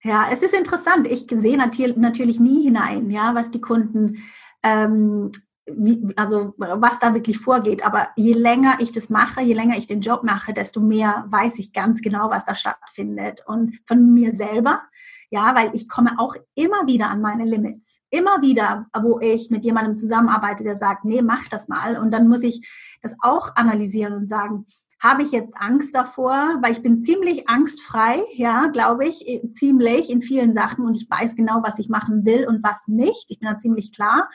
ja. 0.04 0.28
es 0.32 0.44
ist 0.44 0.54
interessant. 0.54 1.08
Ich 1.08 1.26
sehe 1.28 1.58
natürlich 1.58 2.40
nie 2.40 2.64
hinein, 2.64 3.10
ja, 3.10 3.34
was 3.34 3.50
die 3.50 3.62
Kunden 3.62 4.24
ähm, 4.62 5.32
wie, 5.66 6.14
also 6.18 6.54
was 6.58 7.00
da 7.00 7.14
wirklich 7.14 7.40
vorgeht. 7.40 7.86
Aber 7.86 8.10
je 8.16 8.34
länger 8.34 8.76
ich 8.80 8.92
das 8.92 9.10
mache, 9.10 9.42
je 9.42 9.54
länger 9.54 9.78
ich 9.78 9.88
den 9.88 10.02
Job 10.02 10.24
mache, 10.24 10.54
desto 10.54 10.80
mehr 10.80 11.26
weiß 11.28 11.60
ich 11.60 11.74
ganz 11.74 12.02
genau, 12.02 12.30
was 12.30 12.46
da 12.46 12.56
stattfindet. 12.56 13.44
Und 13.46 13.80
von 13.86 14.14
mir 14.14 14.34
selber, 14.34 14.82
ja, 15.30 15.56
weil 15.56 15.72
ich 15.74 15.90
komme 15.90 16.20
auch 16.20 16.36
immer 16.54 16.86
wieder 16.86 17.10
an 17.10 17.22
meine 17.22 17.46
Limits. 17.46 18.00
Immer 18.10 18.42
wieder, 18.42 18.88
wo 19.02 19.20
ich 19.20 19.50
mit 19.50 19.64
jemandem 19.64 19.98
zusammenarbeite, 19.98 20.64
der 20.64 20.78
sagt, 20.78 21.06
nee, 21.06 21.22
mach 21.22 21.48
das 21.48 21.68
mal. 21.68 21.98
Und 21.98 22.12
dann 22.12 22.28
muss 22.28 22.44
ich 22.44 22.68
das 23.02 23.16
auch 23.22 23.56
analysieren 23.56 24.14
und 24.14 24.28
sagen, 24.28 24.66
habe 25.04 25.24
ich 25.24 25.32
jetzt 25.32 25.54
Angst 25.58 25.94
davor, 25.96 26.60
weil 26.62 26.72
ich 26.72 26.82
bin 26.82 27.02
ziemlich 27.02 27.50
angstfrei, 27.50 28.22
ja, 28.36 28.68
glaube 28.68 29.06
ich, 29.06 29.26
ziemlich 29.54 30.10
in 30.10 30.22
vielen 30.22 30.54
Sachen 30.54 30.86
und 30.86 30.96
ich 30.96 31.10
weiß 31.10 31.36
genau, 31.36 31.62
was 31.62 31.78
ich 31.78 31.90
machen 31.90 32.26
will 32.26 32.48
und 32.48 32.64
was 32.64 32.88
nicht. 32.88 33.26
Ich 33.30 33.40
bin 33.40 33.50
da 33.50 33.60
ziemlich 33.60 33.92
klar. 33.92 34.30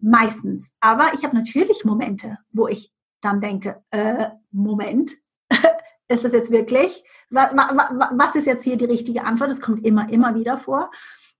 Meistens. 0.00 0.72
Aber 0.80 1.12
ich 1.14 1.24
habe 1.24 1.36
natürlich 1.36 1.84
Momente, 1.84 2.38
wo 2.52 2.66
ich 2.68 2.92
dann 3.20 3.40
denke, 3.40 3.82
äh, 3.90 4.30
Moment, 4.50 5.12
ist 6.08 6.24
das 6.24 6.32
jetzt 6.32 6.50
wirklich? 6.50 7.04
Was, 7.28 7.52
was 7.52 8.34
ist 8.34 8.46
jetzt 8.46 8.64
hier 8.64 8.76
die 8.76 8.86
richtige 8.86 9.24
Antwort? 9.24 9.50
Das 9.50 9.60
kommt 9.60 9.84
immer, 9.84 10.08
immer 10.10 10.34
wieder 10.34 10.58
vor. 10.58 10.90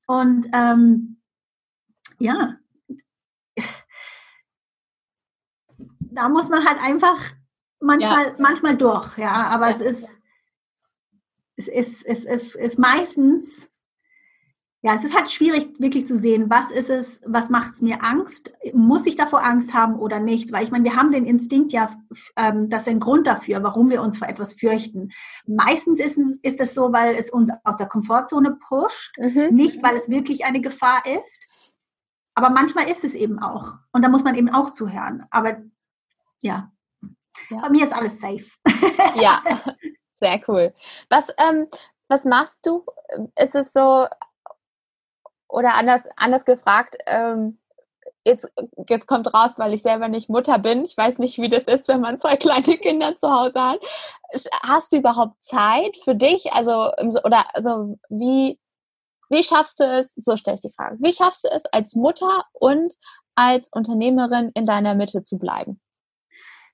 Und 0.07 0.47
ähm, 0.53 1.21
ja, 2.19 2.57
da 6.01 6.29
muss 6.29 6.49
man 6.49 6.65
halt 6.67 6.83
einfach 6.83 7.19
manchmal, 7.81 8.27
ja. 8.27 8.35
manchmal 8.39 8.77
durch, 8.77 9.17
ja. 9.19 9.49
Aber 9.49 9.71
ja. 9.71 9.77
es 9.77 9.81
ist, 9.81 10.07
es 11.57 11.69
ist, 11.69 12.07
es 12.07 12.25
ist, 12.25 12.27
es 12.27 12.55
ist 12.55 12.79
meistens 12.79 13.71
ja, 14.83 14.95
es 14.95 15.05
ist 15.05 15.15
halt 15.15 15.31
schwierig, 15.31 15.79
wirklich 15.79 16.07
zu 16.07 16.17
sehen, 16.17 16.49
was 16.49 16.71
ist 16.71 16.89
es, 16.89 17.21
was 17.27 17.51
macht 17.51 17.75
es 17.75 17.83
mir 17.83 18.03
Angst? 18.03 18.55
Muss 18.73 19.05
ich 19.05 19.15
davor 19.15 19.45
Angst 19.45 19.75
haben 19.75 19.99
oder 19.99 20.21
nicht? 20.21 20.53
Weil 20.53 20.65
ich 20.65 20.71
meine, 20.71 20.85
wir 20.85 20.97
haben 20.97 21.13
den 21.13 21.27
Instinkt 21.27 21.73
ja, 21.73 21.95
ähm, 22.37 22.71
das 22.71 22.83
ist 22.83 22.89
ein 22.89 23.01
Grund 23.01 23.27
dafür, 23.27 23.63
warum 23.63 23.91
wir 23.91 24.01
uns 24.01 24.17
vor 24.17 24.29
etwas 24.29 24.55
fürchten. 24.55 25.11
Meistens 25.47 26.01
ist 26.01 26.17
es, 26.17 26.39
ist 26.39 26.61
es 26.61 26.73
so, 26.73 26.95
weil 26.95 27.15
es 27.15 27.31
uns 27.31 27.51
aus 27.63 27.77
der 27.77 27.89
Komfortzone 27.89 28.57
pusht, 28.69 29.13
mhm. 29.19 29.49
nicht 29.51 29.83
weil 29.83 29.97
es 29.97 30.09
wirklich 30.09 30.47
eine 30.47 30.63
Gefahr 30.63 31.03
ist. 31.05 31.47
Aber 32.35 32.49
manchmal 32.49 32.89
ist 32.89 33.05
es 33.05 33.15
eben 33.15 33.39
auch. 33.39 33.75
Und 33.93 34.03
da 34.03 34.09
muss 34.09 34.25
man 34.25 34.35
eben 34.35 34.49
auch 34.49 34.71
zuhören. 34.71 35.25
Aber 35.31 35.59
ja, 36.41 36.73
ja. 37.51 37.61
bei 37.61 37.69
mir 37.69 37.85
ist 37.85 37.93
alles 37.93 38.19
safe. 38.19 38.47
ja, 39.17 39.43
sehr 40.21 40.41
cool. 40.49 40.73
Was, 41.11 41.29
ähm, 41.37 41.67
was 42.09 42.25
machst 42.25 42.65
du? 42.65 42.87
Ist 43.37 43.55
es 43.55 43.75
so, 43.75 44.07
oder 45.51 45.75
anders, 45.75 46.09
anders 46.17 46.45
gefragt, 46.45 46.97
ähm, 47.07 47.59
jetzt, 48.25 48.51
jetzt 48.89 49.07
kommt 49.07 49.33
raus, 49.33 49.59
weil 49.59 49.75
ich 49.75 49.83
selber 49.83 50.09
nicht 50.09 50.29
Mutter 50.29 50.59
bin. 50.59 50.85
Ich 50.85 50.97
weiß 50.97 51.19
nicht, 51.19 51.39
wie 51.39 51.49
das 51.49 51.65
ist, 51.65 51.89
wenn 51.89 52.01
man 52.01 52.21
zwei 52.21 52.37
kleine 52.37 52.79
Kinder 52.79 53.17
zu 53.17 53.31
Hause 53.31 53.61
hat. 53.61 53.81
Hast 54.63 54.93
du 54.93 54.99
überhaupt 54.99 55.43
Zeit 55.43 55.97
für 56.05 56.15
dich? 56.15 56.53
Also, 56.53 56.93
oder 57.25 57.55
also 57.55 57.99
wie, 58.09 58.59
wie 59.29 59.43
schaffst 59.43 59.81
du 59.81 59.85
es, 59.85 60.15
so 60.15 60.37
stelle 60.37 60.57
ich 60.57 60.63
die 60.63 60.73
Frage, 60.73 60.97
wie 61.01 61.13
schaffst 61.13 61.45
du 61.45 61.49
es 61.49 61.65
als 61.67 61.95
Mutter 61.95 62.45
und 62.53 62.95
als 63.35 63.71
Unternehmerin 63.73 64.51
in 64.55 64.67
deiner 64.67 64.95
Mitte 64.95 65.23
zu 65.23 65.39
bleiben? 65.39 65.81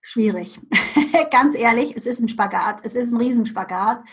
Schwierig. 0.00 0.60
Ganz 1.30 1.56
ehrlich, 1.56 1.96
es 1.96 2.06
ist 2.06 2.20
ein 2.20 2.28
Spagat. 2.28 2.80
Es 2.84 2.94
ist 2.94 3.12
ein 3.12 3.16
Riesenspagat, 3.16 4.04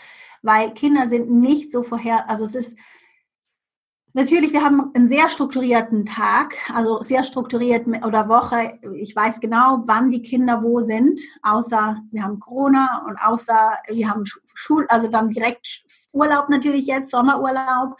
weil 0.42 0.74
Kinder 0.74 1.08
sind 1.08 1.30
nicht 1.30 1.70
so 1.70 1.84
vorher, 1.84 2.28
also 2.28 2.44
es 2.44 2.54
ist, 2.54 2.78
Natürlich, 4.16 4.52
wir 4.52 4.62
haben 4.62 4.92
einen 4.94 5.08
sehr 5.08 5.28
strukturierten 5.28 6.06
Tag, 6.06 6.54
also 6.72 7.02
sehr 7.02 7.24
strukturiert 7.24 7.84
oder 8.06 8.28
Woche. 8.28 8.78
Ich 8.94 9.16
weiß 9.16 9.40
genau, 9.40 9.82
wann 9.86 10.08
die 10.08 10.22
Kinder 10.22 10.62
wo 10.62 10.82
sind, 10.82 11.20
außer 11.42 12.00
wir 12.12 12.22
haben 12.22 12.38
Corona 12.38 13.04
und 13.08 13.16
außer 13.18 13.76
wir 13.88 14.08
haben 14.08 14.22
Schul, 14.24 14.86
also 14.88 15.08
dann 15.08 15.30
direkt 15.30 15.84
Urlaub 16.12 16.48
natürlich 16.48 16.86
jetzt, 16.86 17.10
Sommerurlaub. 17.10 17.98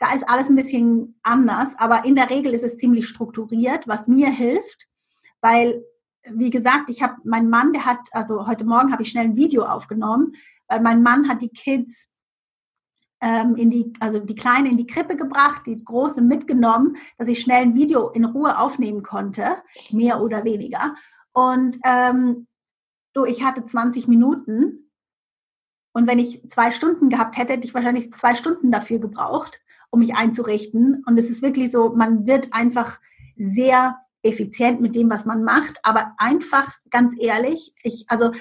Da 0.00 0.12
ist 0.12 0.28
alles 0.28 0.48
ein 0.48 0.56
bisschen 0.56 1.20
anders, 1.22 1.78
aber 1.78 2.04
in 2.04 2.16
der 2.16 2.28
Regel 2.28 2.52
ist 2.54 2.64
es 2.64 2.78
ziemlich 2.78 3.06
strukturiert, 3.06 3.86
was 3.86 4.08
mir 4.08 4.30
hilft, 4.30 4.88
weil 5.40 5.84
wie 6.24 6.50
gesagt, 6.50 6.90
ich 6.90 7.04
habe 7.04 7.18
mein 7.22 7.48
Mann, 7.48 7.72
der 7.72 7.86
hat 7.86 8.00
also 8.10 8.48
heute 8.48 8.64
Morgen 8.64 8.90
habe 8.90 9.02
ich 9.02 9.10
schnell 9.10 9.26
ein 9.26 9.36
Video 9.36 9.62
aufgenommen, 9.62 10.32
weil 10.66 10.80
mein 10.80 11.04
Mann 11.04 11.28
hat 11.28 11.40
die 11.40 11.50
Kids 11.50 12.08
ähm, 13.22 13.54
in 13.56 13.70
die, 13.70 13.92
also 14.00 14.18
die 14.18 14.34
Kleine 14.34 14.68
in 14.68 14.76
die 14.76 14.86
Krippe 14.86 15.16
gebracht, 15.16 15.62
die 15.66 15.82
Große 15.82 16.20
mitgenommen, 16.20 16.96
dass 17.16 17.28
ich 17.28 17.40
schnell 17.40 17.62
ein 17.62 17.74
Video 17.74 18.10
in 18.10 18.24
Ruhe 18.24 18.58
aufnehmen 18.58 19.02
konnte, 19.02 19.56
mehr 19.90 20.20
oder 20.20 20.44
weniger. 20.44 20.96
Und 21.32 21.78
ähm, 21.84 22.46
du, 23.14 23.24
ich 23.24 23.42
hatte 23.44 23.64
20 23.64 24.08
Minuten 24.08 24.90
und 25.92 26.06
wenn 26.08 26.18
ich 26.18 26.42
zwei 26.48 26.70
Stunden 26.70 27.08
gehabt 27.08 27.38
hätte, 27.38 27.52
hätte 27.52 27.66
ich 27.66 27.74
wahrscheinlich 27.74 28.12
zwei 28.14 28.34
Stunden 28.34 28.70
dafür 28.70 28.98
gebraucht, 28.98 29.60
um 29.90 30.00
mich 30.00 30.14
einzurichten. 30.14 31.04
Und 31.06 31.18
es 31.18 31.30
ist 31.30 31.42
wirklich 31.42 31.70
so, 31.70 31.94
man 31.94 32.26
wird 32.26 32.52
einfach 32.52 32.98
sehr 33.36 33.98
effizient 34.22 34.80
mit 34.80 34.94
dem, 34.94 35.10
was 35.10 35.26
man 35.26 35.44
macht, 35.44 35.78
aber 35.82 36.14
einfach 36.16 36.72
ganz 36.90 37.14
ehrlich, 37.18 37.74
ich, 37.82 38.06
also 38.08 38.32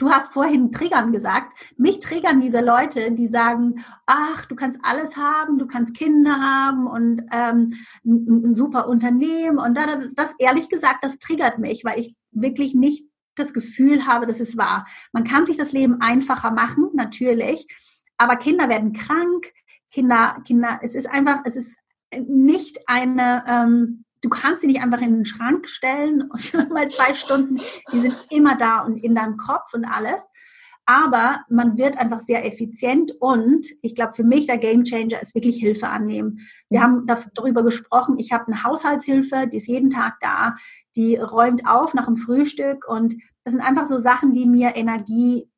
Du 0.00 0.10
hast 0.10 0.32
vorhin 0.32 0.72
Triggern 0.72 1.12
gesagt. 1.12 1.52
Mich 1.76 2.00
triggern 2.00 2.40
diese 2.40 2.62
Leute, 2.62 3.12
die 3.12 3.28
sagen, 3.28 3.84
ach, 4.06 4.46
du 4.46 4.56
kannst 4.56 4.80
alles 4.82 5.18
haben, 5.18 5.58
du 5.58 5.66
kannst 5.66 5.94
Kinder 5.94 6.40
haben 6.40 6.86
und 6.86 7.20
ähm, 7.30 7.74
ein, 8.06 8.46
ein 8.46 8.54
super 8.54 8.88
Unternehmen. 8.88 9.58
Und 9.58 9.78
das, 10.14 10.34
ehrlich 10.38 10.70
gesagt, 10.70 11.04
das 11.04 11.18
triggert 11.18 11.58
mich, 11.58 11.84
weil 11.84 11.98
ich 11.98 12.16
wirklich 12.30 12.74
nicht 12.74 13.04
das 13.34 13.52
Gefühl 13.52 14.06
habe, 14.06 14.26
dass 14.26 14.40
es 14.40 14.56
wahr. 14.56 14.86
Man 15.12 15.24
kann 15.24 15.44
sich 15.44 15.58
das 15.58 15.72
Leben 15.72 16.00
einfacher 16.00 16.50
machen, 16.50 16.88
natürlich, 16.94 17.66
aber 18.16 18.36
Kinder 18.36 18.70
werden 18.70 18.94
krank. 18.94 19.52
Kinder, 19.90 20.38
Kinder, 20.46 20.80
es 20.82 20.94
ist 20.94 21.10
einfach, 21.10 21.42
es 21.44 21.56
ist 21.56 21.78
nicht 22.26 22.88
eine, 22.88 23.44
ähm, 23.46 24.04
du 24.22 24.28
kannst 24.28 24.60
sie 24.62 24.66
nicht 24.66 24.82
einfach 24.82 25.00
in 25.00 25.14
den 25.14 25.24
Schrank 25.24 25.68
stellen 25.68 26.28
für 26.36 26.66
mal 26.68 26.88
zwei 26.90 27.14
Stunden. 27.14 27.60
Die 27.92 28.00
sind 28.00 28.16
immer 28.30 28.56
da 28.56 28.80
und 28.80 28.98
in 28.98 29.14
deinem 29.14 29.36
Kopf 29.36 29.74
und 29.74 29.84
alles. 29.84 30.24
Aber 30.86 31.44
man 31.48 31.78
wird 31.78 31.98
einfach 31.98 32.18
sehr 32.18 32.44
effizient 32.44 33.12
und 33.20 33.66
ich 33.80 33.94
glaube, 33.94 34.14
für 34.14 34.24
mich 34.24 34.46
der 34.46 34.58
Game 34.58 34.82
Changer 34.82 35.22
ist 35.22 35.36
wirklich 35.36 35.58
Hilfe 35.58 35.86
annehmen. 35.86 36.40
Wir 36.68 36.82
haben 36.82 37.06
darüber 37.06 37.62
gesprochen, 37.62 38.16
ich 38.18 38.32
habe 38.32 38.48
eine 38.48 38.64
Haushaltshilfe, 38.64 39.46
die 39.46 39.58
ist 39.58 39.68
jeden 39.68 39.90
Tag 39.90 40.14
da, 40.20 40.56
die 40.96 41.14
räumt 41.14 41.68
auf 41.68 41.94
nach 41.94 42.06
dem 42.06 42.16
Frühstück 42.16 42.88
und 42.88 43.14
das 43.44 43.52
sind 43.52 43.62
einfach 43.62 43.86
so 43.86 43.98
Sachen, 43.98 44.32
die 44.34 44.46
mir 44.46 44.74
Energie 44.74 45.48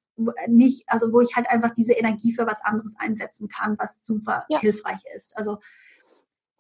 nicht, 0.48 0.84
also 0.88 1.12
wo 1.12 1.20
ich 1.20 1.34
halt 1.34 1.48
einfach 1.48 1.70
diese 1.74 1.94
Energie 1.94 2.34
für 2.34 2.46
was 2.46 2.60
anderes 2.62 2.94
einsetzen 2.98 3.48
kann, 3.48 3.76
was 3.78 4.04
super 4.04 4.44
ja. 4.48 4.58
hilfreich 4.60 5.00
ist. 5.16 5.36
Also 5.36 5.58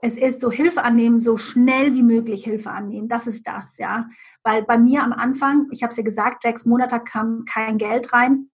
es 0.04 0.16
ist 0.18 0.40
so 0.40 0.50
Hilfe 0.50 0.84
annehmen, 0.84 1.20
so 1.20 1.36
schnell 1.36 1.94
wie 1.94 2.02
möglich 2.02 2.42
Hilfe 2.42 2.70
annehmen. 2.70 3.06
Das 3.06 3.28
ist 3.28 3.46
das, 3.46 3.76
ja. 3.78 4.08
Weil 4.42 4.64
bei 4.64 4.76
mir 4.76 5.04
am 5.04 5.12
Anfang, 5.12 5.68
ich 5.70 5.84
habe 5.84 5.92
es 5.92 5.96
ja 5.96 6.02
gesagt, 6.02 6.42
sechs 6.42 6.66
Monate 6.66 6.98
kam 7.00 7.44
kein 7.44 7.78
Geld 7.78 8.12
rein. 8.12 8.50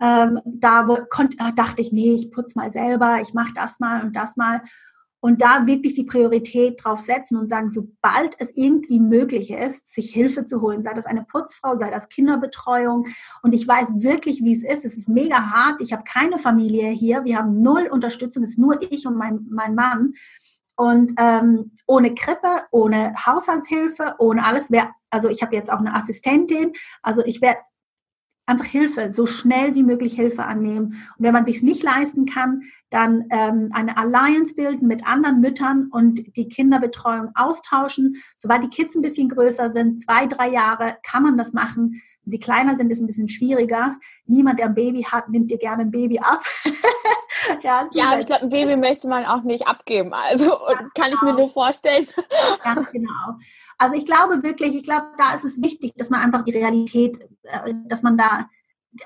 Ähm, 0.00 0.40
da 0.44 0.84
konnt, 1.10 1.36
dachte 1.54 1.80
ich, 1.80 1.92
nee, 1.92 2.12
ich 2.12 2.32
putze 2.32 2.58
mal 2.58 2.72
selber, 2.72 3.20
ich 3.22 3.34
mache 3.34 3.52
das 3.54 3.78
mal 3.78 4.04
und 4.04 4.16
das 4.16 4.36
mal 4.36 4.62
und 5.20 5.42
da 5.42 5.66
wirklich 5.66 5.94
die 5.94 6.04
Priorität 6.04 6.82
drauf 6.82 7.00
setzen 7.00 7.36
und 7.36 7.48
sagen, 7.48 7.68
sobald 7.68 8.36
es 8.40 8.52
irgendwie 8.54 9.00
möglich 9.00 9.50
ist, 9.50 9.92
sich 9.92 10.12
Hilfe 10.12 10.44
zu 10.44 10.60
holen, 10.60 10.82
sei 10.82 10.94
das 10.94 11.06
eine 11.06 11.24
Putzfrau, 11.24 11.74
sei 11.74 11.90
das 11.90 12.08
Kinderbetreuung. 12.08 13.06
Und 13.42 13.52
ich 13.52 13.66
weiß 13.66 13.94
wirklich, 13.96 14.44
wie 14.44 14.52
es 14.52 14.62
ist. 14.62 14.84
Es 14.84 14.96
ist 14.96 15.08
mega 15.08 15.50
hart. 15.50 15.80
Ich 15.80 15.92
habe 15.92 16.04
keine 16.04 16.38
Familie 16.38 16.90
hier. 16.90 17.24
Wir 17.24 17.38
haben 17.38 17.60
null 17.60 17.88
Unterstützung. 17.90 18.44
Es 18.44 18.50
ist 18.50 18.58
nur 18.58 18.80
ich 18.80 19.06
und 19.06 19.16
mein, 19.16 19.44
mein 19.50 19.74
Mann. 19.74 20.14
Und 20.78 21.12
ähm, 21.18 21.72
ohne 21.88 22.14
Krippe, 22.14 22.62
ohne 22.70 23.12
Haushaltshilfe, 23.26 24.14
ohne 24.18 24.46
alles. 24.46 24.70
Wär, 24.70 24.90
also 25.10 25.28
ich 25.28 25.42
habe 25.42 25.56
jetzt 25.56 25.72
auch 25.72 25.80
eine 25.80 25.92
Assistentin. 25.92 26.72
Also 27.02 27.24
ich 27.24 27.40
werde 27.40 27.58
einfach 28.46 28.64
Hilfe, 28.64 29.10
so 29.10 29.26
schnell 29.26 29.74
wie 29.74 29.82
möglich 29.82 30.14
Hilfe 30.14 30.44
annehmen. 30.44 30.86
Und 31.18 31.24
wenn 31.24 31.32
man 31.32 31.44
sich 31.44 31.64
nicht 31.64 31.82
leisten 31.82 32.26
kann, 32.26 32.62
dann 32.90 33.24
ähm, 33.30 33.70
eine 33.72 33.96
Alliance 33.96 34.54
bilden 34.54 34.86
mit 34.86 35.04
anderen 35.04 35.40
Müttern 35.40 35.88
und 35.90 36.36
die 36.36 36.48
Kinderbetreuung 36.48 37.32
austauschen. 37.34 38.14
Sobald 38.36 38.62
die 38.62 38.70
Kids 38.70 38.94
ein 38.94 39.02
bisschen 39.02 39.28
größer 39.28 39.72
sind, 39.72 40.00
zwei, 40.00 40.26
drei 40.26 40.48
Jahre, 40.48 40.96
kann 41.02 41.24
man 41.24 41.36
das 41.36 41.52
machen. 41.52 42.00
Wenn 42.22 42.30
sie 42.30 42.38
kleiner 42.38 42.76
sind, 42.76 42.92
ist 42.92 43.00
ein 43.00 43.08
bisschen 43.08 43.28
schwieriger. 43.28 43.96
Niemand, 44.26 44.60
der 44.60 44.66
ein 44.66 44.76
Baby 44.76 45.02
hat, 45.02 45.28
nimmt 45.28 45.50
dir 45.50 45.58
gerne 45.58 45.82
ein 45.82 45.90
Baby 45.90 46.20
ab. 46.20 46.44
ja, 47.62 47.88
ja 47.92 48.04
aber 48.10 48.20
ich 48.20 48.26
glaube, 48.26 48.42
ein 48.42 48.50
Baby 48.50 48.76
möchte 48.76 49.08
man 49.08 49.24
auch 49.24 49.42
nicht 49.42 49.66
abgeben. 49.66 50.12
Also 50.12 50.50
kann 50.50 50.90
genau. 50.94 51.06
ich 51.08 51.22
mir 51.22 51.30
genau. 51.30 51.38
nur 51.38 51.50
vorstellen. 51.50 52.06
Ganz 52.64 52.90
genau. 52.90 53.36
Also 53.78 53.94
ich 53.94 54.04
glaube 54.04 54.42
wirklich, 54.42 54.74
ich 54.74 54.84
glaube, 54.84 55.06
da 55.16 55.34
ist 55.34 55.44
es 55.44 55.62
wichtig, 55.62 55.92
dass 55.96 56.10
man 56.10 56.20
einfach 56.20 56.44
die 56.44 56.52
Realität, 56.52 57.18
äh, 57.42 57.74
dass 57.86 58.02
man 58.02 58.16
da 58.16 58.48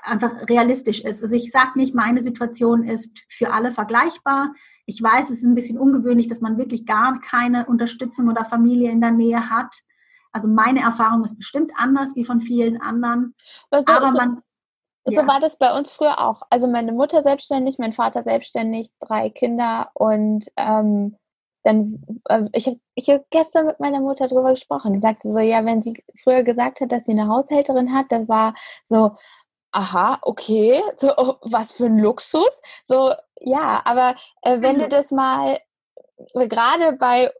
einfach 0.02 0.32
realistisch 0.48 1.00
ist. 1.00 1.22
Also 1.22 1.34
ich 1.34 1.50
sage 1.50 1.72
nicht, 1.74 1.94
meine 1.94 2.22
Situation 2.22 2.84
ist 2.84 3.24
für 3.28 3.52
alle 3.52 3.72
vergleichbar. 3.72 4.52
Ich 4.86 5.02
weiß, 5.02 5.30
es 5.30 5.38
ist 5.38 5.44
ein 5.44 5.54
bisschen 5.54 5.78
ungewöhnlich, 5.78 6.28
dass 6.28 6.40
man 6.40 6.58
wirklich 6.58 6.86
gar 6.86 7.20
keine 7.20 7.66
Unterstützung 7.66 8.28
oder 8.28 8.44
Familie 8.44 8.90
in 8.90 9.00
der 9.00 9.10
Nähe 9.10 9.50
hat. 9.50 9.74
Also 10.32 10.48
meine 10.48 10.80
Erfahrung 10.80 11.24
ist 11.24 11.36
bestimmt 11.36 11.72
anders 11.76 12.16
wie 12.16 12.24
von 12.24 12.40
vielen 12.40 12.80
anderen. 12.80 13.34
Was 13.70 13.86
aber 13.86 14.12
so, 14.12 14.18
man 14.18 14.42
so 15.04 15.20
ja. 15.20 15.26
war 15.26 15.40
das 15.40 15.56
bei 15.56 15.76
uns 15.76 15.90
früher 15.90 16.20
auch. 16.20 16.42
Also 16.50 16.68
meine 16.68 16.92
Mutter 16.92 17.22
selbstständig, 17.22 17.78
mein 17.78 17.92
Vater 17.92 18.22
selbstständig, 18.22 18.90
drei 19.00 19.30
Kinder 19.30 19.90
und 19.94 20.46
ähm, 20.56 21.16
dann, 21.64 22.04
äh, 22.28 22.44
ich 22.52 22.66
habe 22.66 22.80
ich 22.94 23.08
hab 23.08 23.28
gestern 23.30 23.66
mit 23.66 23.80
meiner 23.80 24.00
Mutter 24.00 24.28
drüber 24.28 24.50
gesprochen. 24.50 24.92
Die 24.92 25.00
sagte 25.00 25.32
so, 25.32 25.38
ja, 25.38 25.64
wenn 25.64 25.82
sie 25.82 26.02
früher 26.22 26.42
gesagt 26.42 26.80
hat, 26.80 26.92
dass 26.92 27.04
sie 27.04 27.12
eine 27.12 27.28
Haushälterin 27.28 27.94
hat, 27.94 28.06
das 28.10 28.28
war 28.28 28.54
so, 28.84 29.16
aha, 29.72 30.18
okay, 30.22 30.82
so, 30.96 31.12
oh, 31.16 31.34
was 31.42 31.72
für 31.72 31.86
ein 31.86 31.98
Luxus. 31.98 32.60
So, 32.84 33.12
ja, 33.40 33.80
aber 33.84 34.16
äh, 34.42 34.60
wenn 34.60 34.78
du 34.78 34.86
mhm. 34.86 34.90
das 34.90 35.10
mal, 35.10 35.58
äh, 36.34 36.48
gerade 36.48 36.92
bei 36.94 37.30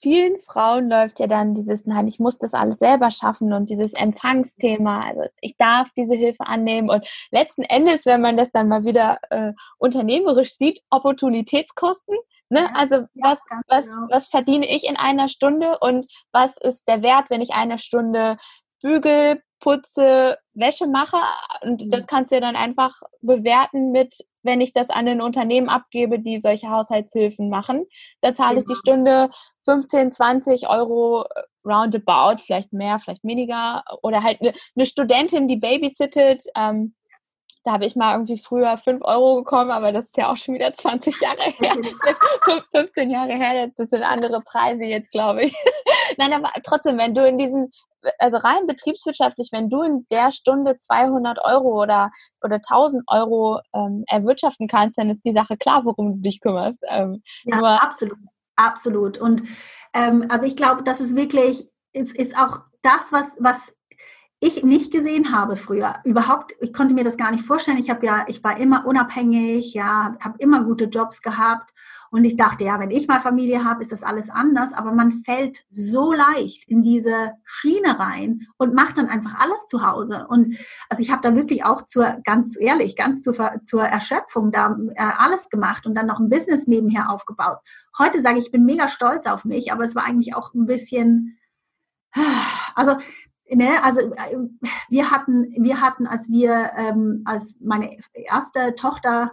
vielen 0.00 0.36
Frauen 0.36 0.88
läuft 0.88 1.20
ja 1.20 1.26
dann 1.26 1.54
dieses, 1.54 1.86
nein, 1.86 2.06
ich 2.06 2.18
muss 2.18 2.38
das 2.38 2.54
alles 2.54 2.78
selber 2.78 3.10
schaffen 3.10 3.52
und 3.52 3.70
dieses 3.70 3.92
Empfangsthema, 3.92 5.04
also 5.04 5.22
ich 5.40 5.56
darf 5.56 5.90
diese 5.96 6.14
Hilfe 6.14 6.46
annehmen 6.46 6.90
und 6.90 7.06
letzten 7.30 7.62
Endes, 7.62 8.06
wenn 8.06 8.20
man 8.20 8.36
das 8.36 8.50
dann 8.50 8.68
mal 8.68 8.84
wieder 8.84 9.18
äh, 9.30 9.52
unternehmerisch 9.78 10.54
sieht, 10.54 10.80
Opportunitätskosten, 10.90 12.16
Ne? 12.52 12.62
Ja, 12.62 12.72
also 12.74 12.96
was, 13.14 13.40
ja, 13.48 13.60
was, 13.68 13.86
genau. 13.86 14.06
was 14.10 14.26
verdiene 14.26 14.68
ich 14.68 14.88
in 14.88 14.96
einer 14.96 15.28
Stunde 15.28 15.78
und 15.78 16.10
was 16.32 16.56
ist 16.56 16.88
der 16.88 17.00
Wert, 17.00 17.30
wenn 17.30 17.40
ich 17.40 17.52
eine 17.52 17.78
Stunde 17.78 18.38
bügel, 18.82 19.40
putze, 19.60 20.38
Wäsche 20.54 20.86
mache? 20.86 21.18
Und 21.62 21.84
mhm. 21.84 21.90
das 21.90 22.06
kannst 22.06 22.30
du 22.30 22.36
ja 22.36 22.40
dann 22.40 22.56
einfach 22.56 23.00
bewerten 23.20 23.92
mit, 23.92 24.16
wenn 24.42 24.60
ich 24.60 24.72
das 24.72 24.90
an 24.90 25.06
ein 25.06 25.20
Unternehmen 25.20 25.68
abgebe, 25.68 26.18
die 26.18 26.40
solche 26.40 26.70
Haushaltshilfen 26.70 27.48
machen. 27.48 27.86
Da 28.20 28.34
zahle 28.34 28.56
genau. 28.56 28.60
ich 28.60 28.66
die 28.66 28.72
genau. 28.72 28.80
Stunde 28.80 29.30
15, 29.64 30.12
20 30.12 30.68
Euro 30.68 31.22
äh, 31.22 31.42
roundabout, 31.64 32.42
vielleicht 32.42 32.72
mehr, 32.72 32.98
vielleicht 32.98 33.24
weniger. 33.24 33.84
Oder 34.02 34.22
halt 34.22 34.40
eine, 34.40 34.54
eine 34.74 34.86
Studentin, 34.86 35.46
die 35.46 35.56
babysittet, 35.56 36.44
ähm, 36.56 36.94
da 37.64 37.72
habe 37.72 37.84
ich 37.84 37.94
mal 37.94 38.14
irgendwie 38.14 38.38
früher 38.38 38.76
5 38.76 39.02
Euro 39.04 39.36
bekommen, 39.36 39.70
aber 39.70 39.92
das 39.92 40.06
ist 40.06 40.16
ja 40.16 40.30
auch 40.30 40.36
schon 40.36 40.54
wieder 40.54 40.72
20 40.72 41.20
Jahre 41.20 41.42
her. 41.42 41.72
15 42.72 43.10
Jahre 43.10 43.32
her, 43.32 43.70
das 43.76 43.90
sind 43.90 44.02
andere 44.02 44.40
Preise 44.40 44.84
jetzt, 44.84 45.10
glaube 45.10 45.44
ich. 45.44 45.54
Nein, 46.18 46.32
aber 46.32 46.50
trotzdem, 46.64 46.96
wenn 46.98 47.14
du 47.14 47.26
in 47.26 47.36
diesen, 47.36 47.70
also 48.18 48.38
rein 48.38 48.66
betriebswirtschaftlich, 48.66 49.50
wenn 49.52 49.68
du 49.68 49.82
in 49.82 50.06
der 50.10 50.32
Stunde 50.32 50.78
200 50.78 51.38
Euro 51.44 51.82
oder, 51.82 52.10
oder 52.42 52.56
1000 52.56 53.02
Euro 53.08 53.60
ähm, 53.74 54.04
erwirtschaften 54.06 54.66
kannst, 54.66 54.98
dann 54.98 55.10
ist 55.10 55.24
die 55.24 55.32
Sache 55.32 55.58
klar, 55.58 55.84
worum 55.84 56.14
du 56.14 56.20
dich 56.20 56.40
kümmerst. 56.40 56.82
Ähm, 56.88 57.22
ja, 57.44 57.76
absolut, 57.76 58.18
absolut. 58.56 59.18
Und 59.18 59.42
ähm, 59.92 60.26
also 60.30 60.46
ich 60.46 60.56
glaube, 60.56 60.82
das 60.82 61.00
ist 61.00 61.14
wirklich, 61.14 61.68
ist, 61.92 62.16
ist 62.16 62.38
auch 62.38 62.60
das, 62.80 63.12
was, 63.12 63.36
was 63.38 63.74
ich 64.40 64.64
nicht 64.64 64.90
gesehen 64.90 65.32
habe 65.32 65.56
früher. 65.56 65.96
Überhaupt, 66.04 66.54
ich 66.60 66.72
konnte 66.72 66.94
mir 66.94 67.04
das 67.04 67.18
gar 67.18 67.30
nicht 67.30 67.44
vorstellen. 67.44 67.76
Ich 67.76 67.90
habe 67.90 68.06
ja, 68.06 68.24
ich 68.26 68.42
war 68.42 68.56
immer 68.56 68.86
unabhängig, 68.86 69.74
ja, 69.74 70.16
habe 70.18 70.38
immer 70.38 70.64
gute 70.64 70.84
Jobs 70.84 71.20
gehabt 71.20 71.72
und 72.12 72.24
ich 72.24 72.36
dachte, 72.36 72.64
ja, 72.64 72.80
wenn 72.80 72.90
ich 72.90 73.06
mal 73.06 73.20
Familie 73.20 73.64
habe, 73.64 73.82
ist 73.82 73.92
das 73.92 74.02
alles 74.02 74.30
anders. 74.30 74.72
Aber 74.72 74.92
man 74.92 75.12
fällt 75.12 75.64
so 75.70 76.12
leicht 76.12 76.68
in 76.68 76.82
diese 76.82 77.32
Schiene 77.44 78.00
rein 78.00 78.48
und 78.56 78.74
macht 78.74 78.98
dann 78.98 79.08
einfach 79.08 79.38
alles 79.38 79.66
zu 79.68 79.86
Hause. 79.86 80.26
Und 80.28 80.56
also 80.88 81.02
ich 81.02 81.12
habe 81.12 81.22
da 81.22 81.36
wirklich 81.36 81.64
auch 81.64 81.82
zur, 81.82 82.18
ganz 82.24 82.56
ehrlich, 82.58 82.96
ganz 82.96 83.22
zur, 83.22 83.34
zur 83.64 83.84
Erschöpfung 83.84 84.50
da 84.50 84.76
äh, 84.96 85.10
alles 85.18 85.50
gemacht 85.50 85.86
und 85.86 85.94
dann 85.94 86.06
noch 86.06 86.18
ein 86.18 86.30
Business 86.30 86.66
nebenher 86.66 87.10
aufgebaut. 87.10 87.58
Heute 87.96 88.20
sage 88.20 88.38
ich, 88.38 88.46
ich 88.46 88.52
bin 88.52 88.64
mega 88.64 88.88
stolz 88.88 89.26
auf 89.26 89.44
mich, 89.44 89.72
aber 89.72 89.84
es 89.84 89.94
war 89.94 90.04
eigentlich 90.04 90.34
auch 90.34 90.52
ein 90.52 90.66
bisschen, 90.66 91.38
also 92.74 92.96
Ne, 93.52 93.82
also 93.82 94.00
äh, 94.00 94.36
wir 94.88 95.10
hatten, 95.10 95.52
wir 95.58 95.80
hatten, 95.80 96.06
als 96.06 96.30
wir, 96.30 96.70
ähm, 96.76 97.22
als 97.24 97.56
meine 97.60 97.96
erste 98.12 98.76
Tochter 98.76 99.32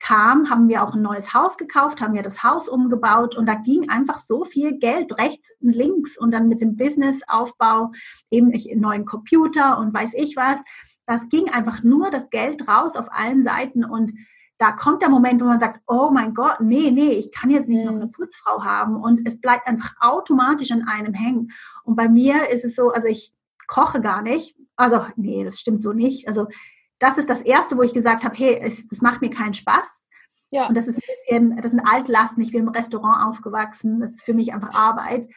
kam, 0.00 0.50
haben 0.50 0.68
wir 0.68 0.82
auch 0.82 0.94
ein 0.94 1.00
neues 1.00 1.32
Haus 1.32 1.56
gekauft, 1.56 2.02
haben 2.02 2.12
wir 2.12 2.22
das 2.22 2.42
Haus 2.42 2.68
umgebaut 2.68 3.36
und 3.36 3.46
da 3.46 3.54
ging 3.54 3.88
einfach 3.88 4.18
so 4.18 4.44
viel 4.44 4.78
Geld 4.78 5.18
rechts 5.18 5.50
und 5.62 5.74
links 5.74 6.18
und 6.18 6.34
dann 6.34 6.48
mit 6.48 6.60
dem 6.60 6.76
Businessaufbau 6.76 7.90
eben 8.30 8.52
ich 8.52 8.70
einen 8.70 8.82
neuen 8.82 9.06
Computer 9.06 9.78
und 9.78 9.94
weiß 9.94 10.12
ich 10.14 10.36
was. 10.36 10.62
Das 11.06 11.30
ging 11.30 11.50
einfach 11.50 11.82
nur 11.82 12.10
das 12.10 12.28
Geld 12.28 12.68
raus 12.68 12.96
auf 12.96 13.06
allen 13.10 13.42
Seiten 13.42 13.82
und 13.82 14.12
da 14.58 14.72
kommt 14.72 15.02
der 15.02 15.08
Moment, 15.08 15.40
wo 15.40 15.46
man 15.46 15.58
sagt, 15.58 15.80
oh 15.86 16.10
mein 16.12 16.32
Gott, 16.34 16.60
nee, 16.60 16.90
nee, 16.90 17.10
ich 17.10 17.32
kann 17.32 17.50
jetzt 17.50 17.68
nicht 17.68 17.84
noch 17.84 17.94
eine 17.94 18.08
Putzfrau 18.08 18.62
haben 18.62 18.96
und 18.96 19.26
es 19.26 19.40
bleibt 19.40 19.66
einfach 19.66 19.94
automatisch 20.00 20.70
an 20.70 20.86
einem 20.86 21.12
hängen. 21.12 21.50
Und 21.82 21.96
bei 21.96 22.08
mir 22.08 22.50
ist 22.50 22.64
es 22.64 22.76
so, 22.76 22.90
also 22.90 23.08
ich 23.08 23.33
koche 23.66 24.00
gar 24.00 24.22
nicht. 24.22 24.56
Also, 24.76 25.06
nee, 25.16 25.44
das 25.44 25.60
stimmt 25.60 25.82
so 25.82 25.92
nicht. 25.92 26.28
Also, 26.28 26.46
das 26.98 27.18
ist 27.18 27.28
das 27.28 27.40
Erste, 27.40 27.76
wo 27.76 27.82
ich 27.82 27.94
gesagt 27.94 28.24
habe, 28.24 28.34
hey, 28.36 28.58
es, 28.60 28.88
das 28.88 29.00
macht 29.00 29.20
mir 29.20 29.30
keinen 29.30 29.54
Spaß. 29.54 30.06
Ja. 30.50 30.68
Und 30.68 30.76
das 30.76 30.86
ist 30.86 30.98
ein 30.98 31.14
bisschen, 31.16 31.60
das 31.60 31.72
sind 31.72 31.80
Altlasten. 31.80 32.42
Ich 32.42 32.52
bin 32.52 32.62
im 32.62 32.68
Restaurant 32.68 33.26
aufgewachsen. 33.26 34.00
Das 34.00 34.12
ist 34.12 34.24
für 34.24 34.34
mich 34.34 34.52
einfach 34.54 34.72
Arbeit. 34.72 35.28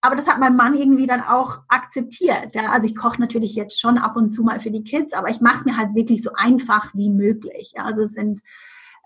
Aber 0.00 0.16
das 0.16 0.28
hat 0.28 0.38
mein 0.38 0.56
Mann 0.56 0.74
irgendwie 0.74 1.06
dann 1.06 1.22
auch 1.22 1.60
akzeptiert. 1.68 2.54
Ja? 2.54 2.72
Also 2.72 2.86
ich 2.86 2.94
koche 2.94 3.20
natürlich 3.20 3.54
jetzt 3.54 3.80
schon 3.80 3.96
ab 3.96 4.16
und 4.16 4.32
zu 4.32 4.42
mal 4.42 4.60
für 4.60 4.70
die 4.70 4.84
Kids, 4.84 5.14
aber 5.14 5.30
ich 5.30 5.40
mache 5.40 5.60
es 5.60 5.64
mir 5.64 5.78
halt 5.78 5.94
wirklich 5.94 6.22
so 6.22 6.30
einfach 6.34 6.92
wie 6.94 7.08
möglich. 7.08 7.72
Ja? 7.74 7.84
Also 7.84 8.02
es 8.02 8.12
sind, 8.12 8.40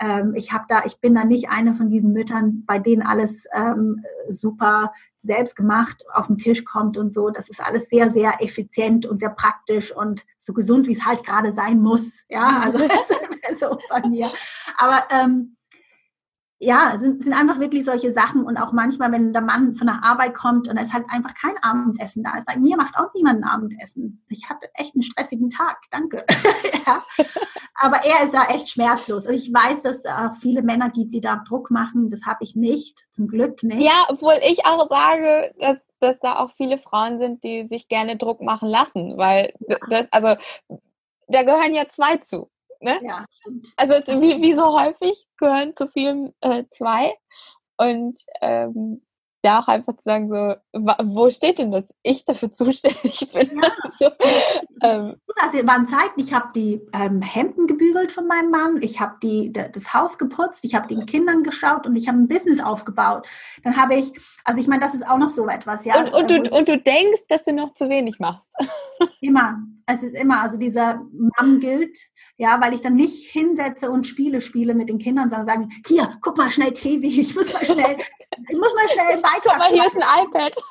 ähm, 0.01 0.35
ich 0.35 0.53
habe 0.53 0.65
da, 0.69 0.83
ich 0.85 1.01
bin 1.01 1.15
da 1.15 1.25
nicht 1.25 1.51
eine 1.51 1.75
von 1.75 1.89
diesen 1.89 2.13
Müttern, 2.13 2.65
bei 2.67 2.79
denen 2.79 3.03
alles 3.03 3.47
ähm, 3.53 4.05
super 4.29 4.93
selbst 5.21 5.57
gemacht 5.57 6.05
auf 6.15 6.29
den 6.29 6.39
Tisch 6.39 6.65
kommt 6.65 6.97
und 6.97 7.13
so. 7.13 7.31
Das 7.31 7.49
ist 7.49 7.61
alles 7.61 7.89
sehr, 7.89 8.11
sehr 8.11 8.43
effizient 8.43 9.07
und 9.07 9.21
sehr 9.21 9.31
praktisch 9.31 9.95
und 9.95 10.25
so 10.39 10.53
gesund, 10.53 10.87
wie 10.87 10.93
es 10.93 11.05
halt 11.05 11.25
gerade 11.25 11.53
sein 11.53 11.81
muss. 11.81 12.25
Ja, 12.29 12.63
also 12.65 12.79
so 13.59 13.79
bei 13.91 14.09
mir. 14.09 14.31
Aber 14.77 15.03
ähm, 15.11 15.57
ja, 16.61 16.97
sind, 16.99 17.23
sind 17.23 17.35
einfach 17.35 17.61
wirklich 17.61 17.85
solche 17.85 18.11
Sachen 18.11 18.45
und 18.45 18.57
auch 18.57 18.73
manchmal, 18.73 19.13
wenn 19.13 19.33
der 19.33 19.43
Mann 19.43 19.75
von 19.75 19.87
der 19.87 20.03
Arbeit 20.03 20.35
kommt 20.35 20.67
und 20.67 20.77
es 20.77 20.93
halt 20.93 21.05
einfach 21.09 21.33
kein 21.35 21.57
Abendessen 21.63 22.25
da 22.25 22.37
ist. 22.37 22.47
Bei 22.47 22.57
mir 22.57 22.77
macht 22.77 22.97
auch 22.97 23.15
niemand 23.15 23.43
ein 23.43 23.49
Abendessen. 23.49 24.25
Ich 24.29 24.49
hatte 24.49 24.69
echt 24.75 24.95
einen 24.95 25.05
stressigen 25.05 25.51
Tag, 25.51 25.79
danke. 25.93 26.25
ja. 26.87 27.05
Aber 27.75 27.99
er 28.05 28.25
ist 28.25 28.35
da 28.35 28.47
echt 28.47 28.71
schmerzlos. 28.71 29.27
Also 29.27 29.39
ich 29.39 29.55
weiß, 29.55 29.83
dass 29.83 29.99
es 29.99 30.07
auch 30.07 30.35
viele 30.35 30.63
Männer 30.63 30.91
gibt, 30.91 31.15
die 31.15 31.21
da 31.21 31.41
Druck 31.47 31.71
machen. 31.71 32.11
Das 32.11 32.27
habe 32.27 32.43
ich 32.43 32.57
nicht, 32.57 33.07
zum 33.13 33.29
Glück 33.29 33.63
nicht. 33.63 33.81
Ja, 33.81 34.07
obwohl 34.09 34.35
ich 34.43 34.67
auch 34.67 34.89
sage, 34.89 35.55
dass, 35.61 35.77
dass 36.01 36.19
da 36.19 36.41
auch 36.41 36.51
viele 36.51 36.79
Frauen 36.79 37.21
sind, 37.21 37.45
die 37.45 37.69
sich 37.69 37.87
gerne 37.87 38.17
Druck 38.17 38.41
machen 38.43 38.69
lassen, 38.69 39.17
weil 39.17 39.53
das, 39.89 40.09
also 40.11 40.35
da 41.29 41.43
gehören 41.45 41.75
ja 41.75 41.89
zwei 41.89 42.17
zu. 42.17 42.51
Ne? 42.81 42.99
Ja, 43.03 43.25
stimmt. 43.31 43.73
Also 43.77 43.95
wie, 44.21 44.41
wie 44.41 44.55
so 44.55 44.79
häufig 44.79 45.27
gehören 45.37 45.75
zu 45.75 45.89
vielen 45.89 46.35
äh, 46.41 46.65
zwei. 46.71 47.15
Und 47.77 48.19
ähm, 48.41 49.03
da 49.49 49.61
auch 49.61 49.69
einfach 49.69 49.97
zu 49.97 50.05
sagen, 50.05 50.29
so, 50.29 50.55
wo 50.73 51.31
steht 51.31 51.59
denn 51.59 51.73
das? 51.73 51.95
Ich 52.03 52.25
dafür 52.25 52.51
zuständig 52.51 53.31
bin. 53.33 53.61
Ja. 53.63 53.73
so, 53.99 54.07
ähm. 54.83 55.17
Also 55.41 55.67
waren 55.67 55.87
Zeiten, 55.87 56.21
ich 56.21 56.35
habe 56.35 56.49
die 56.55 56.81
ähm, 56.93 57.23
Hemden 57.23 57.67
gebügelt 57.67 58.13
von 58.13 58.27
meinem 58.27 58.51
Mann, 58.51 58.83
ich 58.83 59.01
habe 59.01 59.17
die, 59.23 59.53
das 59.53 59.95
Haus 59.95 60.19
geputzt, 60.19 60.65
ich 60.65 60.75
habe 60.75 60.89
den 60.89 61.07
Kindern 61.07 61.43
geschaut 61.43 61.87
und 61.87 61.97
ich 61.97 62.09
habe 62.09 62.19
ein 62.19 62.29
Business 62.29 62.61
aufgebaut. 62.61 63.27
Dann 63.63 63.77
habe 63.77 63.95
ich, 63.95 64.13
also 64.45 64.61
ich 64.61 64.69
meine, 64.69 64.83
das 64.83 64.95
ist 64.95 65.09
auch 65.09 65.19
noch 65.19 65.31
so 65.31 65.49
etwas, 65.49 65.85
ja. 65.85 65.99
Und, 65.99 66.13
und, 66.13 66.31
du, 66.31 66.57
und 66.57 66.69
du 66.69 66.79
denkst, 66.79 67.23
dass 67.29 67.45
du 67.45 67.53
noch 67.53 67.73
zu 67.73 67.89
wenig 67.89 68.19
machst. 68.19 68.53
Immer. 69.21 69.59
Es 69.91 70.03
ist 70.03 70.15
immer, 70.15 70.43
also 70.43 70.59
dieser 70.59 71.01
Mann 71.39 71.61
gilt, 71.61 71.97
ja, 72.37 72.61
weil 72.61 72.75
ich 72.75 72.83
dann 72.83 72.95
nicht 72.95 73.31
hinsetze 73.31 73.91
und 73.91 74.07
Spiele 74.07 74.43
spiele 74.43 74.75
mit 74.75 74.91
den 74.91 74.99
Kindern, 74.99 75.31
sondern 75.31 75.47
sagen, 75.47 75.69
hier, 75.87 76.19
guck 76.21 76.37
mal 76.37 76.51
schnell 76.51 76.75
TV, 76.75 77.05
ich 77.05 77.35
muss 77.35 77.55
mal 77.55 77.65
schnell, 77.65 77.97
ich 78.49 78.57
muss 78.57 78.75
mal 78.75 78.89
schnell 78.89 79.13
einen 79.13 79.23
Beitrag 79.23 79.43
Guck 79.43 79.59
mal, 79.59 79.69
hier 79.69 79.87
ist 79.87 79.97
ein 79.97 80.25
iPad. 80.25 80.55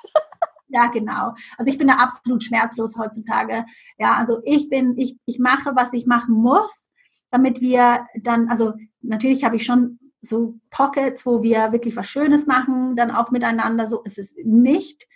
Ja, 0.69 0.87
genau. 0.87 1.33
Also 1.57 1.71
ich 1.71 1.77
bin 1.77 1.87
da 1.87 1.95
absolut 1.95 2.43
schmerzlos 2.43 2.97
heutzutage. 2.97 3.63
Ja, 3.97 4.15
also 4.15 4.41
ich 4.43 4.69
bin, 4.69 4.97
ich, 4.97 5.17
ich 5.25 5.39
mache, 5.39 5.71
was 5.75 5.93
ich 5.93 6.05
machen 6.05 6.35
muss, 6.35 6.91
damit 7.31 7.61
wir 7.61 8.05
dann, 8.21 8.49
also 8.49 8.73
natürlich 9.01 9.43
habe 9.45 9.55
ich 9.55 9.63
schon 9.63 9.97
so 10.21 10.55
Pockets, 10.69 11.25
wo 11.25 11.41
wir 11.41 11.71
wirklich 11.71 11.95
was 11.95 12.07
Schönes 12.07 12.47
machen, 12.47 12.95
dann 12.95 13.11
auch 13.11 13.31
miteinander. 13.31 13.87
So 13.87 14.01
ist 14.01 14.17
es 14.17 14.35
nicht. 14.43 15.07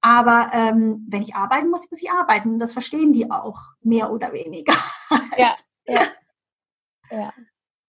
Aber 0.00 0.50
ähm, 0.52 1.06
wenn 1.08 1.22
ich 1.22 1.34
arbeiten 1.34 1.70
muss, 1.70 1.90
muss 1.90 2.02
ich 2.02 2.10
arbeiten. 2.10 2.58
Das 2.58 2.72
verstehen 2.72 3.12
die 3.12 3.30
auch, 3.30 3.60
mehr 3.82 4.10
oder 4.10 4.32
weniger. 4.32 4.74
Ja, 5.36 5.54
ja. 5.86 6.00
Ja. 7.10 7.32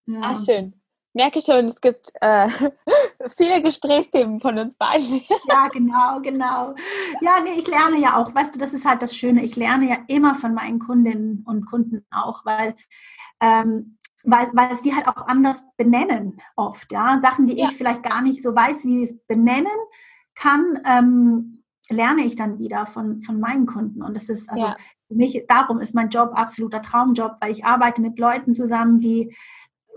ja. 0.06 0.22
Ach, 0.22 0.46
schön. 0.46 0.80
Merke 1.18 1.42
schon, 1.42 1.66
es 1.66 1.82
gibt 1.82 2.12
äh, 2.22 2.48
viele 3.28 3.62
Gesprächsthemen 3.64 4.40
von 4.40 4.58
uns 4.60 4.76
beiden. 4.76 5.22
ja, 5.50 5.68
genau, 5.68 6.22
genau. 6.22 6.76
Ja, 7.22 7.40
nee, 7.44 7.58
ich 7.58 7.68
lerne 7.68 8.00
ja 8.00 8.18
auch, 8.18 8.34
weißt 8.34 8.54
du, 8.54 8.60
das 8.60 8.74
ist 8.74 8.86
halt 8.86 9.02
das 9.02 9.16
Schöne. 9.16 9.44
Ich 9.44 9.56
lerne 9.56 9.90
ja 9.90 9.98
immer 10.08 10.36
von 10.36 10.54
meinen 10.54 10.78
Kundinnen 10.78 11.44
und 11.48 11.66
Kunden 11.66 12.06
auch, 12.12 12.46
weil, 12.46 12.76
ähm, 13.42 13.98
weil, 14.24 14.48
weil 14.54 14.72
es 14.72 14.84
die 14.84 14.96
halt 14.96 15.08
auch 15.08 15.28
anders 15.28 15.64
benennen 15.76 16.40
oft, 16.56 16.92
ja. 16.92 17.20
Sachen, 17.20 17.48
die 17.48 17.58
ja. 17.58 17.68
ich 17.68 17.76
vielleicht 17.76 18.04
gar 18.04 18.22
nicht 18.22 18.44
so 18.44 18.56
weiß, 18.56 18.86
wie 18.86 19.04
ich 19.04 19.10
es 19.10 19.18
benennen 19.28 19.68
kann, 20.36 20.80
ähm, 20.86 21.64
lerne 21.90 22.26
ich 22.26 22.36
dann 22.36 22.60
wieder 22.60 22.86
von, 22.86 23.24
von 23.24 23.40
meinen 23.40 23.66
Kunden. 23.66 24.04
Und 24.04 24.16
das 24.16 24.30
ist, 24.30 24.50
also 24.52 24.66
ja. 24.66 24.76
für 25.08 25.16
mich, 25.16 25.46
darum 25.48 25.80
ist 25.80 25.96
mein 25.96 26.10
Job 26.10 26.34
absoluter 26.36 26.84
Traumjob, 26.84 27.38
weil 27.42 27.52
ich 27.52 27.66
arbeite 27.66 28.02
mit 28.02 28.20
Leuten 28.20 28.54
zusammen, 28.54 29.00
die, 29.00 29.36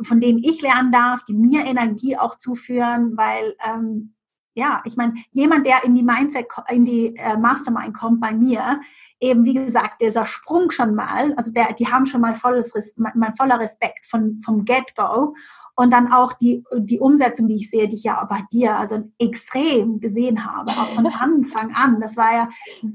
von 0.03 0.21
denen 0.21 0.39
ich 0.39 0.63
lernen 0.63 0.93
darf, 0.93 1.25
die 1.25 1.35
mir 1.35 1.65
Energie 1.65 2.17
auch 2.17 2.37
zuführen, 2.37 3.17
weil, 3.17 3.55
ähm, 3.67 4.15
ja, 4.55 4.83
ich 4.85 4.97
meine, 4.97 5.15
jemand, 5.33 5.67
der 5.67 5.85
in 5.85 5.95
die 5.95 6.03
Mindset, 6.03 6.47
in 6.71 6.85
die 6.85 7.17
äh, 7.17 7.37
Mastermind 7.37 7.95
kommt 7.95 8.21
bei 8.21 8.35
mir, 8.35 8.81
eben 9.21 9.45
wie 9.45 9.55
gesagt, 9.55 10.01
dieser 10.01 10.27
Sprung 10.27 10.71
schon 10.71 10.95
mal, 10.95 11.35
also 11.35 11.53
der, 11.53 11.73
die 11.75 11.89
haben 11.89 12.07
schon 12.07 12.21
mal 12.21 12.35
volles, 12.35 12.73
mein 12.97 13.35
voller 13.35 13.61
Respekt 13.61 14.07
von, 14.07 14.39
vom 14.39 14.65
Get-Go 14.65 15.35
und 15.77 15.93
dann 15.93 16.13
auch 16.13 16.33
die, 16.35 16.63
die 16.77 17.01
Umsetzung, 17.01 17.49
die 17.49 17.57
ich 17.57 17.71
sehe, 17.71 17.89
die 17.89 17.95
ich 17.95 18.05
ja 18.05 18.23
bei 18.25 18.41
dir 18.53 18.77
also 18.77 19.11
extrem 19.19 20.01
gesehen 20.01 20.45
habe, 20.45 20.71
auch 20.71 20.89
von 20.89 21.07
Anfang 21.19 21.75
an. 21.75 22.01
Das 22.01 22.17
war 22.17 22.33
ja, 22.33 22.49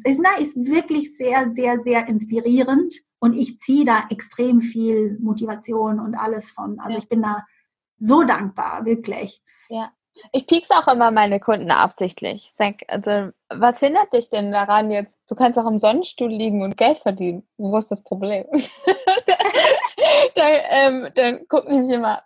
ist, 0.03 0.19
na, 0.21 0.37
ist 0.39 0.55
wirklich 0.55 1.15
sehr, 1.15 1.51
sehr, 1.53 1.79
sehr 1.81 2.07
inspirierend. 2.07 2.95
Und 3.25 3.33
ich 3.33 3.59
ziehe 3.59 3.85
da 3.85 4.03
extrem 4.09 4.61
viel 4.61 5.17
Motivation 5.19 5.99
und 5.99 6.15
alles 6.15 6.51
von. 6.51 6.79
Also 6.79 6.93
ja. 6.93 6.99
ich 6.99 7.09
bin 7.09 7.21
da 7.21 7.43
so 7.97 8.23
dankbar, 8.23 8.85
wirklich. 8.85 9.41
Ja. 9.69 9.91
Ich 10.31 10.47
piekse 10.47 10.73
auch 10.75 10.87
immer 10.87 11.11
meine 11.11 11.41
Kunden 11.41 11.71
absichtlich. 11.71 12.53
Sag, 12.55 12.83
also, 12.87 13.31
was 13.49 13.79
hindert 13.79 14.13
dich 14.13 14.29
denn 14.29 14.51
daran 14.51 14.89
jetzt? 14.89 15.11
Du 15.27 15.35
kannst 15.35 15.59
auch 15.59 15.67
im 15.67 15.79
Sonnenstuhl 15.79 16.29
liegen 16.29 16.61
und 16.61 16.77
Geld 16.77 16.99
verdienen. 16.99 17.45
Wo 17.57 17.77
ist 17.77 17.91
das 17.91 18.03
Problem? 18.03 18.45
dann, 20.35 20.53
ähm, 20.69 21.09
dann 21.15 21.47
gucken 21.49 21.81
mich 21.81 21.89
immer 21.89 22.23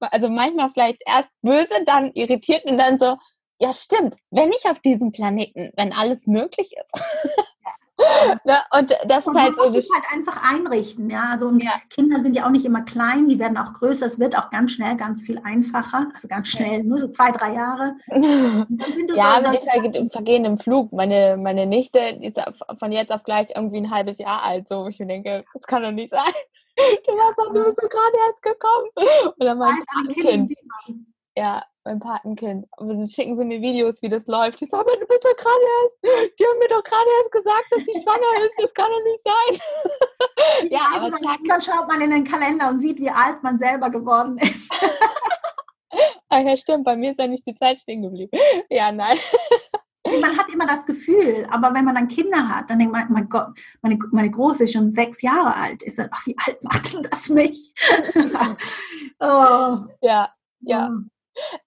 also 0.00 0.28
manchmal 0.28 0.70
vielleicht 0.70 1.02
erst 1.06 1.28
böse, 1.42 1.84
dann 1.84 2.12
irritiert 2.14 2.64
und 2.64 2.78
dann 2.78 2.98
so, 2.98 3.16
ja 3.58 3.72
stimmt, 3.72 4.16
wenn 4.30 4.52
ich 4.52 4.64
auf 4.64 4.80
diesem 4.80 5.12
Planeten, 5.12 5.72
wenn 5.76 5.92
alles 5.92 6.26
möglich 6.26 6.74
ist. 6.80 6.92
ne? 8.44 8.58
Und 8.76 8.90
das 9.06 9.26
und 9.26 9.36
ist 9.36 9.42
halt 9.42 9.54
so. 9.54 9.62
Man 9.62 9.72
muss 9.72 9.82
sich 9.82 9.90
halt 9.92 10.04
einfach 10.12 10.42
einrichten, 10.42 11.10
ja. 11.10 11.30
Also 11.32 11.50
ja. 11.58 11.72
Kinder 11.88 12.20
sind 12.20 12.34
ja 12.34 12.46
auch 12.46 12.50
nicht 12.50 12.64
immer 12.64 12.82
klein, 12.82 13.28
die 13.28 13.38
werden 13.38 13.56
auch 13.56 13.72
größer. 13.74 14.06
Es 14.06 14.18
wird 14.18 14.36
auch 14.36 14.50
ganz 14.50 14.72
schnell 14.72 14.96
ganz 14.96 15.22
viel 15.22 15.40
einfacher. 15.44 16.08
Also 16.14 16.28
ganz 16.28 16.48
schnell, 16.48 16.82
nur 16.82 16.98
so 16.98 17.08
zwei, 17.08 17.30
drei 17.30 17.54
Jahre. 17.54 17.96
ja, 18.08 18.66
so, 19.08 19.20
aber 19.20 19.56
die 19.88 20.08
vergehen 20.08 20.44
im 20.44 20.58
Flug. 20.58 20.92
Meine, 20.92 21.36
meine 21.36 21.66
Nichte 21.66 21.98
ist 21.98 22.40
von 22.78 22.92
jetzt 22.92 23.12
auf 23.12 23.24
gleich 23.24 23.48
irgendwie 23.54 23.78
ein 23.78 23.90
halbes 23.90 24.18
Jahr 24.18 24.42
alt. 24.42 24.68
So, 24.68 24.86
ich 24.88 24.98
denke, 24.98 25.44
das 25.54 25.62
kann 25.62 25.82
doch 25.82 25.92
nicht 25.92 26.10
sein. 26.10 26.22
Du, 27.06 27.12
warst 27.12 27.38
doch, 27.38 27.52
du 27.52 27.62
bist 27.62 27.78
so 27.78 27.88
gerade 27.88 28.16
erst 28.26 28.42
gekommen. 28.42 29.34
Oder 29.38 29.54
mein 29.54 29.74
Patenkind. 29.84 30.50
Ja, 31.36 31.62
mein 31.84 32.00
Patenkind. 32.00 32.66
Und 32.76 32.88
dann 32.88 33.08
schicken 33.08 33.36
sie 33.36 33.44
mir 33.44 33.60
Videos, 33.60 34.02
wie 34.02 34.08
das 34.08 34.26
läuft. 34.26 34.60
Ich 34.62 34.70
sage, 34.70 34.90
du 34.98 35.06
bist 35.06 35.24
doch 35.24 35.36
gerade 35.36 35.60
erst, 35.82 36.38
die 36.38 36.44
haben 36.44 36.58
mir 36.58 36.68
doch 36.68 36.82
gerade 36.82 37.06
erst 37.18 37.32
gesagt, 37.32 37.66
dass 37.70 37.84
sie 37.84 38.02
schwanger 38.02 38.44
ist. 38.44 38.54
Das 38.58 38.74
kann 38.74 38.90
doch 38.90 39.04
nicht 39.04 39.24
sein. 39.24 40.70
ja, 40.70 40.88
also 40.92 41.06
aber 41.06 41.18
dann 41.46 41.62
schaut 41.62 41.88
man 41.88 42.00
in 42.00 42.10
den 42.10 42.24
Kalender 42.24 42.68
und 42.68 42.80
sieht, 42.80 42.98
wie 42.98 43.10
alt 43.10 43.42
man 43.42 43.58
selber 43.58 43.90
geworden 43.90 44.38
ist. 44.38 44.70
ah 46.28 46.40
ja, 46.40 46.56
stimmt. 46.56 46.84
Bei 46.84 46.96
mir 46.96 47.12
ist 47.12 47.20
ja 47.20 47.26
nicht 47.26 47.46
die 47.46 47.54
Zeit 47.54 47.80
stehen 47.80 48.02
geblieben. 48.02 48.36
Ja, 48.68 48.90
nein 48.90 49.18
man 50.18 50.36
hat 50.36 50.48
immer 50.48 50.66
das 50.66 50.86
Gefühl, 50.86 51.46
aber 51.50 51.74
wenn 51.74 51.84
man 51.84 51.94
dann 51.94 52.08
Kinder 52.08 52.48
hat, 52.48 52.70
dann 52.70 52.78
denkt 52.78 52.92
man, 52.92 53.12
mein 53.12 53.28
Gott, 53.28 53.48
meine, 53.82 53.98
meine 54.12 54.30
Große 54.30 54.64
ist 54.64 54.72
schon 54.72 54.92
sechs 54.92 55.22
Jahre 55.22 55.54
alt. 55.54 55.82
Ist 55.82 55.98
dann, 55.98 56.08
ach, 56.10 56.26
wie 56.26 56.36
alt 56.46 56.62
macht 56.62 56.92
denn 56.92 57.02
das 57.02 57.28
mich? 57.28 57.72
oh. 59.20 59.78
Ja, 60.00 60.30
ja. 60.60 60.90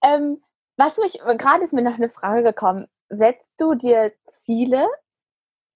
Ähm, 0.02 0.42
was 0.76 0.98
mich, 0.98 1.20
gerade 1.38 1.64
ist 1.64 1.72
mir 1.72 1.82
noch 1.82 1.94
eine 1.94 2.10
Frage 2.10 2.42
gekommen. 2.42 2.86
Setzt 3.08 3.52
du 3.58 3.74
dir 3.74 4.12
Ziele 4.26 4.86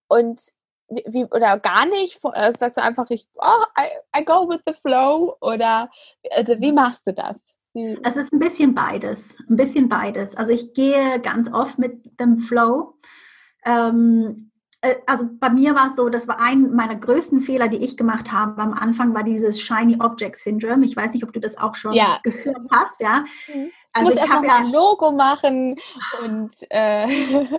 und 0.08 0.40
wie, 0.88 1.24
oder 1.26 1.58
gar 1.58 1.86
nicht, 1.86 2.18
äh, 2.32 2.52
sagst 2.56 2.78
du 2.78 2.82
einfach, 2.82 3.10
ich, 3.10 3.28
oh, 3.34 3.64
I, 3.78 4.20
I 4.20 4.24
go 4.24 4.48
with 4.48 4.60
the 4.66 4.72
flow 4.72 5.36
oder 5.40 5.90
also 6.30 6.58
wie 6.60 6.72
machst 6.72 7.06
du 7.06 7.12
das? 7.12 7.58
Es 8.02 8.16
ist 8.16 8.32
ein 8.32 8.38
bisschen 8.38 8.74
beides, 8.74 9.38
ein 9.48 9.56
bisschen 9.56 9.88
beides. 9.88 10.34
Also 10.34 10.50
ich 10.50 10.72
gehe 10.74 11.20
ganz 11.20 11.52
oft 11.52 11.78
mit 11.78 12.18
dem 12.18 12.36
Flow. 12.36 12.94
Ähm, 13.64 14.50
äh, 14.56 14.57
also 15.06 15.28
bei 15.40 15.50
mir 15.50 15.74
war 15.74 15.88
es 15.88 15.96
so, 15.96 16.08
das 16.08 16.28
war 16.28 16.40
ein 16.40 16.72
meiner 16.72 16.96
größten 16.96 17.40
Fehler, 17.40 17.68
die 17.68 17.78
ich 17.78 17.96
gemacht 17.96 18.30
habe 18.32 18.62
am 18.62 18.72
Anfang, 18.72 19.14
war 19.14 19.24
dieses 19.24 19.60
Shiny 19.60 19.96
Object 20.00 20.36
Syndrome. 20.36 20.84
Ich 20.84 20.96
weiß 20.96 21.12
nicht, 21.12 21.24
ob 21.24 21.32
du 21.32 21.40
das 21.40 21.58
auch 21.58 21.74
schon 21.74 21.94
ja. 21.94 22.20
gehört 22.22 22.68
hast, 22.70 23.00
ja. 23.00 23.24
Mhm. 23.52 23.70
Also 23.92 24.12
ich 24.12 24.28
habe 24.30 24.46
ja 24.46 24.56
ein 24.56 24.70
Logo 24.70 25.12
machen 25.12 25.76
und 26.24 26.54
äh. 26.70 27.06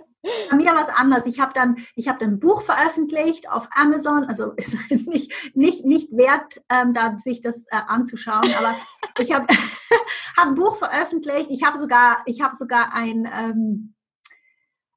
bei 0.50 0.56
mir 0.56 0.72
war 0.72 0.82
es 0.82 0.94
anders. 0.94 1.26
Ich 1.26 1.40
habe 1.40 1.52
dann, 1.54 1.76
ich 1.96 2.08
habe 2.08 2.18
dann 2.18 2.34
ein 2.34 2.40
Buch 2.40 2.62
veröffentlicht 2.62 3.50
auf 3.50 3.68
Amazon. 3.74 4.24
Also 4.24 4.52
ist 4.56 4.74
nicht 4.90 5.56
nicht 5.56 5.84
nicht 5.84 6.12
wert, 6.12 6.62
ähm, 6.68 6.94
da 6.94 7.18
sich 7.18 7.40
das 7.40 7.64
äh, 7.70 7.80
anzuschauen. 7.86 8.50
Aber 8.58 8.76
ich 9.18 9.32
habe 9.32 9.46
hab 10.36 10.46
ein 10.46 10.54
Buch 10.54 10.76
veröffentlicht. 10.76 11.50
Ich 11.50 11.64
habe 11.64 11.78
sogar, 11.78 12.22
ich 12.26 12.40
habe 12.42 12.56
sogar 12.56 12.94
ein 12.94 13.28
ähm, 13.38 13.94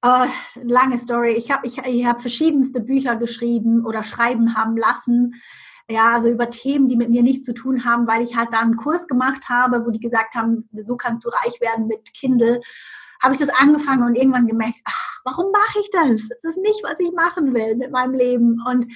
Oh, 0.06 0.28
lange 0.62 1.00
Story. 1.00 1.32
Ich 1.32 1.50
habe 1.50 1.66
ich, 1.66 1.78
ich 1.78 2.06
hab 2.06 2.20
verschiedenste 2.20 2.82
Bücher 2.82 3.16
geschrieben 3.16 3.86
oder 3.86 4.04
schreiben 4.04 4.58
haben 4.58 4.76
lassen. 4.76 5.36
Ja, 5.90 6.16
also 6.16 6.28
über 6.28 6.50
Themen, 6.50 6.88
die 6.88 6.98
mit 6.98 7.10
mir 7.10 7.24
nichts 7.24 7.46
zu 7.46 7.54
tun 7.54 7.86
haben, 7.86 8.06
weil 8.06 8.22
ich 8.22 8.36
halt 8.36 8.52
da 8.52 8.60
einen 8.60 8.76
Kurs 8.76 9.08
gemacht 9.08 9.48
habe, 9.48 9.86
wo 9.86 9.92
die 9.92 10.02
gesagt 10.02 10.36
haben, 10.36 10.68
so 10.86 10.98
kannst 10.98 11.24
du 11.24 11.30
reich 11.30 11.62
werden 11.62 11.88
mit 11.88 12.14
Kindle. 12.14 12.60
Habe 13.22 13.34
ich 13.34 13.40
das 13.40 13.48
angefangen 13.48 14.04
und 14.04 14.16
irgendwann 14.16 14.46
gemerkt, 14.46 14.80
ach, 14.84 15.22
warum 15.24 15.54
mache 15.54 15.80
ich 15.80 15.90
das? 15.92 16.28
Das 16.42 16.52
ist 16.52 16.62
nicht, 16.62 16.84
was 16.84 17.00
ich 17.00 17.14
machen 17.14 17.54
will 17.54 17.78
mit 17.78 17.92
meinem 17.92 18.14
Leben. 18.14 18.62
Und 18.68 18.88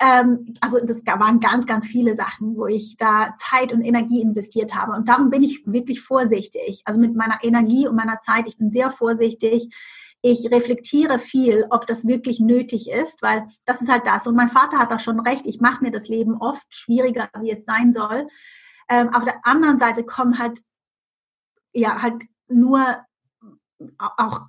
ähm, 0.00 0.52
also 0.60 0.78
das 0.84 0.98
waren 1.06 1.40
ganz, 1.40 1.64
ganz 1.64 1.86
viele 1.86 2.16
Sachen, 2.16 2.54
wo 2.56 2.66
ich 2.66 2.96
da 2.98 3.34
Zeit 3.36 3.72
und 3.72 3.80
Energie 3.80 4.20
investiert 4.20 4.74
habe. 4.74 4.92
Und 4.92 5.08
darum 5.08 5.30
bin 5.30 5.42
ich 5.42 5.62
wirklich 5.64 6.02
vorsichtig. 6.02 6.82
Also 6.84 7.00
mit 7.00 7.16
meiner 7.16 7.38
Energie 7.42 7.88
und 7.88 7.96
meiner 7.96 8.20
Zeit, 8.20 8.44
ich 8.46 8.58
bin 8.58 8.70
sehr 8.70 8.90
vorsichtig 8.90 9.70
ich 10.26 10.50
reflektiere 10.50 11.18
viel, 11.18 11.66
ob 11.68 11.86
das 11.86 12.06
wirklich 12.06 12.40
nötig 12.40 12.90
ist, 12.90 13.20
weil 13.20 13.46
das 13.66 13.82
ist 13.82 13.90
halt 13.90 14.06
das. 14.06 14.26
Und 14.26 14.34
mein 14.34 14.48
Vater 14.48 14.78
hat 14.78 14.90
da 14.90 14.98
schon 14.98 15.20
recht, 15.20 15.44
ich 15.46 15.60
mache 15.60 15.84
mir 15.84 15.90
das 15.90 16.08
Leben 16.08 16.38
oft 16.40 16.64
schwieriger, 16.70 17.28
wie 17.42 17.50
es 17.50 17.66
sein 17.66 17.92
soll. 17.92 18.26
Ähm, 18.88 19.12
auf 19.12 19.24
der 19.24 19.46
anderen 19.46 19.78
Seite 19.78 20.02
kommen 20.02 20.38
halt, 20.38 20.62
ja, 21.74 22.00
halt 22.00 22.24
nur 22.48 22.80
auch 23.98 24.40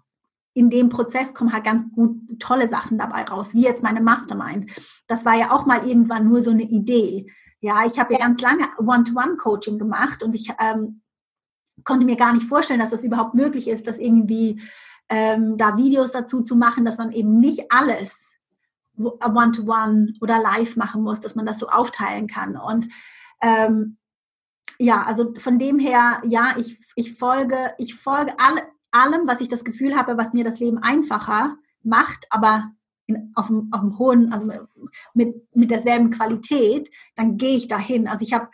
in 0.53 0.69
dem 0.69 0.87
Prozess 0.87 1.33
kommen 1.33 1.51
halt 1.51 1.65
ganz 1.65 1.91
gut 1.91 2.39
tolle 2.39 2.69
Sachen 2.69 2.97
dabei 2.97 3.23
raus, 3.23 3.53
wie 3.53 3.63
jetzt 3.63 3.83
meine 3.83 3.99
Mastermind. 3.99 4.71
Das 5.07 5.25
war 5.25 5.35
ja 5.35 5.51
auch 5.51 5.65
mal 5.65 5.85
irgendwann 5.85 6.25
nur 6.25 6.41
so 6.41 6.51
eine 6.51 6.63
Idee. 6.63 7.29
Ja, 7.59 7.85
ich 7.85 7.99
habe 7.99 8.13
ja 8.13 8.19
ganz 8.19 8.39
lange 8.39 8.63
One-to-One-Coaching 8.77 9.77
gemacht 9.77 10.23
und 10.23 10.35
ich 10.35 10.53
ähm, 10.57 11.01
konnte 11.83 12.05
mir 12.05 12.15
gar 12.15 12.31
nicht 12.31 12.47
vorstellen, 12.47 12.79
dass 12.79 12.91
das 12.91 13.03
überhaupt 13.03 13.33
möglich 13.33 13.67
ist, 13.67 13.87
dass 13.87 13.97
irgendwie 13.97 14.61
ähm, 15.09 15.57
da 15.57 15.77
Videos 15.77 16.11
dazu 16.11 16.41
zu 16.41 16.55
machen, 16.55 16.85
dass 16.85 16.97
man 16.97 17.11
eben 17.11 17.39
nicht 17.39 17.71
alles 17.71 18.31
One-to-One 18.97 19.53
-one 19.63 20.21
oder 20.21 20.41
live 20.41 20.75
machen 20.77 21.03
muss, 21.03 21.19
dass 21.19 21.35
man 21.35 21.45
das 21.45 21.59
so 21.59 21.67
aufteilen 21.67 22.27
kann. 22.27 22.55
Und 22.55 22.87
ähm, 23.41 23.97
ja, 24.79 25.03
also 25.03 25.33
von 25.37 25.59
dem 25.59 25.79
her, 25.79 26.21
ja, 26.25 26.55
ich, 26.57 26.77
ich 26.95 27.17
folge, 27.17 27.73
ich 27.77 27.95
folge 27.95 28.33
alle, 28.39 28.63
allem, 28.91 29.27
was 29.27 29.41
ich 29.41 29.49
das 29.49 29.65
Gefühl 29.65 29.95
habe, 29.95 30.17
was 30.17 30.33
mir 30.33 30.43
das 30.43 30.59
Leben 30.59 30.77
einfacher 30.77 31.57
macht, 31.83 32.25
aber 32.29 32.71
in, 33.05 33.31
auf, 33.35 33.47
dem, 33.47 33.69
auf 33.71 33.81
dem 33.81 33.97
hohen, 33.99 34.33
also 34.33 34.49
mit, 35.13 35.35
mit 35.53 35.71
derselben 35.71 36.09
Qualität, 36.09 36.89
dann 37.15 37.37
gehe 37.37 37.55
ich 37.55 37.67
dahin. 37.67 38.07
Also 38.07 38.23
ich 38.23 38.33
habe, 38.33 38.47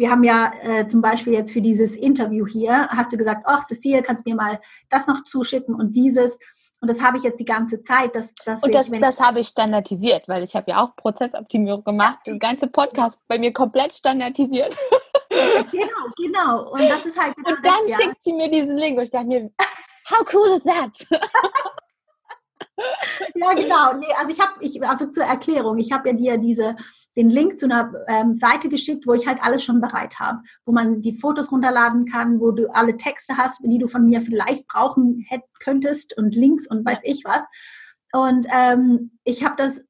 wir 0.00 0.10
haben 0.10 0.24
ja 0.24 0.50
äh, 0.62 0.88
zum 0.88 1.02
Beispiel 1.02 1.34
jetzt 1.34 1.52
für 1.52 1.60
dieses 1.60 1.94
Interview 1.94 2.46
hier, 2.46 2.88
hast 2.88 3.12
du 3.12 3.18
gesagt, 3.18 3.42
ach 3.44 3.62
Cecile, 3.66 4.02
kannst 4.02 4.24
du 4.24 4.30
mir 4.30 4.36
mal 4.36 4.58
das 4.88 5.06
noch 5.06 5.24
zuschicken 5.24 5.74
und 5.74 5.92
dieses. 5.92 6.38
Und 6.80 6.88
das 6.88 7.02
habe 7.02 7.18
ich 7.18 7.22
jetzt 7.22 7.38
die 7.38 7.44
ganze 7.44 7.82
Zeit. 7.82 8.16
Dass, 8.16 8.34
dass 8.46 8.62
und 8.62 8.74
das, 8.74 8.88
ich, 8.88 8.98
das 8.98 9.20
habe 9.20 9.40
ich 9.40 9.48
standardisiert, 9.48 10.26
weil 10.26 10.42
ich 10.42 10.56
habe 10.56 10.70
ja 10.70 10.82
auch 10.82 10.96
Prozessoptimierung 10.96 11.84
gemacht. 11.84 12.20
Ja. 12.24 12.32
Das 12.32 12.38
ganze 12.38 12.68
Podcast 12.68 13.20
bei 13.28 13.38
mir 13.38 13.52
komplett 13.52 13.92
standardisiert. 13.92 14.74
genau, 15.70 16.06
genau. 16.16 16.72
Und 16.72 16.88
das 16.88 17.04
ist 17.04 17.20
halt 17.20 17.36
Und 17.36 17.58
dann 17.62 17.62
das, 17.62 17.96
schickt 17.96 18.08
ja. 18.08 18.20
sie 18.20 18.32
mir 18.32 18.50
diesen 18.50 18.78
Link 18.78 18.96
und 18.96 19.04
ich 19.04 19.10
dachte 19.10 19.26
mir, 19.26 19.50
how 20.10 20.24
cool 20.32 20.48
is 20.48 20.62
that? 20.62 20.92
ja, 23.34 23.52
genau. 23.54 23.94
Nee, 23.98 24.12
also 24.18 24.30
ich 24.30 24.40
habe, 24.40 24.52
ich 24.60 24.82
einfach 24.82 25.10
zur 25.10 25.24
Erklärung, 25.24 25.78
ich 25.78 25.92
habe 25.92 26.10
ja 26.10 26.14
dir 26.14 26.38
diese, 26.38 26.76
den 27.16 27.30
Link 27.30 27.58
zu 27.58 27.66
einer 27.66 27.92
ähm, 28.08 28.34
Seite 28.34 28.68
geschickt, 28.68 29.06
wo 29.06 29.14
ich 29.14 29.26
halt 29.26 29.42
alles 29.42 29.64
schon 29.64 29.80
bereit 29.80 30.18
habe, 30.18 30.40
wo 30.64 30.72
man 30.72 31.00
die 31.00 31.16
Fotos 31.16 31.50
runterladen 31.52 32.06
kann, 32.06 32.40
wo 32.40 32.52
du 32.52 32.68
alle 32.74 32.96
Texte 32.96 33.36
hast, 33.36 33.62
die 33.64 33.78
du 33.78 33.88
von 33.88 34.06
mir 34.06 34.22
vielleicht 34.22 34.66
brauchen 34.68 35.24
hätt, 35.28 35.42
könntest 35.60 36.16
und 36.16 36.34
Links 36.34 36.66
und 36.66 36.84
weiß 36.84 37.00
ich 37.04 37.24
was. 37.24 37.44
Und 38.12 38.46
ähm, 38.52 39.18
ich 39.24 39.44
habe 39.44 39.56
das 39.56 39.80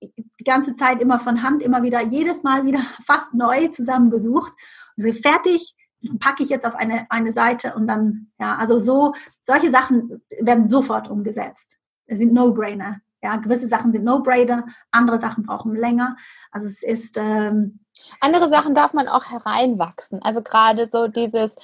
die 0.00 0.44
ganze 0.44 0.76
Zeit 0.76 1.00
immer 1.00 1.18
von 1.18 1.42
Hand, 1.42 1.62
immer 1.62 1.82
wieder, 1.82 2.02
jedes 2.02 2.42
Mal 2.42 2.66
wieder 2.66 2.80
fast 3.06 3.34
neu 3.34 3.68
zusammengesucht. 3.68 4.52
Und 4.96 5.04
so 5.04 5.12
fertig, 5.12 5.74
packe 6.20 6.42
ich 6.42 6.48
jetzt 6.48 6.66
auf 6.66 6.74
eine, 6.74 7.06
eine 7.10 7.32
Seite 7.32 7.74
und 7.74 7.86
dann, 7.86 8.28
ja, 8.38 8.56
also 8.56 8.78
so, 8.78 9.14
solche 9.42 9.70
Sachen 9.70 10.22
werden 10.40 10.68
sofort 10.68 11.08
umgesetzt. 11.08 11.78
Sind 12.06 12.32
No-Brainer. 12.32 13.00
Ja, 13.22 13.36
gewisse 13.36 13.68
Sachen 13.68 13.90
sind 13.92 14.04
No-Brainer, 14.04 14.66
andere 14.90 15.18
Sachen 15.18 15.44
brauchen 15.44 15.74
länger. 15.74 16.16
Also 16.50 16.66
es 16.66 16.82
ist, 16.82 17.16
ähm, 17.18 17.80
andere 18.20 18.48
Sachen 18.48 18.74
darf 18.74 18.92
man 18.92 19.08
auch 19.08 19.30
hereinwachsen. 19.30 20.20
Also 20.22 20.42
gerade 20.42 20.88
so 20.90 21.08
dieses, 21.08 21.54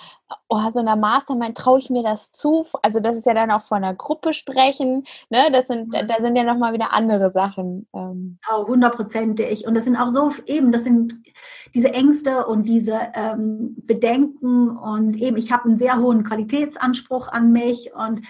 oh, 0.48 0.70
so 0.72 0.78
einer 0.78 0.96
Mastermind 0.96 1.56
traue 1.58 1.78
ich 1.78 1.90
mir 1.90 2.02
das 2.02 2.30
zu. 2.32 2.66
Also 2.82 3.00
das 3.00 3.16
ist 3.16 3.26
ja 3.26 3.34
dann 3.34 3.50
auch 3.50 3.62
von 3.62 3.78
einer 3.78 3.94
Gruppe 3.94 4.32
sprechen. 4.32 5.04
Ne? 5.28 5.50
Das 5.52 5.66
sind, 5.66 5.92
da 5.92 6.16
sind 6.20 6.36
ja 6.36 6.44
nochmal 6.44 6.72
wieder 6.72 6.92
andere 6.92 7.30
Sachen. 7.30 7.86
Ähm. 7.94 8.38
Oh, 8.50 8.66
hundertprozentig. 8.66 9.66
Und 9.66 9.76
das 9.76 9.84
sind 9.84 9.96
auch 9.96 10.10
so 10.10 10.32
eben, 10.46 10.72
das 10.72 10.84
sind 10.84 11.22
diese 11.74 11.92
Ängste 11.92 12.46
und 12.46 12.64
diese 12.64 12.98
ähm, 13.14 13.74
Bedenken 13.82 14.70
und 14.76 15.16
eben, 15.16 15.36
ich 15.36 15.52
habe 15.52 15.64
einen 15.64 15.78
sehr 15.78 15.98
hohen 15.98 16.24
Qualitätsanspruch 16.24 17.28
an 17.28 17.52
mich 17.52 17.92
und 17.94 18.22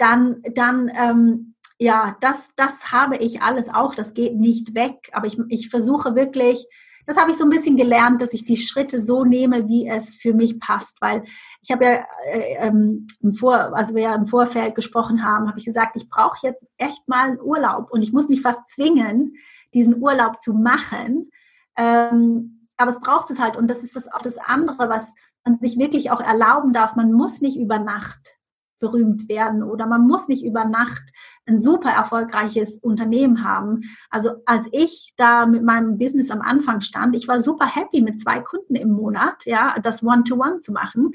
dann, 0.00 0.42
dann 0.54 0.90
ähm, 0.94 1.54
ja, 1.78 2.16
das, 2.20 2.52
das 2.56 2.92
habe 2.92 3.16
ich 3.16 3.42
alles 3.42 3.68
auch, 3.68 3.94
das 3.94 4.14
geht 4.14 4.36
nicht 4.36 4.74
weg, 4.74 5.10
aber 5.12 5.26
ich, 5.26 5.38
ich 5.48 5.70
versuche 5.70 6.14
wirklich, 6.14 6.66
das 7.06 7.16
habe 7.16 7.30
ich 7.30 7.38
so 7.38 7.44
ein 7.44 7.50
bisschen 7.50 7.76
gelernt, 7.76 8.20
dass 8.20 8.34
ich 8.34 8.44
die 8.44 8.58
Schritte 8.58 9.00
so 9.00 9.24
nehme, 9.24 9.66
wie 9.68 9.88
es 9.88 10.14
für 10.14 10.34
mich 10.34 10.60
passt. 10.60 11.00
Weil 11.00 11.24
ich 11.62 11.70
habe 11.70 11.84
ja 11.84 12.04
äh, 12.32 12.66
ähm, 12.66 13.06
im 13.20 13.32
Vor, 13.32 13.74
also 13.74 13.94
wir 13.94 14.02
ja 14.02 14.14
im 14.14 14.26
Vorfeld 14.26 14.74
gesprochen 14.74 15.24
haben, 15.24 15.48
habe 15.48 15.58
ich 15.58 15.64
gesagt, 15.64 15.96
ich 15.96 16.08
brauche 16.08 16.46
jetzt 16.46 16.66
echt 16.76 17.08
mal 17.08 17.30
einen 17.30 17.40
Urlaub 17.40 17.90
und 17.90 18.02
ich 18.02 18.12
muss 18.12 18.28
mich 18.28 18.42
fast 18.42 18.68
zwingen, 18.68 19.34
diesen 19.72 20.00
Urlaub 20.00 20.40
zu 20.40 20.52
machen. 20.52 21.30
Ähm, 21.76 22.60
aber 22.76 22.90
es 22.90 23.00
braucht 23.00 23.30
es 23.30 23.40
halt 23.40 23.56
und 23.56 23.68
das 23.68 23.82
ist 23.82 23.96
das 23.96 24.12
auch 24.12 24.22
das 24.22 24.38
andere, 24.38 24.88
was 24.88 25.14
man 25.44 25.58
sich 25.60 25.78
wirklich 25.78 26.10
auch 26.10 26.20
erlauben 26.20 26.72
darf. 26.72 26.94
Man 26.94 27.12
muss 27.12 27.40
nicht 27.40 27.58
über 27.58 27.78
Nacht 27.78 28.36
berühmt 28.80 29.28
werden 29.28 29.62
oder 29.62 29.86
man 29.86 30.06
muss 30.06 30.26
nicht 30.26 30.44
über 30.44 30.64
Nacht 30.64 31.02
ein 31.46 31.60
super 31.60 31.90
erfolgreiches 31.90 32.78
Unternehmen 32.78 33.44
haben. 33.44 33.82
Also 34.10 34.30
als 34.46 34.66
ich 34.72 35.12
da 35.16 35.46
mit 35.46 35.62
meinem 35.62 35.98
Business 35.98 36.30
am 36.30 36.40
Anfang 36.40 36.80
stand, 36.80 37.14
ich 37.14 37.28
war 37.28 37.42
super 37.42 37.66
happy 37.66 38.00
mit 38.00 38.20
zwei 38.20 38.40
Kunden 38.40 38.74
im 38.74 38.90
Monat, 38.90 39.44
ja, 39.44 39.76
das 39.82 40.02
One-to-One 40.02 40.54
-One 40.56 40.60
zu 40.60 40.72
machen. 40.72 41.12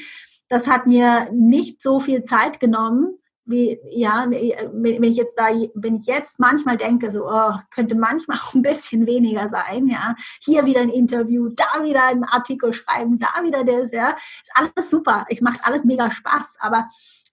Das 0.48 0.68
hat 0.68 0.86
mir 0.86 1.30
nicht 1.34 1.82
so 1.82 2.00
viel 2.00 2.24
Zeit 2.24 2.60
genommen, 2.60 3.18
wie, 3.46 3.80
ja, 3.92 4.26
wenn 4.30 5.04
ich 5.04 5.18
jetzt 5.18 5.38
da, 5.38 5.46
wenn 5.76 5.98
ich 5.98 6.08
jetzt 6.08 6.40
manchmal 6.40 6.78
denke, 6.78 7.12
so, 7.12 7.28
oh, 7.30 7.54
könnte 7.70 7.96
manchmal 7.96 8.38
auch 8.38 8.54
ein 8.56 8.64
bisschen 8.64 9.06
weniger 9.06 9.50
sein, 9.50 9.88
ja. 9.88 10.16
Hier 10.44 10.66
wieder 10.66 10.82
ein 10.82 10.90
Interview, 10.90 11.50
da 11.50 11.84
wieder 11.84 12.06
ein 12.06 12.24
Artikel 12.24 12.74
schreiben, 12.74 13.20
da 13.20 13.44
wieder 13.44 13.64
das, 13.64 13.92
ja. 13.92 14.16
Ist 14.42 14.52
alles 14.56 14.90
super. 14.90 15.26
Es 15.30 15.42
macht 15.42 15.60
alles 15.64 15.84
mega 15.84 16.10
Spaß, 16.10 16.56
aber 16.60 16.90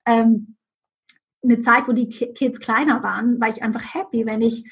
ähm, 0.06 0.56
eine 1.42 1.60
Zeit, 1.60 1.88
wo 1.88 1.92
die 1.92 2.08
Kids 2.08 2.60
kleiner 2.60 3.02
waren, 3.02 3.40
war 3.40 3.48
ich 3.48 3.62
einfach 3.62 3.94
happy, 3.94 4.26
wenn 4.26 4.42
ich 4.42 4.64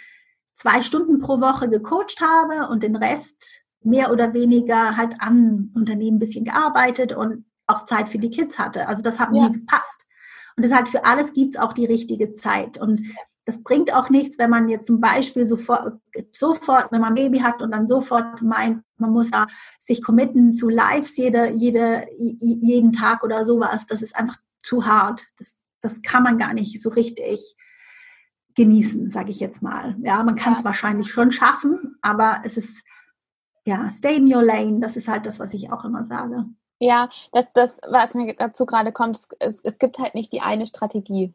zwei 0.54 0.82
Stunden 0.82 1.18
pro 1.18 1.40
Woche 1.40 1.68
gecoacht 1.68 2.20
habe 2.20 2.68
und 2.68 2.82
den 2.82 2.96
Rest 2.96 3.62
mehr 3.82 4.12
oder 4.12 4.34
weniger 4.34 4.96
halt 4.96 5.20
an 5.20 5.70
Unternehmen 5.74 6.16
ein 6.16 6.20
bisschen 6.20 6.44
gearbeitet 6.44 7.12
und 7.12 7.46
auch 7.66 7.86
Zeit 7.86 8.08
für 8.08 8.18
die 8.18 8.30
Kids 8.30 8.58
hatte. 8.58 8.86
Also 8.86 9.02
das 9.02 9.18
hat 9.18 9.34
ja. 9.34 9.42
mir 9.42 9.50
gepasst. 9.50 10.06
Und 10.56 10.64
deshalb 10.64 10.88
für 10.88 11.04
alles 11.04 11.32
gibt 11.32 11.54
es 11.54 11.60
auch 11.60 11.72
die 11.72 11.86
richtige 11.86 12.34
Zeit. 12.34 12.78
Und 12.78 13.06
das 13.46 13.62
bringt 13.62 13.92
auch 13.92 14.10
nichts, 14.10 14.38
wenn 14.38 14.50
man 14.50 14.68
jetzt 14.68 14.86
zum 14.86 15.00
Beispiel 15.00 15.46
sofort, 15.46 15.94
sofort, 16.32 16.92
wenn 16.92 17.00
man 17.00 17.12
ein 17.12 17.14
Baby 17.14 17.38
hat 17.38 17.62
und 17.62 17.70
dann 17.70 17.86
sofort 17.86 18.42
meint, 18.42 18.82
man 18.98 19.10
muss 19.10 19.30
sich 19.78 20.04
committen 20.04 20.52
zu 20.52 20.68
Lives 20.68 21.16
jede, 21.16 21.50
jede, 21.52 22.06
jeden 22.18 22.92
Tag 22.92 23.24
oder 23.24 23.44
sowas. 23.44 23.86
Das 23.86 24.02
ist 24.02 24.14
einfach 24.14 24.36
zu 24.62 24.86
hart. 24.86 25.26
Das, 25.36 25.56
das 25.80 26.02
kann 26.02 26.22
man 26.22 26.38
gar 26.38 26.54
nicht 26.54 26.80
so 26.80 26.90
richtig 26.90 27.56
genießen, 28.54 29.10
sage 29.10 29.30
ich 29.30 29.40
jetzt 29.40 29.62
mal. 29.62 29.96
Ja, 30.02 30.22
man 30.22 30.36
kann 30.36 30.52
es 30.54 30.60
ja. 30.60 30.64
wahrscheinlich 30.64 31.10
schon 31.10 31.32
schaffen, 31.32 31.96
aber 32.02 32.40
es 32.44 32.56
ist, 32.56 32.84
ja, 33.64 33.88
stay 33.90 34.16
in 34.16 34.32
your 34.32 34.42
lane, 34.42 34.80
das 34.80 34.96
ist 34.96 35.08
halt 35.08 35.26
das, 35.26 35.38
was 35.38 35.54
ich 35.54 35.70
auch 35.72 35.84
immer 35.84 36.04
sage. 36.04 36.46
Ja, 36.82 37.10
das, 37.32 37.46
das, 37.52 37.78
was 37.90 38.14
mir 38.14 38.34
dazu 38.34 38.64
gerade 38.64 38.90
kommt, 38.90 39.18
es, 39.38 39.60
es 39.62 39.78
gibt 39.78 39.98
halt 39.98 40.14
nicht 40.14 40.32
die 40.32 40.40
eine 40.40 40.64
Strategie. 40.64 41.34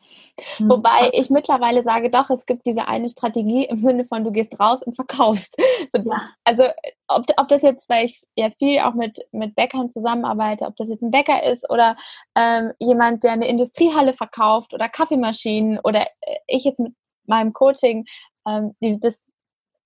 Mhm. 0.57 0.71
Wobei 0.71 1.11
ich 1.13 1.29
mittlerweile 1.29 1.83
sage, 1.83 2.09
doch, 2.09 2.31
es 2.31 2.47
gibt 2.47 2.65
diese 2.65 2.87
eine 2.87 3.09
Strategie 3.09 3.65
im 3.65 3.77
Sinne 3.77 4.05
von, 4.05 4.23
du 4.23 4.31
gehst 4.31 4.59
raus 4.59 4.81
und 4.81 4.95
verkaufst. 4.95 5.55
So, 5.91 6.01
ja. 6.01 6.31
Also, 6.45 6.63
ob, 7.07 7.25
ob 7.37 7.47
das 7.47 7.61
jetzt, 7.61 7.87
weil 7.89 8.05
ich 8.05 8.23
ja 8.35 8.49
viel 8.57 8.79
auch 8.79 8.95
mit, 8.95 9.19
mit 9.31 9.53
Bäckern 9.53 9.91
zusammenarbeite, 9.91 10.65
ob 10.65 10.75
das 10.77 10.89
jetzt 10.89 11.03
ein 11.03 11.11
Bäcker 11.11 11.43
ist 11.43 11.69
oder 11.69 11.95
ähm, 12.35 12.71
jemand, 12.79 13.23
der 13.23 13.33
eine 13.33 13.47
Industriehalle 13.47 14.13
verkauft 14.13 14.73
oder 14.73 14.89
Kaffeemaschinen 14.89 15.79
oder 15.83 16.07
äh, 16.21 16.37
ich 16.47 16.63
jetzt 16.63 16.79
mit 16.79 16.95
meinem 17.27 17.53
Coaching, 17.53 18.05
ähm, 18.47 18.75
die, 18.79 18.99
das 18.99 19.31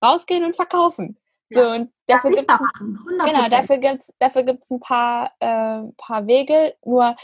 rausgehen 0.02 0.44
und 0.44 0.56
verkaufen. 0.56 1.19
So, 1.52 1.68
und 1.68 1.92
dafür 2.06 2.30
gibt 2.30 2.50
es 2.50 2.58
genau, 3.24 3.48
dafür 3.48 3.78
gibt's, 3.78 4.14
dafür 4.18 4.42
gibt's 4.44 4.70
ein 4.70 4.80
paar, 4.80 5.32
äh, 5.40 5.82
paar 5.96 6.26
Wege. 6.26 6.74
Nur 6.84 7.16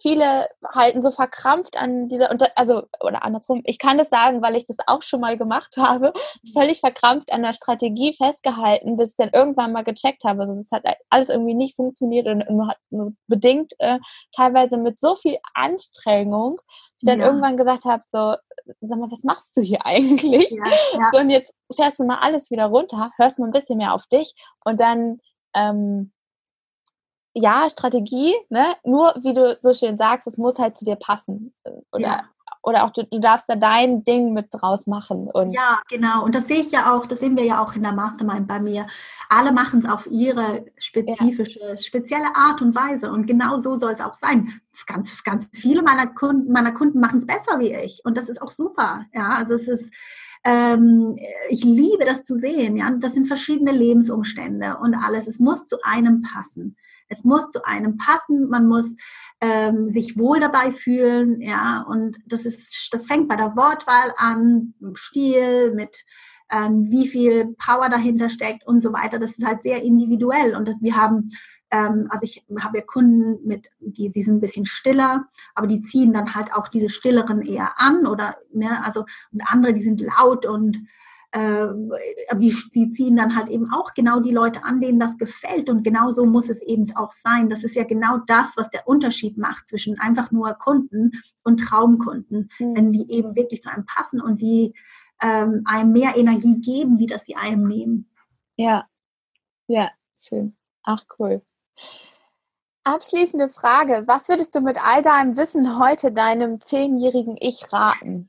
viele 0.00 0.48
halten 0.72 1.02
so 1.02 1.10
verkrampft 1.10 1.76
an 1.76 2.08
dieser, 2.08 2.30
also, 2.56 2.84
oder 3.00 3.24
andersrum, 3.24 3.62
ich 3.64 3.78
kann 3.78 3.98
das 3.98 4.08
sagen, 4.08 4.42
weil 4.42 4.56
ich 4.56 4.66
das 4.66 4.76
auch 4.86 5.02
schon 5.02 5.20
mal 5.20 5.36
gemacht 5.36 5.76
habe, 5.76 6.12
völlig 6.52 6.80
verkrampft 6.80 7.32
an 7.32 7.42
der 7.42 7.52
Strategie 7.52 8.14
festgehalten, 8.14 8.96
bis 8.96 9.10
ich 9.10 9.16
dann 9.16 9.30
irgendwann 9.30 9.72
mal 9.72 9.82
gecheckt 9.82 10.24
habe. 10.24 10.40
Also 10.42 10.52
es 10.52 10.70
hat 10.70 10.84
alles 11.10 11.28
irgendwie 11.28 11.54
nicht 11.54 11.74
funktioniert 11.74 12.28
und 12.28 12.48
nur, 12.48 12.68
hat 12.68 12.78
nur 12.90 13.12
bedingt 13.26 13.72
äh, 13.78 13.98
teilweise 14.34 14.76
mit 14.76 15.00
so 15.00 15.14
viel 15.16 15.38
Anstrengung, 15.54 16.60
ich 17.00 17.06
dann 17.06 17.20
ja. 17.20 17.26
irgendwann 17.26 17.56
gesagt 17.56 17.84
habe, 17.84 18.02
so, 18.06 18.36
sag 18.80 18.98
mal, 18.98 19.10
was 19.10 19.24
machst 19.24 19.56
du 19.56 19.62
hier 19.62 19.80
eigentlich? 19.84 20.50
Ja, 20.50 20.64
ja. 20.92 21.10
So, 21.12 21.18
und 21.18 21.30
jetzt 21.30 21.52
fährst 21.74 21.98
du 21.98 22.04
mal 22.04 22.18
alles 22.20 22.50
wieder 22.50 22.66
runter, 22.66 23.10
hörst 23.18 23.38
mal 23.38 23.46
ein 23.46 23.52
bisschen 23.52 23.78
mehr 23.78 23.94
auf 23.94 24.06
dich 24.06 24.34
und 24.64 24.78
dann 24.80 25.18
ähm, 25.54 26.12
ja, 27.34 27.68
Strategie, 27.68 28.34
ne? 28.48 28.76
Nur 28.84 29.14
wie 29.20 29.34
du 29.34 29.58
so 29.60 29.74
schön 29.74 29.98
sagst, 29.98 30.26
es 30.26 30.38
muss 30.38 30.58
halt 30.58 30.76
zu 30.78 30.84
dir 30.84 30.96
passen. 30.96 31.52
Äh, 31.64 31.70
oder 31.92 32.06
ja. 32.06 32.22
oder 32.62 32.84
auch 32.84 32.90
du, 32.90 33.04
du, 33.04 33.18
darfst 33.18 33.48
da 33.48 33.56
dein 33.56 34.04
Ding 34.04 34.32
mit 34.32 34.48
draus 34.52 34.86
machen. 34.86 35.28
Und 35.32 35.52
ja, 35.52 35.80
genau. 35.88 36.24
Und 36.24 36.34
das 36.34 36.46
sehe 36.46 36.60
ich 36.60 36.70
ja 36.70 36.94
auch, 36.94 37.06
das 37.06 37.20
sehen 37.20 37.36
wir 37.36 37.44
ja 37.44 37.62
auch 37.62 37.74
in 37.74 37.82
der 37.82 37.92
Mastermind 37.92 38.46
bei 38.46 38.60
mir. 38.60 38.86
Alle 39.28 39.52
machen 39.52 39.80
es 39.80 39.86
auf 39.86 40.06
ihre 40.06 40.64
spezifische, 40.78 41.60
ja. 41.60 41.76
spezielle 41.76 42.36
Art 42.36 42.62
und 42.62 42.74
Weise. 42.74 43.10
Und 43.10 43.26
genau 43.26 43.60
so 43.60 43.74
soll 43.74 43.90
es 43.90 44.00
auch 44.00 44.14
sein. 44.14 44.60
Ganz, 44.86 45.24
ganz 45.24 45.50
viele 45.52 45.82
meiner 45.82 46.06
Kunden, 46.06 46.52
meiner 46.52 46.72
Kunden 46.72 47.00
machen 47.00 47.18
es 47.18 47.26
besser 47.26 47.58
wie 47.58 47.74
ich. 47.74 48.00
Und 48.04 48.16
das 48.16 48.28
ist 48.28 48.40
auch 48.40 48.50
super. 48.52 49.06
Ja, 49.12 49.30
also 49.30 49.54
es 49.54 49.66
ist, 49.66 49.92
ähm, 50.44 51.16
ich 51.48 51.64
liebe 51.64 52.04
das 52.04 52.22
zu 52.22 52.38
sehen. 52.38 52.76
Ja, 52.76 52.90
das 52.90 53.14
sind 53.14 53.26
verschiedene 53.26 53.72
Lebensumstände 53.72 54.76
und 54.80 54.94
alles. 54.94 55.26
Es 55.26 55.40
muss 55.40 55.66
zu 55.66 55.78
einem 55.82 56.22
passen. 56.22 56.76
Es 57.08 57.24
muss 57.24 57.48
zu 57.48 57.64
einem 57.64 57.96
passen. 57.96 58.48
Man 58.48 58.66
muss 58.66 58.96
ähm, 59.40 59.88
sich 59.88 60.18
wohl 60.18 60.40
dabei 60.40 60.72
fühlen. 60.72 61.40
Ja, 61.40 61.84
und 61.88 62.18
das 62.26 62.46
ist, 62.46 62.88
das 62.92 63.06
fängt 63.06 63.28
bei 63.28 63.36
der 63.36 63.56
Wortwahl 63.56 64.12
an, 64.16 64.74
im 64.80 64.96
Stil, 64.96 65.72
mit 65.74 66.04
ähm, 66.50 66.90
wie 66.90 67.08
viel 67.08 67.54
Power 67.58 67.88
dahinter 67.88 68.28
steckt 68.28 68.66
und 68.66 68.80
so 68.80 68.92
weiter. 68.92 69.18
Das 69.18 69.38
ist 69.38 69.46
halt 69.46 69.62
sehr 69.62 69.82
individuell. 69.82 70.54
Und 70.54 70.70
wir 70.80 70.96
haben 70.96 71.30
ähm, 71.74 72.06
also 72.10 72.22
ich 72.22 72.44
habe 72.60 72.78
ja 72.78 72.84
Kunden 72.84 73.44
mit, 73.46 73.70
die, 73.80 74.10
die 74.10 74.22
sind 74.22 74.36
ein 74.36 74.40
bisschen 74.40 74.66
stiller, 74.66 75.26
aber 75.56 75.66
die 75.66 75.82
ziehen 75.82 76.12
dann 76.12 76.34
halt 76.34 76.52
auch 76.52 76.68
diese 76.68 76.88
stilleren 76.88 77.42
eher 77.42 77.80
an 77.80 78.06
oder, 78.06 78.36
ne, 78.52 78.84
also, 78.84 79.04
und 79.32 79.42
andere, 79.46 79.74
die 79.74 79.82
sind 79.82 80.00
laut 80.00 80.46
und 80.46 80.86
äh, 81.34 81.66
die, 82.36 82.56
die 82.74 82.90
ziehen 82.90 83.16
dann 83.16 83.34
halt 83.34 83.48
eben 83.48 83.72
auch 83.72 83.92
genau 83.94 84.20
die 84.20 84.30
Leute 84.30 84.62
an, 84.62 84.80
denen 84.80 85.00
das 85.00 85.18
gefällt. 85.18 85.68
Und 85.68 85.82
genau 85.82 86.12
so 86.12 86.24
muss 86.26 86.48
es 86.48 86.62
eben 86.62 86.86
auch 86.94 87.10
sein. 87.10 87.50
Das 87.50 87.64
ist 87.64 87.74
ja 87.74 87.82
genau 87.82 88.18
das, 88.28 88.56
was 88.56 88.70
der 88.70 88.86
Unterschied 88.86 89.36
macht 89.36 89.66
zwischen 89.66 89.98
einfach 89.98 90.30
nur 90.30 90.54
Kunden 90.54 91.10
und 91.42 91.58
Traumkunden, 91.58 92.50
mhm. 92.60 92.76
wenn 92.76 92.92
die 92.92 93.10
eben 93.10 93.34
wirklich 93.34 93.62
zu 93.62 93.70
einem 93.70 93.84
passen 93.84 94.20
und 94.20 94.40
die 94.40 94.74
ähm, 95.20 95.62
einem 95.64 95.90
mehr 95.90 96.16
Energie 96.16 96.60
geben, 96.60 97.00
wie 97.00 97.06
das 97.06 97.24
sie 97.24 97.34
einem 97.34 97.66
nehmen. 97.66 98.08
Ja, 98.56 98.86
ja, 99.66 99.90
schön. 100.16 100.56
Ach, 100.84 101.02
cool. 101.18 101.42
Abschließende 102.84 103.48
Frage. 103.48 104.04
Was 104.06 104.28
würdest 104.28 104.54
du 104.54 104.60
mit 104.60 104.78
all 104.80 105.02
deinem 105.02 105.36
Wissen 105.36 105.80
heute 105.80 106.12
deinem 106.12 106.60
zehnjährigen 106.60 107.36
Ich 107.40 107.72
raten? 107.72 108.28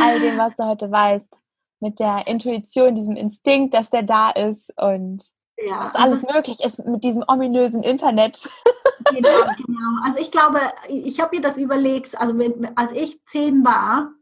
all 0.00 0.20
dem, 0.20 0.38
was 0.38 0.54
du 0.54 0.64
heute 0.64 0.90
weißt. 0.90 1.41
Mit 1.82 1.98
der 1.98 2.26
Intuition, 2.28 2.94
diesem 2.94 3.16
Instinkt, 3.16 3.74
dass 3.74 3.90
der 3.90 4.04
da 4.04 4.30
ist 4.30 4.72
und 4.78 5.22
ja, 5.56 5.90
was 5.92 5.94
alles 5.94 6.22
möglich 6.22 6.60
ist 6.64 6.84
mit 6.86 7.02
diesem 7.04 7.24
ominösen 7.26 7.82
Internet. 7.82 8.48
genau, 9.10 9.28
genau. 9.56 10.04
Also 10.04 10.18
ich 10.20 10.30
glaube, 10.30 10.60
ich 10.88 11.20
habe 11.20 11.36
mir 11.36 11.42
das 11.42 11.58
überlegt, 11.58 12.18
also 12.20 12.38
wenn, 12.38 12.76
als 12.76 12.92
ich 12.92 13.24
zehn 13.24 13.64
war, 13.64 14.12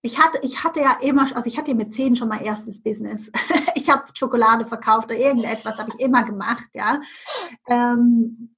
ich 0.00 0.18
hatte, 0.18 0.38
ich 0.42 0.64
hatte 0.64 0.80
ja 0.80 0.98
immer, 1.00 1.28
also 1.34 1.46
ich 1.46 1.58
hatte 1.58 1.74
mit 1.74 1.94
zehn 1.94 2.16
schon 2.16 2.28
mein 2.28 2.44
erstes 2.44 2.82
Business. 2.82 3.30
ich 3.74 3.88
habe 3.88 4.04
Schokolade 4.14 4.64
verkauft 4.64 5.06
oder 5.06 5.16
irgendetwas 5.16 5.78
habe 5.78 5.90
ich 5.94 6.00
immer 6.00 6.24
gemacht, 6.24 6.68
ja. 6.74 7.00
Ähm, 7.68 8.54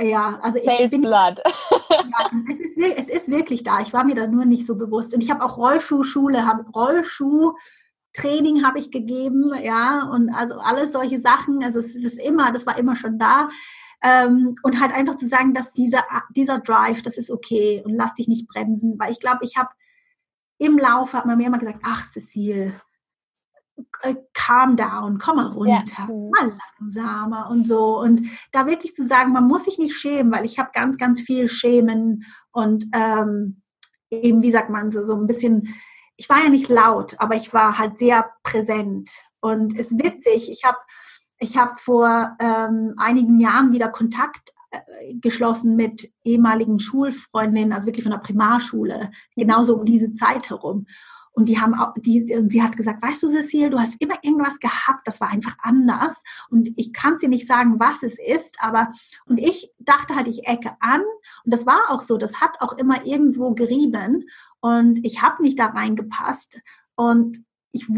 ja, 0.00 0.38
also 0.42 0.58
ich 0.58 0.64
Sales 0.64 0.90
bin, 0.90 1.02
Blood. 1.02 1.40
ja, 1.90 2.30
es, 2.50 2.60
ist, 2.60 2.76
es 2.78 3.08
ist 3.08 3.30
wirklich 3.30 3.62
da. 3.62 3.80
Ich 3.80 3.92
war 3.92 4.04
mir 4.04 4.14
da 4.14 4.26
nur 4.26 4.44
nicht 4.44 4.66
so 4.66 4.76
bewusst. 4.76 5.14
Und 5.14 5.22
ich 5.22 5.30
habe 5.30 5.44
auch 5.44 5.56
Rollschuhschule, 5.56 6.44
habe 6.44 6.64
Rollschuhtraining 6.70 8.64
habe 8.64 8.78
ich 8.78 8.90
gegeben, 8.90 9.52
ja, 9.62 10.10
und 10.10 10.30
also 10.30 10.54
alles 10.56 10.92
solche 10.92 11.20
Sachen. 11.20 11.62
Also 11.62 11.78
es 11.78 11.94
ist 11.94 12.20
immer, 12.20 12.52
das 12.52 12.66
war 12.66 12.76
immer 12.76 12.96
schon 12.96 13.18
da. 13.18 13.48
Ähm, 14.02 14.56
und 14.62 14.80
halt 14.80 14.92
einfach 14.92 15.14
zu 15.14 15.28
sagen, 15.28 15.54
dass 15.54 15.72
dieser, 15.72 16.04
dieser 16.34 16.58
Drive, 16.58 17.02
das 17.02 17.16
ist 17.16 17.30
okay 17.30 17.82
und 17.84 17.94
lass 17.94 18.14
dich 18.14 18.28
nicht 18.28 18.48
bremsen, 18.48 18.98
weil 18.98 19.12
ich 19.12 19.20
glaube, 19.20 19.38
ich 19.42 19.56
habe 19.56 19.70
im 20.58 20.76
Laufe 20.78 21.16
hat 21.16 21.26
man 21.26 21.38
mir 21.38 21.46
immer 21.46 21.58
gesagt, 21.58 21.80
ach 21.82 22.04
Cecile, 22.04 22.72
calm 24.32 24.76
down, 24.76 25.18
komm 25.18 25.36
mal 25.36 25.46
runter, 25.46 26.08
ja. 26.08 26.08
mal 26.08 26.56
langsamer 26.78 27.48
und 27.50 27.66
so. 27.66 27.98
Und 27.98 28.22
da 28.52 28.66
wirklich 28.66 28.94
zu 28.94 29.06
sagen, 29.06 29.32
man 29.32 29.46
muss 29.46 29.64
sich 29.64 29.78
nicht 29.78 29.96
schämen, 29.96 30.32
weil 30.32 30.44
ich 30.44 30.58
habe 30.58 30.70
ganz, 30.72 30.98
ganz 30.98 31.20
viel 31.20 31.48
Schämen 31.48 32.24
und 32.52 32.86
ähm, 32.94 33.62
eben, 34.10 34.42
wie 34.42 34.50
sagt 34.50 34.70
man, 34.70 34.92
so, 34.92 35.04
so 35.04 35.14
ein 35.14 35.26
bisschen, 35.26 35.74
ich 36.16 36.28
war 36.28 36.42
ja 36.42 36.48
nicht 36.48 36.68
laut, 36.68 37.16
aber 37.18 37.34
ich 37.34 37.52
war 37.52 37.78
halt 37.78 37.98
sehr 37.98 38.30
präsent. 38.42 39.10
Und 39.40 39.78
es 39.78 39.92
ist 39.92 40.02
witzig, 40.02 40.50
ich 40.50 40.64
habe 40.64 40.78
ich 41.38 41.56
hab 41.56 41.80
vor 41.80 42.36
ähm, 42.40 42.94
einigen 42.96 43.40
Jahren 43.40 43.72
wieder 43.72 43.88
Kontakt 43.88 44.54
äh, 44.70 45.14
geschlossen 45.16 45.76
mit 45.76 46.10
ehemaligen 46.24 46.78
Schulfreundinnen, 46.78 47.72
also 47.72 47.86
wirklich 47.86 48.04
von 48.04 48.12
der 48.12 48.18
Primarschule, 48.18 49.10
genauso 49.36 49.76
um 49.76 49.84
diese 49.84 50.14
Zeit 50.14 50.50
herum. 50.50 50.86
Und 51.34 51.48
die 51.48 51.60
haben 51.60 51.74
auch, 51.74 51.94
die, 51.98 52.32
und 52.36 52.50
sie 52.50 52.62
hat 52.62 52.76
gesagt, 52.76 53.02
weißt 53.02 53.24
du, 53.24 53.28
Cecile, 53.28 53.68
du 53.68 53.78
hast 53.78 54.00
immer 54.00 54.14
irgendwas 54.22 54.58
gehabt, 54.60 55.06
das 55.06 55.20
war 55.20 55.28
einfach 55.28 55.56
anders. 55.60 56.22
Und 56.48 56.70
ich 56.76 56.92
kann 56.92 57.18
dir 57.18 57.28
nicht 57.28 57.46
sagen, 57.46 57.80
was 57.80 58.04
es 58.04 58.18
ist, 58.18 58.56
aber, 58.60 58.92
und 59.26 59.38
ich 59.38 59.70
dachte 59.80 60.14
halt, 60.14 60.28
ich 60.28 60.46
ecke 60.46 60.76
an. 60.78 61.00
Und 61.44 61.52
das 61.52 61.66
war 61.66 61.90
auch 61.90 62.02
so, 62.02 62.16
das 62.16 62.40
hat 62.40 62.60
auch 62.60 62.78
immer 62.78 63.04
irgendwo 63.04 63.52
gerieben. 63.52 64.28
Und 64.60 65.04
ich 65.04 65.22
habe 65.22 65.42
nicht 65.42 65.58
da 65.58 65.66
reingepasst. 65.66 66.60
Und 66.94 67.44
ich 67.72 67.88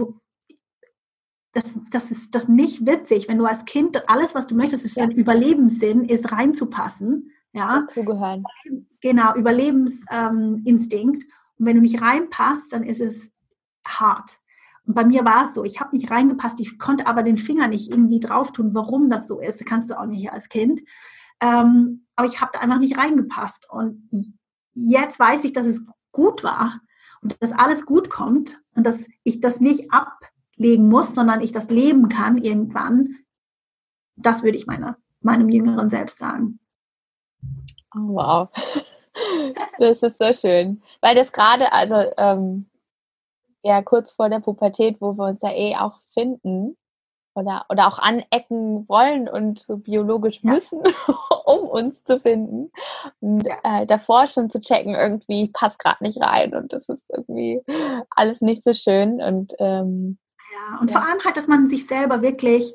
das, 1.53 1.75
das 1.91 2.11
ist 2.11 2.35
das 2.35 2.49
nicht 2.49 2.87
witzig, 2.87 3.29
wenn 3.29 3.39
du 3.39 3.47
als 3.47 3.65
Kind 3.65 4.09
alles, 4.11 4.35
was 4.35 4.47
du 4.47 4.55
möchtest, 4.55 4.85
ist 4.85 4.97
ja. 4.97 5.07
dein 5.07 5.17
Überlebenssinn, 5.17 6.05
ist 6.05 6.33
reinzupassen. 6.33 7.33
Ja, 7.53 7.87
zugehören. 7.89 8.45
Genau, 9.01 9.35
Überlebensinstinkt. 9.35 11.25
Ähm, 11.25 11.31
und 11.59 11.67
wenn 11.67 11.77
du 11.77 11.83
nicht 11.83 12.03
reinpasst, 12.03 12.73
dann 12.73 12.83
ist 12.83 13.01
es 13.01 13.31
hart. 13.87 14.39
Und 14.87 14.95
bei 14.95 15.05
mir 15.05 15.25
war 15.25 15.47
es 15.47 15.55
so, 15.55 15.65
ich 15.65 15.81
habe 15.81 15.97
nicht 15.97 16.11
reingepasst, 16.11 16.61
ich 16.61 16.79
konnte 16.79 17.07
aber 17.07 17.23
den 17.23 17.39
Finger 17.39 17.67
nicht 17.69 17.91
irgendwie 17.91 18.21
drauf 18.21 18.53
tun, 18.53 18.75
warum 18.75 19.11
das 19.11 19.27
so 19.27 19.41
ist. 19.41 19.65
Kannst 19.67 19.91
du 19.91 19.99
auch 19.99 20.07
nicht 20.07 20.33
als 20.33 20.49
Kind. 20.49 20.83
Ähm, 21.41 22.07
aber 22.15 22.29
ich 22.29 22.41
habe 22.41 22.53
da 22.55 22.61
einfach 22.61 22.79
nicht 22.79 22.97
reingepasst. 22.97 23.69
Und 23.69 24.09
jetzt 24.75 25.19
weiß 25.19 25.45
ich, 25.45 25.53
dass 25.53 25.67
es 25.67 25.83
gut 26.13 26.45
war 26.45 26.81
und 27.21 27.37
dass 27.43 27.53
alles 27.53 27.85
gut 27.85 28.11
kommt 28.11 28.63
und 28.75 28.87
dass 28.87 29.07
ich 29.25 29.41
das 29.41 29.61
nicht 29.61 29.93
ab 29.93 30.31
legen 30.57 30.89
muss, 30.89 31.15
sondern 31.15 31.41
ich 31.41 31.53
das 31.53 31.69
leben 31.69 32.09
kann 32.09 32.39
irgendwann, 32.39 33.17
das 34.17 34.43
würde 34.43 34.57
ich 34.57 34.67
meiner, 34.67 34.97
meinem 35.21 35.49
jüngeren 35.49 35.91
Selbst 35.91 36.19
sagen. 36.19 36.61
Oh, 37.95 38.15
wow. 38.15 38.49
Das 39.79 40.03
ist 40.03 40.19
so 40.19 40.33
schön. 40.33 40.83
Weil 41.01 41.15
das 41.15 41.33
gerade, 41.33 41.73
also 41.73 41.95
ähm, 42.17 42.69
ja, 43.63 43.83
kurz 43.83 44.13
vor 44.13 44.29
der 44.29 44.41
Pubertät, 44.41 45.01
wo 45.01 45.15
wir 45.15 45.27
uns 45.27 45.43
ja 45.43 45.53
eh 45.53 45.77
auch 45.77 46.01
finden 46.13 46.77
oder, 47.35 47.67
oder 47.69 47.87
auch 47.87 47.99
anecken 47.99 48.89
wollen 48.89 49.29
und 49.29 49.59
so 49.59 49.77
biologisch 49.77 50.43
müssen, 50.43 50.81
um 51.45 51.69
uns 51.69 52.03
zu 52.05 52.19
finden. 52.19 52.73
Und 53.21 53.47
äh, 53.65 53.87
davor 53.87 54.27
schon 54.27 54.51
zu 54.51 54.61
checken, 54.61 54.95
irgendwie 54.95 55.51
passt 55.53 55.79
gerade 55.79 56.03
nicht 56.03 56.21
rein 56.21 56.55
und 56.55 56.73
das 56.73 56.89
ist 56.89 57.05
irgendwie 57.11 57.63
alles 58.11 58.41
nicht 58.41 58.63
so 58.63 58.73
schön. 58.73 59.21
Und 59.21 59.53
ähm, 59.59 60.19
ja, 60.53 60.79
und 60.81 60.91
ja. 60.91 60.99
vor 60.99 61.09
allem 61.09 61.23
halt, 61.25 61.37
dass 61.37 61.49
man 61.49 61.69
sich 61.69 61.87
selber 61.87 62.23
wirklich 62.23 62.73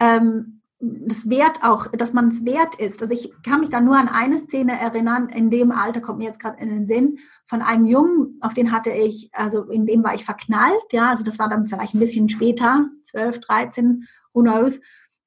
ähm, 0.00 0.60
das 1.06 1.30
Wert 1.30 1.60
auch, 1.62 1.86
dass 1.88 2.12
man 2.12 2.28
es 2.28 2.44
wert 2.44 2.76
ist. 2.76 3.02
Also 3.02 3.12
ich 3.14 3.32
kann 3.42 3.60
mich 3.60 3.70
da 3.70 3.80
nur 3.80 3.96
an 3.96 4.08
eine 4.08 4.38
Szene 4.38 4.78
erinnern, 4.78 5.28
in 5.28 5.50
dem 5.50 5.70
Alter 5.70 6.00
kommt 6.00 6.18
mir 6.18 6.26
jetzt 6.26 6.40
gerade 6.40 6.60
in 6.60 6.68
den 6.68 6.86
Sinn, 6.86 7.18
von 7.46 7.62
einem 7.62 7.86
Jungen, 7.86 8.38
auf 8.40 8.54
den 8.54 8.72
hatte 8.72 8.90
ich, 8.90 9.30
also 9.32 9.64
in 9.64 9.86
dem 9.86 10.02
war 10.02 10.14
ich 10.14 10.24
verknallt, 10.24 10.92
ja, 10.92 11.10
also 11.10 11.24
das 11.24 11.38
war 11.38 11.48
dann 11.48 11.66
vielleicht 11.66 11.94
ein 11.94 12.00
bisschen 12.00 12.28
später, 12.28 12.86
12, 13.04 13.40
13, 13.40 14.08
who 14.32 14.42
knows. 14.42 14.80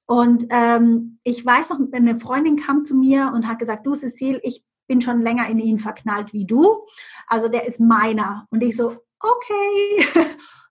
Und 0.08 0.47
ähm, 0.49 1.20
ich 1.24 1.45
weiß 1.45 1.70
noch, 1.70 1.80
eine 1.91 2.20
Freundin 2.20 2.55
kam 2.55 2.86
zu 2.86 2.95
mir 2.95 3.32
und 3.36 3.47
hat 3.47 3.60
gesagt, 3.60 3.86
du 3.86 3.93
Cecile, 3.93 4.39
ich 4.43 4.64
bin 4.88 5.01
schon 5.01 5.22
länger 5.22 5.47
in 5.49 5.60
ihn 5.60 5.80
verknallt 5.80 6.34
wie 6.34 6.45
du. 6.45 6.86
Also 7.28 7.49
der 7.49 7.68
ist 7.68 7.80
meiner. 7.80 8.47
Und 8.49 8.64
ich 8.64 8.76
so, 8.76 8.95
okay. 9.20 10.08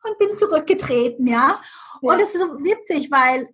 und 0.04 0.18
bin 0.18 0.36
zurückgetreten, 0.36 1.26
ja. 1.26 1.60
ja. 2.00 2.12
Und 2.12 2.20
es 2.20 2.34
ist 2.34 2.40
so 2.40 2.58
witzig, 2.58 3.10
weil 3.10 3.48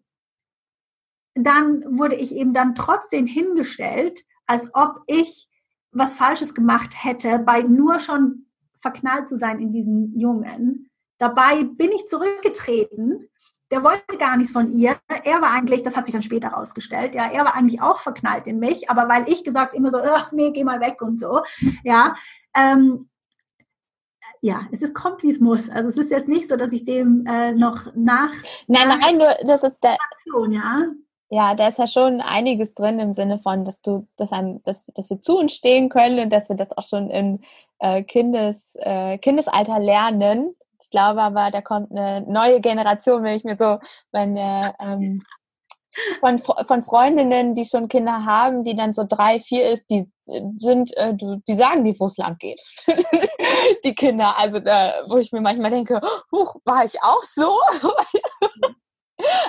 dann 1.34 1.82
wurde 1.98 2.16
ich 2.16 2.34
eben 2.34 2.52
dann 2.52 2.74
trotzdem 2.74 3.26
hingestellt, 3.26 4.24
als 4.46 4.68
ob 4.74 5.00
ich 5.06 5.48
was 5.92 6.12
Falsches 6.12 6.54
gemacht 6.54 6.94
hätte, 7.04 7.38
bei 7.38 7.62
nur 7.62 7.98
schon 7.98 8.46
verknallt 8.80 9.28
zu 9.28 9.36
sein 9.36 9.60
in 9.60 9.72
diesen 9.72 10.18
Jungen. 10.18 10.90
Dabei 11.18 11.64
bin 11.64 11.92
ich 11.92 12.06
zurückgetreten. 12.06 13.28
Der 13.70 13.84
wollte 13.84 14.18
gar 14.18 14.36
nichts 14.36 14.52
von 14.52 14.70
ihr. 14.70 14.96
Er 15.24 15.40
war 15.40 15.52
eigentlich, 15.52 15.82
das 15.82 15.96
hat 15.96 16.04
sich 16.06 16.12
dann 16.12 16.22
später 16.22 16.50
herausgestellt, 16.50 17.14
ja, 17.14 17.30
er 17.30 17.44
war 17.44 17.54
eigentlich 17.54 17.80
auch 17.80 18.00
verknallt 18.00 18.46
in 18.46 18.58
mich, 18.58 18.90
aber 18.90 19.08
weil 19.08 19.26
ich 19.30 19.44
gesagt 19.44 19.74
immer 19.74 19.90
so, 19.90 19.98
nee, 20.32 20.50
geh 20.50 20.64
mal 20.64 20.80
weg 20.80 21.00
und 21.00 21.18
so, 21.18 21.42
ja, 21.82 22.14
ähm, 22.54 23.08
ja, 24.42 24.66
es 24.72 24.82
ist, 24.82 24.92
kommt, 24.92 25.22
wie 25.22 25.30
es 25.30 25.38
muss. 25.38 25.70
Also 25.70 25.88
es 25.88 25.96
ist 25.96 26.10
jetzt 26.10 26.28
nicht 26.28 26.48
so, 26.48 26.56
dass 26.56 26.72
ich 26.72 26.84
dem 26.84 27.24
äh, 27.26 27.52
noch 27.52 27.94
nach... 27.94 28.32
Nein, 28.66 28.88
nein, 28.88 29.16
nur, 29.16 29.34
das 29.46 29.62
ist 29.62 29.78
der... 29.82 29.96
Ja. 30.50 30.92
Ja, 31.32 31.54
da 31.54 31.68
ist 31.68 31.78
ja 31.78 31.86
schon 31.86 32.20
einiges 32.20 32.74
drin 32.74 32.98
im 32.98 33.14
Sinne 33.14 33.38
von, 33.38 33.64
dass 33.64 33.80
du, 33.80 34.06
dass 34.16 34.32
einem, 34.32 34.62
dass, 34.64 34.84
dass 34.92 35.08
wir 35.08 35.22
zu 35.22 35.38
uns 35.38 35.54
stehen 35.54 35.88
können 35.88 36.18
und 36.18 36.30
dass 36.30 36.50
wir 36.50 36.56
das 36.56 36.70
auch 36.76 36.86
schon 36.86 37.08
im 37.08 37.40
äh, 37.78 38.02
Kindes, 38.02 38.74
äh, 38.80 39.16
Kindesalter 39.16 39.78
lernen. 39.78 40.54
Ich 40.82 40.90
glaube 40.90 41.22
aber, 41.22 41.50
da 41.50 41.62
kommt 41.62 41.90
eine 41.90 42.20
neue 42.30 42.60
Generation, 42.60 43.22
wenn 43.22 43.34
ich 43.34 43.44
mir 43.44 43.56
so 43.56 43.78
meine 44.12 44.74
ähm, 44.78 45.22
von, 46.20 46.38
von 46.38 46.82
Freundinnen, 46.82 47.54
die 47.54 47.64
schon 47.64 47.88
Kinder 47.88 48.26
haben, 48.26 48.62
die 48.62 48.76
dann 48.76 48.92
so 48.92 49.04
drei, 49.08 49.40
vier 49.40 49.70
ist, 49.70 49.86
die 49.90 50.06
sind, 50.58 50.94
äh, 50.98 51.14
die 51.14 51.54
sagen 51.54 51.84
die, 51.84 51.98
wo 51.98 52.06
es 52.06 52.18
lang 52.18 52.36
geht. 52.36 52.60
die 53.84 53.94
Kinder, 53.94 54.36
also 54.36 54.60
da, 54.60 54.92
wo 55.08 55.16
ich 55.16 55.32
mir 55.32 55.40
manchmal 55.40 55.70
denke, 55.70 55.98
huch, 56.30 56.56
war 56.66 56.84
ich 56.84 57.02
auch 57.02 57.22
so? 57.22 57.58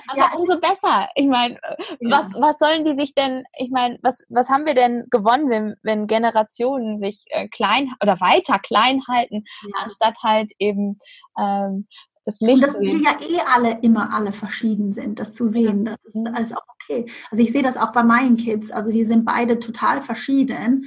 Aber 0.07 0.19
ja. 0.19 0.31
umso 0.35 0.59
besser. 0.59 1.09
Ich 1.15 1.27
meine, 1.27 1.55
ja. 1.99 2.11
was, 2.11 2.33
was 2.39 2.59
sollen 2.59 2.83
die 2.83 2.95
sich 2.95 3.13
denn, 3.13 3.43
ich 3.57 3.71
meine, 3.71 3.99
was, 4.01 4.25
was 4.29 4.49
haben 4.49 4.65
wir 4.65 4.73
denn 4.73 5.05
gewonnen, 5.09 5.49
wenn, 5.49 5.75
wenn 5.83 6.07
Generationen 6.07 6.99
sich 6.99 7.25
äh, 7.29 7.47
klein 7.47 7.91
oder 8.01 8.19
weiter 8.19 8.59
klein 8.59 9.01
halten, 9.07 9.43
ja. 9.63 9.83
anstatt 9.83 10.17
halt 10.23 10.51
eben 10.59 10.99
ähm, 11.39 11.87
das 12.25 12.39
Licht. 12.39 12.55
Und 12.55 12.61
dass 12.63 12.79
wir 12.79 12.97
ja 12.97 13.17
eh 13.19 13.41
alle 13.53 13.79
immer 13.81 14.13
alle 14.13 14.31
verschieden 14.31 14.93
sind, 14.93 15.19
das 15.19 15.33
zu 15.33 15.47
sehen, 15.49 15.85
das 15.85 15.97
ist 16.03 16.17
alles 16.33 16.53
auch 16.53 16.63
okay. 16.75 17.05
Also 17.31 17.43
ich 17.43 17.51
sehe 17.51 17.63
das 17.63 17.77
auch 17.77 17.91
bei 17.91 18.03
meinen 18.03 18.37
Kids, 18.37 18.71
also 18.71 18.91
die 18.91 19.03
sind 19.03 19.25
beide 19.25 19.59
total 19.59 20.01
verschieden. 20.01 20.85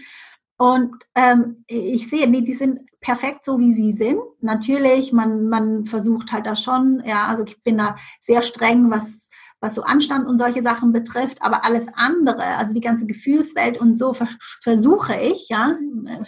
Und 0.59 0.95
ähm, 1.15 1.65
ich 1.67 2.09
sehe, 2.09 2.27
nee, 2.29 2.41
die 2.41 2.55
sind 2.55 2.81
perfekt 3.01 3.45
so, 3.45 3.59
wie 3.59 3.73
sie 3.73 3.93
sind. 3.93 4.19
Natürlich, 4.41 5.13
man, 5.13 5.49
man 5.49 5.85
versucht 5.85 6.33
halt 6.33 6.47
da 6.47 6.57
schon, 6.57 7.03
ja, 7.05 7.27
also 7.27 7.45
ich 7.45 7.63
bin 7.63 7.77
da 7.77 7.97
sehr 8.21 8.41
streng, 8.41 8.91
was, 8.91 9.29
was 9.61 9.75
so 9.75 9.83
Anstand 9.83 10.27
und 10.27 10.39
solche 10.39 10.63
Sachen 10.63 10.93
betrifft, 10.93 11.43
aber 11.43 11.65
alles 11.65 11.87
andere, 11.95 12.43
also 12.43 12.73
die 12.73 12.81
ganze 12.81 13.07
Gefühlswelt 13.07 13.79
und 13.79 13.99
so 13.99 14.17
versuche 14.63 15.21
ich, 15.21 15.49
ja, 15.51 15.77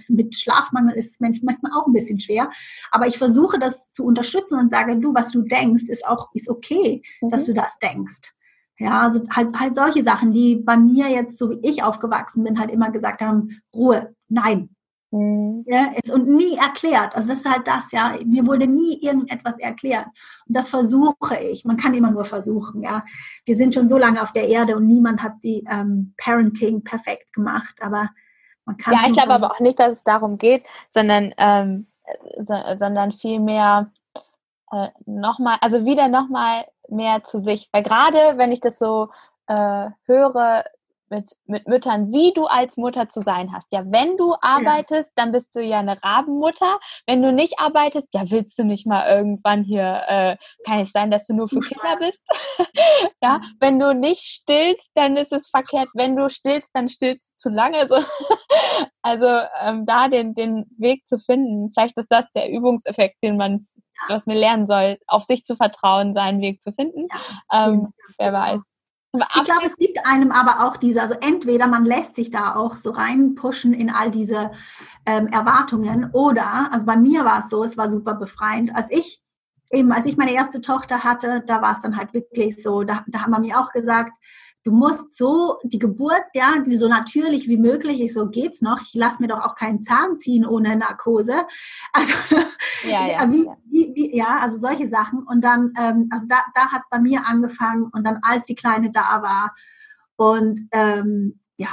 mit 0.09 0.37
Schlafmangel 0.37 0.95
ist 0.95 1.13
es 1.13 1.21
manchmal 1.21 1.73
auch 1.73 1.87
ein 1.87 1.93
bisschen 1.95 2.21
schwer, 2.21 2.51
aber 2.91 3.07
ich 3.07 3.17
versuche 3.17 3.59
das 3.59 3.93
zu 3.93 4.05
unterstützen 4.05 4.59
und 4.59 4.71
sage, 4.71 4.99
du, 4.99 5.15
was 5.15 5.31
du 5.31 5.43
denkst, 5.43 5.85
ist 5.89 6.07
auch, 6.07 6.29
ist 6.35 6.51
okay, 6.51 7.03
mhm. 7.23 7.31
dass 7.31 7.47
du 7.47 7.55
das 7.55 7.79
denkst. 7.79 8.35
Ja, 8.81 9.01
also 9.03 9.21
halt, 9.31 9.59
halt 9.59 9.75
solche 9.75 10.05
Sachen, 10.05 10.31
die 10.31 10.55
bei 10.55 10.77
mir 10.77 11.09
jetzt, 11.09 11.37
so 11.37 11.51
wie 11.51 11.59
ich 11.63 11.83
aufgewachsen 11.83 12.45
bin, 12.45 12.61
halt 12.61 12.71
immer 12.71 12.93
gesagt 12.93 13.21
haben, 13.23 13.61
Ruhe, 13.75 14.15
nein. 14.29 14.71
Mhm. 15.11 15.65
Ja, 15.67 15.93
ist, 15.97 16.11
und 16.11 16.29
nie 16.29 16.57
erklärt. 16.57 17.17
Also 17.17 17.31
das 17.31 17.39
ist 17.39 17.51
halt 17.51 17.67
das, 17.67 17.91
ja. 17.93 18.17
Mir 18.27 18.47
wurde 18.47 18.67
nie 18.67 19.01
irgendetwas 19.01 19.59
erklärt. 19.59 20.07
Und 20.47 20.57
das 20.57 20.69
versuche 20.69 21.39
ich. 21.41 21.65
Man 21.65 21.79
kann 21.79 21.95
immer 21.95 22.11
nur 22.11 22.25
versuchen, 22.25 22.83
ja. 22.83 23.05
Wir 23.47 23.57
sind 23.57 23.75
schon 23.75 23.89
so 23.89 23.97
lange 23.97 24.23
auf 24.23 24.33
der 24.33 24.49
Erde 24.49 24.77
und 24.77 24.87
niemand 24.87 25.23
hat 25.23 25.33
die 25.43 25.65
ähm, 25.71 26.15
Parenting 26.19 26.85
perfekt 26.85 27.33
gemacht, 27.33 27.77
aber 27.81 28.11
man 28.67 28.77
kann. 28.77 28.95
Ja, 28.95 29.01
ich 29.07 29.15
glaube 29.15 29.33
aber 29.33 29.51
auch 29.53 29.61
nicht, 29.61 29.81
dass 29.81 29.97
es 29.97 30.05
darum 30.05 30.37
geht, 30.37 30.69
sondern, 30.91 31.33
ähm, 31.39 31.87
so, 32.43 32.55
sondern 32.79 33.13
vielmehr 33.13 33.91
äh, 34.73 34.89
nochmal, 35.07 35.57
also 35.63 35.87
wieder 35.87 36.09
nochmal 36.09 36.67
mehr 36.91 37.25
zu 37.25 37.39
sich. 37.39 37.71
Weil 37.73 37.83
gerade 37.83 38.37
wenn 38.37 38.53
ich 38.53 38.61
das 38.61 38.79
so 38.79 39.09
äh, 39.47 39.89
höre 40.05 40.65
mit, 41.11 41.37
mit 41.47 41.67
Müttern, 41.67 42.13
wie 42.13 42.33
du 42.33 42.47
als 42.47 42.77
Mutter 42.77 43.09
zu 43.09 43.21
sein 43.21 43.53
hast. 43.53 43.73
Ja, 43.73 43.83
wenn 43.87 44.17
du 44.17 44.35
arbeitest, 44.41 45.13
ja. 45.17 45.25
dann 45.25 45.33
bist 45.33 45.55
du 45.55 45.61
ja 45.61 45.79
eine 45.81 46.03
Rabenmutter. 46.03 46.79
Wenn 47.07 47.23
du 47.23 47.33
nicht 47.33 47.59
arbeitest, 47.59 48.09
ja, 48.15 48.31
willst 48.31 48.59
du 48.59 48.65
nicht 48.65 48.87
mal 48.87 49.09
irgendwann 49.09 49.63
hier, 49.63 50.03
äh, 50.07 50.37
kann 50.65 50.81
es 50.81 50.93
sein, 50.93 51.11
dass 51.11 51.27
du 51.27 51.35
nur 51.35 51.49
für 51.49 51.61
Kinder 51.61 51.97
bist? 51.99 52.23
ja, 53.23 53.41
wenn 53.61 53.79
du 53.79 53.95
nicht 53.95 54.23
stillst, 54.23 54.91
dann 54.95 55.17
ist 55.17 55.33
es 55.33 55.51
verkehrt. 55.51 55.89
Wenn 55.95 56.17
du 56.17 56.29
stillst, 56.29 56.71
dann 56.75 56.89
stillst 56.89 57.33
du 57.33 57.37
zu 57.37 57.49
lange. 57.51 57.87
So. 57.89 57.97
also 59.03 59.27
ähm, 59.61 59.87
da 59.87 60.09
den, 60.09 60.35
den 60.35 60.67
Weg 60.79 61.07
zu 61.07 61.19
finden, 61.19 61.71
vielleicht 61.73 61.99
ist 61.99 62.11
das 62.11 62.27
der 62.35 62.51
Übungseffekt, 62.51 63.17
den 63.23 63.37
man 63.37 63.65
was 64.09 64.27
mir 64.27 64.37
lernen 64.37 64.67
soll, 64.67 64.99
auf 65.07 65.25
sich 65.25 65.45
zu 65.45 65.57
vertrauen, 65.57 66.15
seinen 66.15 66.41
Weg 66.41 66.63
zu 66.63 66.73
finden. 66.73 67.07
Ja. 67.51 67.69
Ähm, 67.69 67.93
wer 68.19 68.33
weiß. 68.33 68.63
Ich 69.37 69.45
glaube, 69.45 69.67
es 69.67 69.77
gibt 69.77 70.05
einem 70.07 70.33
aber 70.33 70.67
auch 70.67 70.77
diese, 70.77 71.01
also 71.01 71.15
entweder 71.21 71.67
man 71.67 71.85
lässt 71.85 72.17
sich 72.17 72.31
da 72.31 72.55
auch 72.55 72.77
so 72.77 72.91
reinpushen 72.91 73.73
in 73.73 73.91
all 73.91 74.11
diese 74.11 74.51
ähm, 75.07 75.27
Erwartungen 75.29 76.11
oder, 76.13 76.73
also 76.73 76.87
bei 76.87 76.97
mir 76.97 77.25
war 77.25 77.41
es 77.41 77.51
so, 77.51 77.65
es 77.65 77.77
war 77.77 77.91
super 77.91 78.15
befreiend, 78.15 78.75
als 78.75 78.91
ich 78.91 79.21
eben, 79.71 79.93
als 79.93 80.07
ich 80.07 80.17
meine 80.17 80.33
erste 80.33 80.61
Tochter 80.61 81.05
hatte, 81.05 81.43
da 81.47 81.63
war 81.63 81.73
es 81.73 81.83
dann 81.83 81.97
halt 81.97 82.15
wirklich 82.15 82.63
so, 82.63 82.85
da, 82.85 83.05
da 83.07 83.23
haben 83.23 83.33
wir 83.33 83.41
mir 83.41 83.61
auch 83.61 83.73
gesagt, 83.73 84.13
du 84.65 84.73
musst 84.73 85.13
so 85.17 85.59
die 85.65 85.79
Geburt, 85.79 86.25
ja, 86.35 86.59
die 86.61 86.77
so 86.77 86.89
natürlich 86.89 87.49
wie 87.49 87.57
möglich 87.57 88.01
ist, 88.01 88.15
so 88.15 88.29
geht's 88.29 88.61
noch. 88.61 88.81
Ich 88.83 88.95
lasse 88.95 89.21
mir 89.23 89.29
doch 89.29 89.45
auch 89.45 89.55
keinen 89.55 89.83
Zahn 89.83 90.19
ziehen 90.19 90.47
ohne 90.47 90.77
Narkose. 90.77 91.35
Also 91.93 92.13
ja, 92.89 93.09
ja, 93.09 93.33
wie, 93.33 93.47
wie, 93.65 93.93
wie, 93.95 94.17
ja 94.17 94.39
also 94.41 94.59
solche 94.59 94.87
Sachen. 94.87 95.25
Und 95.27 95.43
dann, 95.43 95.73
ähm, 95.79 96.09
also 96.13 96.27
da, 96.29 96.37
da 96.55 96.71
hat 96.71 96.83
es 96.83 96.89
bei 96.91 97.01
mir 97.01 97.27
angefangen 97.27 97.89
und 97.93 98.07
dann 98.07 98.21
als 98.23 98.45
die 98.45 98.55
Kleine 98.55 98.93
da 98.93 99.23
war 99.23 99.55
und 100.17 100.61
ähm, 100.73 101.41
ja, 101.57 101.69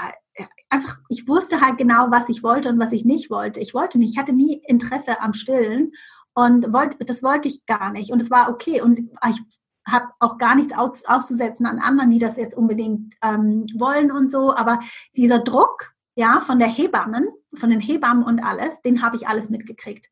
einfach, 0.69 0.97
ich 1.09 1.27
wusste 1.27 1.61
halt 1.61 1.77
genau, 1.77 2.11
was 2.11 2.29
ich 2.29 2.43
wollte 2.43 2.69
und 2.69 2.79
was 2.79 2.91
ich 2.91 3.05
nicht 3.05 3.29
wollte. 3.29 3.59
Ich 3.59 3.73
wollte 3.73 3.97
nicht, 3.97 4.13
ich 4.13 4.19
hatte 4.19 4.33
nie 4.33 4.61
Interesse 4.67 5.21
am 5.21 5.33
Stillen 5.33 5.91
und 6.33 6.73
wollte, 6.73 7.03
das 7.05 7.23
wollte 7.23 7.47
ich 7.47 7.65
gar 7.65 7.91
nicht. 7.91 8.11
Und 8.11 8.21
es 8.21 8.29
war 8.29 8.49
okay. 8.49 8.81
Und 8.81 8.99
ich 8.99 9.41
habe 9.87 10.07
auch 10.19 10.37
gar 10.37 10.55
nichts 10.55 10.75
aus, 10.77 11.05
auszusetzen 11.05 11.65
an 11.65 11.79
anderen, 11.79 12.11
die 12.11 12.19
das 12.19 12.37
jetzt 12.37 12.55
unbedingt 12.55 13.15
ähm, 13.21 13.65
wollen 13.75 14.11
und 14.11 14.31
so. 14.31 14.55
Aber 14.55 14.79
dieser 15.15 15.39
Druck, 15.39 15.93
ja, 16.15 16.41
von 16.41 16.59
der 16.59 16.67
Hebammen, 16.67 17.27
von 17.55 17.69
den 17.69 17.81
Hebammen 17.81 18.23
und 18.23 18.39
alles, 18.39 18.81
den 18.81 19.01
habe 19.01 19.15
ich 19.15 19.27
alles 19.27 19.49
mitgekriegt 19.49 20.09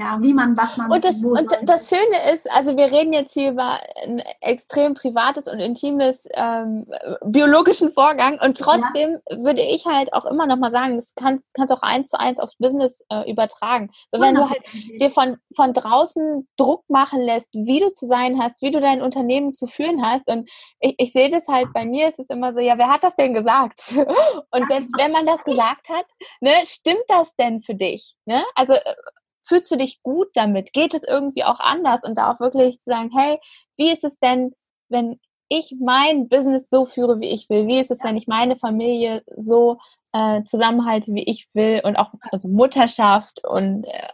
ja, 0.00 0.18
wie 0.22 0.32
man, 0.32 0.56
was 0.56 0.78
man. 0.78 0.90
Und, 0.90 1.04
das, 1.04 1.22
und 1.22 1.46
das 1.62 1.90
Schöne 1.90 2.32
ist, 2.32 2.50
also 2.50 2.74
wir 2.74 2.90
reden 2.90 3.12
jetzt 3.12 3.34
hier 3.34 3.50
über 3.50 3.78
ein 4.02 4.22
extrem 4.40 4.94
privates 4.94 5.46
und 5.46 5.60
intimes 5.60 6.24
ähm, 6.32 6.86
biologischen 7.26 7.92
Vorgang 7.92 8.38
und 8.40 8.56
trotzdem 8.56 9.18
ja. 9.28 9.38
würde 9.44 9.60
ich 9.60 9.84
halt 9.84 10.14
auch 10.14 10.24
immer 10.24 10.46
noch 10.46 10.56
mal 10.56 10.70
sagen, 10.70 10.96
das 10.96 11.14
kann, 11.14 11.42
kannst 11.54 11.70
auch 11.70 11.82
eins 11.82 12.08
zu 12.08 12.18
eins 12.18 12.40
aufs 12.40 12.56
Business 12.56 13.04
äh, 13.10 13.30
übertragen. 13.30 13.90
So 14.10 14.20
wenn 14.20 14.34
du 14.34 14.48
halt 14.48 14.62
dir 14.98 15.10
von, 15.10 15.36
von 15.54 15.74
draußen 15.74 16.48
Druck 16.56 16.88
machen 16.88 17.20
lässt, 17.20 17.52
wie 17.52 17.80
du 17.80 17.92
zu 17.92 18.06
sein 18.06 18.42
hast, 18.42 18.62
wie 18.62 18.70
du 18.70 18.80
dein 18.80 19.02
Unternehmen 19.02 19.52
zu 19.52 19.66
führen 19.66 20.02
hast 20.02 20.26
und 20.28 20.48
ich, 20.80 20.94
ich 20.96 21.12
sehe 21.12 21.28
das 21.28 21.46
halt, 21.46 21.74
bei 21.74 21.84
mir 21.84 22.08
ist 22.08 22.18
es 22.18 22.30
immer 22.30 22.54
so, 22.54 22.60
ja, 22.60 22.78
wer 22.78 22.88
hat 22.88 23.04
das 23.04 23.16
denn 23.16 23.34
gesagt? 23.34 23.80
Und 24.50 24.66
selbst 24.68 24.90
wenn 24.96 25.12
man 25.12 25.26
das 25.26 25.44
gesagt 25.44 25.88
hat, 25.88 26.06
ne, 26.40 26.54
stimmt 26.64 27.04
das 27.08 27.34
denn 27.36 27.60
für 27.60 27.74
dich? 27.74 28.14
Ne? 28.24 28.42
Also 28.54 28.74
äh, 28.74 28.94
fühlst 29.42 29.70
du 29.70 29.76
dich 29.76 30.02
gut 30.02 30.28
damit? 30.34 30.72
Geht 30.72 30.94
es 30.94 31.04
irgendwie 31.04 31.44
auch 31.44 31.60
anders? 31.60 32.02
Und 32.02 32.16
da 32.16 32.30
auch 32.30 32.40
wirklich 32.40 32.80
zu 32.80 32.90
sagen, 32.90 33.10
hey, 33.14 33.38
wie 33.76 33.90
ist 33.90 34.04
es 34.04 34.18
denn, 34.18 34.54
wenn 34.88 35.18
ich 35.48 35.74
mein 35.80 36.28
Business 36.28 36.68
so 36.68 36.86
führe, 36.86 37.20
wie 37.20 37.30
ich 37.30 37.48
will? 37.50 37.66
Wie 37.66 37.80
ist 37.80 37.90
es, 37.90 38.02
wenn 38.04 38.16
ich 38.16 38.28
meine 38.28 38.56
Familie 38.56 39.22
so 39.36 39.78
äh, 40.12 40.42
zusammenhalte, 40.44 41.12
wie 41.14 41.24
ich 41.24 41.48
will? 41.54 41.80
Und 41.84 41.96
auch 41.96 42.12
also 42.30 42.48
Mutterschaft 42.48 43.46
und 43.46 43.84
äh, 43.84 44.08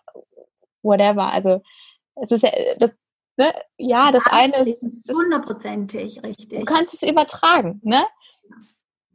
whatever. 0.83 1.33
Also 1.33 1.63
es 2.17 2.31
ist 2.31 2.43
ja 2.43 2.51
das, 2.79 2.91
ne? 3.37 3.53
ja, 3.77 4.11
das 4.13 4.25
eine 4.27 4.69
ist 4.69 4.81
hundertprozentig 5.09 6.23
richtig. 6.25 6.61
Du 6.61 6.65
kannst 6.65 6.95
es 6.95 7.03
übertragen, 7.03 7.81
ne? 7.85 8.05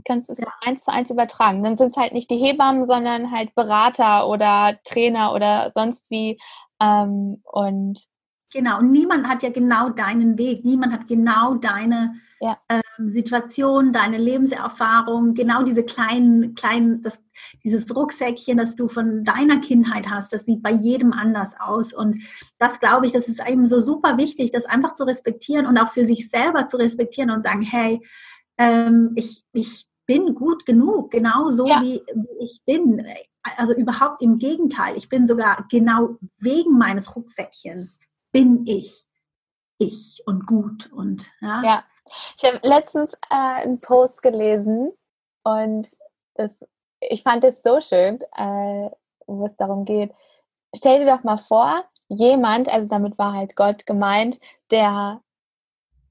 Kannst 0.05 0.29
es 0.29 0.39
ja. 0.39 0.47
eins 0.61 0.83
zu 0.83 0.91
eins 0.91 1.11
übertragen. 1.11 1.63
Dann 1.63 1.77
sind 1.77 1.91
es 1.91 1.97
halt 1.97 2.13
nicht 2.13 2.29
die 2.29 2.37
Hebammen, 2.37 2.85
sondern 2.85 3.31
halt 3.31 3.53
Berater 3.55 4.27
oder 4.27 4.79
Trainer 4.83 5.33
oder 5.33 5.69
sonst 5.69 6.09
wie. 6.11 6.39
Ähm, 6.81 7.41
und 7.43 7.99
genau, 8.53 8.79
und 8.79 8.91
niemand 8.91 9.27
hat 9.27 9.43
ja 9.43 9.49
genau 9.49 9.89
deinen 9.89 10.37
Weg, 10.37 10.65
niemand 10.65 10.93
hat 10.93 11.07
genau 11.07 11.55
deine 11.55 12.15
ja. 12.41 12.57
äh, 12.67 12.81
Situation, 13.05 13.93
deine 13.93 14.17
Lebenserfahrung, 14.17 15.35
genau 15.35 15.63
diese 15.63 15.83
kleinen, 15.83 16.55
kleinen, 16.55 17.01
das, 17.01 17.19
dieses 17.63 17.95
Rucksäckchen, 17.95 18.57
das 18.57 18.75
du 18.75 18.87
von 18.87 19.23
deiner 19.23 19.59
Kindheit 19.59 20.09
hast, 20.09 20.33
das 20.33 20.45
sieht 20.45 20.63
bei 20.63 20.71
jedem 20.71 21.13
anders 21.13 21.53
aus. 21.59 21.93
Und 21.93 22.17
das 22.57 22.79
glaube 22.79 23.05
ich, 23.05 23.11
das 23.11 23.27
ist 23.27 23.47
eben 23.47 23.67
so 23.67 23.79
super 23.79 24.17
wichtig, 24.17 24.51
das 24.51 24.65
einfach 24.65 24.95
zu 24.95 25.03
respektieren 25.03 25.67
und 25.67 25.77
auch 25.77 25.91
für 25.91 26.05
sich 26.05 26.29
selber 26.29 26.67
zu 26.67 26.77
respektieren 26.77 27.29
und 27.29 27.43
sagen, 27.43 27.61
hey, 27.61 28.01
ähm, 28.57 29.11
ich, 29.15 29.43
ich 29.53 29.87
bin 30.11 30.35
gut 30.35 30.65
genug, 30.65 31.09
genau 31.09 31.49
so 31.51 31.65
ja. 31.65 31.81
wie, 31.81 32.01
wie 32.13 32.43
ich 32.43 32.61
bin. 32.65 33.07
Also 33.57 33.73
überhaupt 33.73 34.21
im 34.21 34.39
Gegenteil. 34.39 34.97
Ich 34.97 35.07
bin 35.07 35.25
sogar 35.25 35.65
genau 35.69 36.17
wegen 36.37 36.77
meines 36.77 37.15
Rucksäckchens 37.15 37.97
bin 38.33 38.65
ich 38.67 39.05
ich 39.77 40.21
und 40.25 40.45
gut 40.45 40.91
und 40.91 41.31
ja. 41.39 41.61
ja. 41.63 41.83
Ich 42.37 42.43
habe 42.43 42.59
letztens 42.61 43.13
äh, 43.29 43.63
einen 43.63 43.79
Post 43.79 44.21
gelesen 44.21 44.91
und 45.43 45.87
das, 46.35 46.51
ich 46.99 47.23
fand 47.23 47.45
es 47.45 47.61
so 47.63 47.79
schön, 47.79 48.19
äh, 48.35 48.89
wo 49.27 49.45
es 49.45 49.55
darum 49.55 49.85
geht. 49.85 50.13
Stell 50.75 50.99
dir 50.99 51.15
doch 51.15 51.23
mal 51.23 51.37
vor, 51.37 51.85
jemand, 52.09 52.67
also 52.67 52.89
damit 52.89 53.17
war 53.17 53.33
halt 53.33 53.55
Gott 53.55 53.85
gemeint, 53.85 54.39
der 54.71 55.21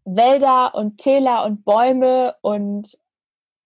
Wälder 0.05 0.75
und 0.75 0.99
Täler 0.99 1.45
und 1.45 1.65
Bäume 1.65 2.35
und 2.41 2.99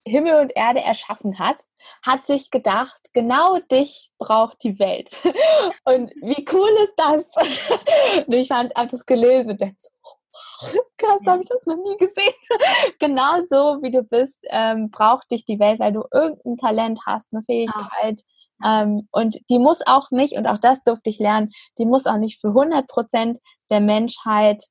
Himmel 0.06 0.40
und 0.40 0.52
Erde 0.54 0.80
erschaffen 0.80 1.38
hat, 1.38 1.56
hat 2.02 2.26
sich 2.26 2.50
gedacht, 2.50 2.98
genau 3.12 3.58
dich 3.58 4.10
braucht 4.18 4.62
die 4.62 4.78
Welt. 4.78 5.10
Und 5.84 6.10
wie 6.22 6.44
cool 6.52 6.70
ist 6.84 6.94
das? 6.96 7.30
Und 8.26 8.34
ich 8.34 8.48
fand, 8.48 8.74
habe 8.74 8.88
das 8.88 9.06
gelesen 9.06 9.50
und 9.50 9.60
dachte 9.60 9.76
oh, 10.02 10.80
krass, 10.96 11.20
habe 11.26 11.42
ich 11.42 11.48
das 11.48 11.66
noch 11.66 11.76
nie 11.76 11.96
gesehen. 11.98 12.34
genau 12.98 13.44
so, 13.46 13.82
wie 13.82 13.90
du 13.90 14.02
bist, 14.02 14.44
ähm, 14.50 14.90
braucht 14.90 15.30
dich 15.30 15.44
die 15.44 15.58
Welt, 15.58 15.80
weil 15.80 15.92
du 15.92 16.04
irgendein 16.12 16.56
Talent 16.56 17.00
hast, 17.06 17.32
eine 17.32 17.42
Fähigkeit. 17.42 18.22
Ähm, 18.64 19.08
und 19.10 19.38
die 19.50 19.58
muss 19.58 19.86
auch 19.86 20.10
nicht, 20.10 20.36
und 20.36 20.46
auch 20.46 20.58
das 20.58 20.82
durfte 20.84 21.10
ich 21.10 21.18
lernen, 21.18 21.50
die 21.78 21.86
muss 21.86 22.06
auch 22.06 22.16
nicht 22.16 22.40
für 22.40 22.48
100 22.48 22.86
Prozent 22.86 23.38
der 23.70 23.80
Menschheit 23.80 24.64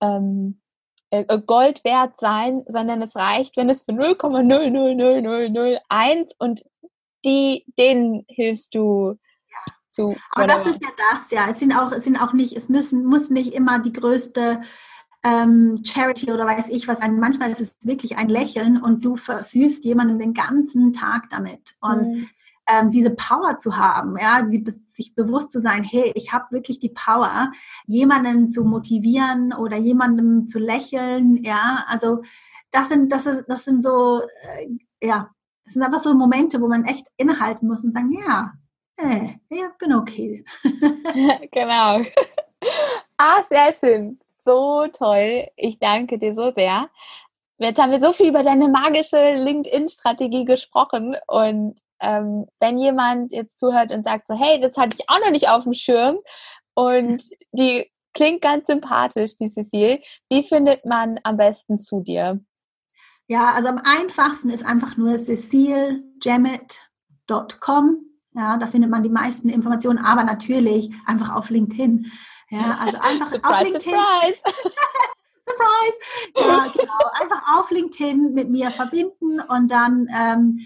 ähm, 0.00 0.60
äh, 1.10 1.24
äh, 1.28 1.40
Gold 1.40 1.84
wert 1.84 2.18
sein, 2.18 2.64
sondern 2.66 3.02
es 3.02 3.16
reicht, 3.16 3.56
wenn 3.56 3.70
es 3.70 3.82
für 3.82 3.92
0,00001 3.92 6.32
und 6.38 6.62
die, 7.24 7.64
denen 7.78 8.24
hilfst 8.28 8.74
du 8.74 9.18
zu. 9.90 10.16
Aber 10.32 10.46
das 10.46 10.66
ist 10.66 10.82
ja 10.82 10.88
das, 11.12 11.30
ja. 11.30 11.48
Es 11.50 11.58
sind 11.58 11.72
auch, 11.72 11.92
es 11.92 12.04
sind 12.04 12.20
auch 12.20 12.32
nicht, 12.32 12.56
es 12.56 12.68
müssen, 12.68 13.04
muss 13.04 13.30
nicht 13.30 13.54
immer 13.54 13.78
die 13.78 13.92
größte 13.92 14.60
ähm, 15.24 15.82
Charity 15.84 16.32
oder 16.32 16.46
weiß 16.46 16.68
ich 16.68 16.86
was 16.86 16.98
sein. 16.98 17.18
Manchmal 17.18 17.50
ist 17.50 17.60
es 17.60 17.76
wirklich 17.82 18.16
ein 18.16 18.28
Lächeln 18.28 18.80
und 18.80 19.04
du 19.04 19.16
versüßt 19.16 19.84
jemanden 19.84 20.18
den 20.18 20.34
ganzen 20.34 20.92
Tag 20.92 21.28
damit. 21.30 21.74
Und 21.80 22.02
mhm 22.02 22.28
ähm, 22.68 22.90
diese 22.90 23.10
Power 23.10 23.58
zu 23.58 23.76
haben, 23.76 24.16
ja, 24.18 24.42
die, 24.42 24.64
sich 24.88 25.14
bewusst 25.14 25.50
zu 25.52 25.60
sein, 25.60 25.84
hey, 25.84 26.12
ich 26.14 26.32
habe 26.32 26.50
wirklich 26.50 26.78
die 26.78 26.88
Power, 26.88 27.52
jemanden 27.86 28.50
zu 28.50 28.64
motivieren 28.64 29.52
oder 29.52 29.76
jemandem 29.76 30.48
zu 30.48 30.58
lächeln, 30.58 31.42
ja, 31.44 31.84
also 31.88 32.22
das 32.70 32.88
sind, 32.88 33.12
das 33.12 33.26
ist, 33.26 33.44
das 33.48 33.64
sind 33.64 33.82
so, 33.82 34.22
äh, 34.22 35.06
ja, 35.06 35.30
das 35.64 35.74
sind 35.74 35.82
einfach 35.82 35.98
so 35.98 36.14
Momente, 36.14 36.60
wo 36.60 36.68
man 36.68 36.84
echt 36.84 37.06
innehalten 37.16 37.66
muss 37.66 37.84
und 37.84 37.92
sagen, 37.92 38.12
ja, 38.12 38.52
hey, 38.96 39.40
äh, 39.50 39.60
ja, 39.60 39.70
bin 39.78 39.94
okay. 39.94 40.44
genau. 41.50 42.02
Ah, 43.18 43.42
sehr 43.48 43.72
schön. 43.72 44.18
So 44.38 44.86
toll. 44.92 45.48
Ich 45.56 45.78
danke 45.78 46.18
dir 46.18 46.34
so 46.34 46.52
sehr. 46.52 46.88
Jetzt 47.58 47.80
haben 47.80 47.90
wir 47.90 48.00
so 48.00 48.12
viel 48.12 48.28
über 48.28 48.42
deine 48.42 48.68
magische 48.68 49.32
LinkedIn-Strategie 49.32 50.44
gesprochen 50.44 51.16
und 51.26 51.80
ähm, 52.00 52.46
wenn 52.60 52.78
jemand 52.78 53.32
jetzt 53.32 53.58
zuhört 53.58 53.90
und 53.92 54.04
sagt 54.04 54.26
so, 54.26 54.34
hey, 54.34 54.58
das 54.60 54.76
hatte 54.76 54.96
ich 54.98 55.08
auch 55.08 55.20
noch 55.20 55.30
nicht 55.30 55.48
auf 55.48 55.62
dem 55.64 55.72
Schirm 55.74 56.18
und 56.74 57.22
die 57.52 57.90
klingt 58.14 58.42
ganz 58.42 58.66
sympathisch, 58.66 59.36
die 59.36 59.48
Cecile, 59.48 60.00
wie 60.30 60.42
findet 60.42 60.84
man 60.86 61.20
am 61.22 61.36
besten 61.36 61.78
zu 61.78 62.00
dir? 62.00 62.40
Ja, 63.28 63.52
also 63.54 63.68
am 63.68 63.80
einfachsten 63.84 64.50
ist 64.50 64.64
einfach 64.64 64.96
nur 64.96 65.18
cecilejamet.com. 65.18 67.98
Ja, 68.34 68.56
da 68.56 68.66
findet 68.66 68.90
man 68.90 69.02
die 69.02 69.10
meisten 69.10 69.48
Informationen, 69.48 69.98
aber 69.98 70.24
natürlich 70.24 70.90
einfach 71.06 71.34
auf 71.34 71.50
LinkedIn. 71.50 72.10
Ja, 72.50 72.78
also 72.80 72.98
einfach 73.00 73.30
surprise, 73.30 73.54
auf 73.54 73.62
LinkedIn. 73.62 73.92
Surprise. 73.92 74.42
surprise. 75.46 75.96
Ja, 76.36 76.66
genau. 76.72 76.98
Einfach 77.20 77.58
auf 77.58 77.70
LinkedIn 77.70 78.34
mit 78.34 78.50
mir 78.50 78.70
verbinden 78.70 79.40
und 79.40 79.70
dann 79.70 80.08
ähm, 80.14 80.60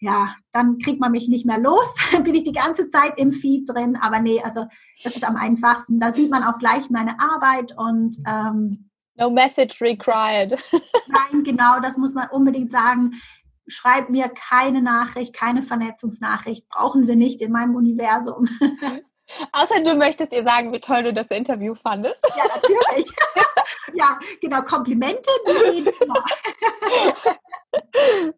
ja, 0.00 0.34
dann 0.50 0.78
kriegt 0.78 0.98
man 0.98 1.12
mich 1.12 1.28
nicht 1.28 1.46
mehr 1.46 1.58
los. 1.58 1.86
Dann 2.12 2.24
bin 2.24 2.34
ich 2.34 2.44
die 2.44 2.52
ganze 2.52 2.88
Zeit 2.88 3.18
im 3.18 3.30
Feed 3.30 3.68
drin. 3.68 3.96
Aber 4.00 4.18
nee, 4.18 4.42
also 4.42 4.66
das 5.04 5.14
ist 5.14 5.28
am 5.28 5.36
einfachsten. 5.36 6.00
Da 6.00 6.12
sieht 6.12 6.30
man 6.30 6.42
auch 6.42 6.58
gleich 6.58 6.88
meine 6.90 7.20
Arbeit 7.20 7.76
und 7.76 8.16
ähm, 8.26 8.90
No 9.16 9.28
message 9.28 9.82
required. 9.82 10.52
nein, 11.06 11.44
genau, 11.44 11.78
das 11.80 11.98
muss 11.98 12.14
man 12.14 12.30
unbedingt 12.30 12.72
sagen. 12.72 13.20
Schreib 13.68 14.08
mir 14.08 14.30
keine 14.30 14.80
Nachricht, 14.80 15.34
keine 15.34 15.62
Vernetzungsnachricht. 15.62 16.66
Brauchen 16.70 17.06
wir 17.06 17.16
nicht 17.16 17.42
in 17.42 17.52
meinem 17.52 17.76
Universum. 17.76 18.48
Außer 19.52 19.80
du 19.84 19.94
möchtest 19.94 20.32
ihr 20.32 20.42
sagen, 20.42 20.72
wie 20.72 20.80
toll 20.80 21.02
du 21.02 21.12
das 21.12 21.30
Interview 21.30 21.74
fandest. 21.74 22.18
Ja, 22.36 22.44
natürlich. 22.46 23.06
ja, 23.94 24.18
genau, 24.40 24.62
Komplimente, 24.62 25.30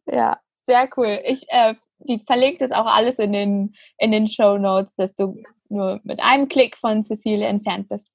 ja, 0.06 0.38
sehr 0.66 0.88
cool. 0.96 1.20
Ich 1.24 1.46
äh, 1.48 1.74
die 2.04 2.22
verlinkt 2.26 2.62
es 2.62 2.70
auch 2.72 2.86
alles 2.86 3.18
in 3.18 3.32
den, 3.32 3.74
in 3.98 4.12
den 4.12 4.28
Show 4.28 4.58
Notes, 4.58 4.94
dass 4.96 5.14
du 5.14 5.42
nur 5.68 6.00
mit 6.04 6.20
einem 6.20 6.48
Klick 6.48 6.76
von 6.76 7.02
Cecilie 7.02 7.46
entfernt 7.46 7.88
bist. 7.88 8.06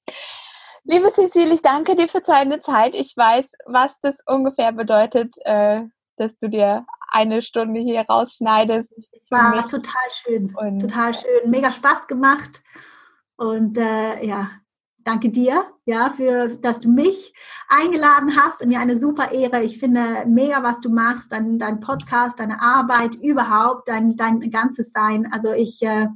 Liebe 0.84 1.10
Cecilie, 1.10 1.54
ich 1.54 1.62
danke 1.62 1.96
dir 1.96 2.08
für 2.08 2.20
deine 2.20 2.60
Zeit. 2.60 2.94
Ich 2.94 3.16
weiß, 3.16 3.50
was 3.66 3.98
das 4.00 4.20
ungefähr 4.26 4.72
bedeutet, 4.72 5.34
äh, 5.44 5.82
dass 6.16 6.38
du 6.38 6.48
dir 6.48 6.86
eine 7.10 7.42
Stunde 7.42 7.80
hier 7.80 8.02
rausschneidest. 8.02 9.10
War 9.30 9.66
total 9.66 9.92
schön. 10.10 10.54
Und 10.56 10.80
total 10.80 11.14
schön. 11.14 11.50
Mega 11.50 11.72
Spaß 11.72 12.06
gemacht. 12.06 12.62
Und 13.36 13.78
äh, 13.78 14.24
ja, 14.24 14.50
danke 15.08 15.30
dir, 15.30 15.64
ja, 15.86 16.10
für, 16.10 16.48
dass 16.48 16.80
du 16.80 16.90
mich 16.90 17.32
eingeladen 17.68 18.36
hast 18.36 18.60
und 18.62 18.68
mir 18.68 18.78
eine 18.78 18.98
super 18.98 19.32
Ehre. 19.32 19.62
Ich 19.62 19.78
finde 19.78 20.02
mega, 20.26 20.62
was 20.62 20.80
du 20.80 20.90
machst, 20.90 21.32
dein, 21.32 21.58
dein 21.58 21.80
Podcast, 21.80 22.38
deine 22.40 22.60
Arbeit 22.60 23.16
überhaupt, 23.16 23.88
dein, 23.88 24.16
dein 24.16 24.50
ganzes 24.50 24.92
Sein. 24.92 25.26
Also 25.32 25.52
ich, 25.52 25.82
äh, 25.82 26.08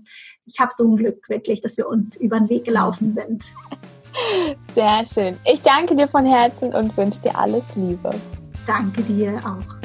ich 0.44 0.60
habe 0.60 0.72
so 0.76 0.86
ein 0.86 0.96
Glück 0.96 1.26
wirklich, 1.30 1.62
dass 1.62 1.78
wir 1.78 1.88
uns 1.88 2.16
über 2.16 2.38
den 2.38 2.50
Weg 2.50 2.64
gelaufen 2.64 3.12
sind. 3.14 3.44
Sehr 4.74 5.06
schön. 5.06 5.38
Ich 5.46 5.62
danke 5.62 5.94
dir 5.94 6.08
von 6.08 6.26
Herzen 6.26 6.74
und 6.74 6.94
wünsche 6.98 7.22
dir 7.22 7.38
alles 7.38 7.64
Liebe. 7.74 8.10
Danke 8.66 9.02
dir 9.02 9.40
auch. 9.42 9.82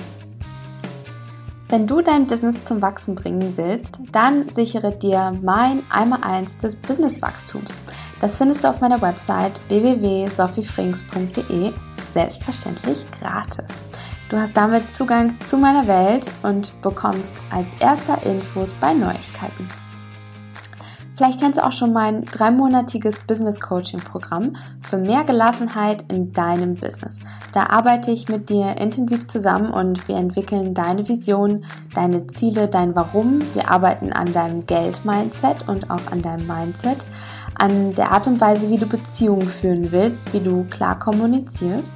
Wenn 1.69 1.85
du 1.85 2.01
dein 2.01 2.27
Business 2.27 2.63
zum 2.63 2.81
Wachsen 2.81 3.15
bringen 3.15 3.53
willst, 3.57 3.99
dann 4.11 4.47
sichere 4.49 4.91
dir 4.91 5.37
mein 5.41 5.83
Einmal-Eins 5.89 6.57
des 6.57 6.75
Businesswachstums. 6.75 7.77
Das 8.19 8.37
findest 8.37 8.63
du 8.63 8.69
auf 8.69 8.81
meiner 8.81 9.01
Website 9.01 9.59
www.sophiefrings.de 9.67 11.73
selbstverständlich 12.11 13.05
gratis. 13.19 13.85
Du 14.29 14.37
hast 14.37 14.57
damit 14.57 14.91
Zugang 14.91 15.39
zu 15.41 15.57
meiner 15.57 15.87
Welt 15.87 16.29
und 16.43 16.81
bekommst 16.81 17.33
als 17.51 17.67
erster 17.79 18.21
Infos 18.23 18.73
bei 18.73 18.93
Neuigkeiten. 18.93 19.67
Vielleicht 21.17 21.39
kennst 21.39 21.57
du 21.57 21.65
auch 21.65 21.71
schon 21.71 21.93
mein 21.93 22.25
dreimonatiges 22.25 23.19
Business 23.19 23.59
Coaching 23.59 23.99
Programm 23.99 24.55
für 24.81 24.97
mehr 24.97 25.23
Gelassenheit 25.23 26.05
in 26.11 26.31
deinem 26.31 26.75
Business. 26.75 27.17
Da 27.53 27.71
arbeite 27.71 28.11
ich 28.11 28.29
mit 28.29 28.49
dir 28.49 28.77
intensiv 28.77 29.27
zusammen 29.27 29.71
und 29.71 30.07
wir 30.07 30.17
entwickeln 30.17 30.75
deine 30.75 31.09
Vision, 31.09 31.65
deine 31.95 32.27
Ziele, 32.27 32.67
dein 32.67 32.95
Warum. 32.95 33.39
Wir 33.55 33.71
arbeiten 33.71 34.13
an 34.13 34.31
deinem 34.31 34.67
Geld-Mindset 34.67 35.67
und 35.67 35.89
auch 35.89 36.11
an 36.11 36.21
deinem 36.21 36.45
Mindset, 36.45 37.03
an 37.59 37.93
der 37.93 38.11
Art 38.11 38.27
und 38.27 38.39
Weise, 38.39 38.69
wie 38.69 38.77
du 38.77 38.85
Beziehungen 38.85 39.47
führen 39.47 39.91
willst, 39.91 40.33
wie 40.33 40.39
du 40.39 40.65
klar 40.69 40.97
kommunizierst 40.99 41.91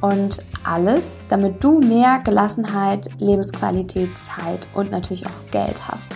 und 0.00 0.38
alles, 0.64 1.24
damit 1.28 1.62
du 1.62 1.80
mehr 1.80 2.20
Gelassenheit, 2.24 3.08
Lebensqualität, 3.18 4.10
Zeit 4.18 4.66
und 4.74 4.90
natürlich 4.90 5.26
auch 5.26 5.50
Geld 5.50 5.80
hast. 5.88 6.14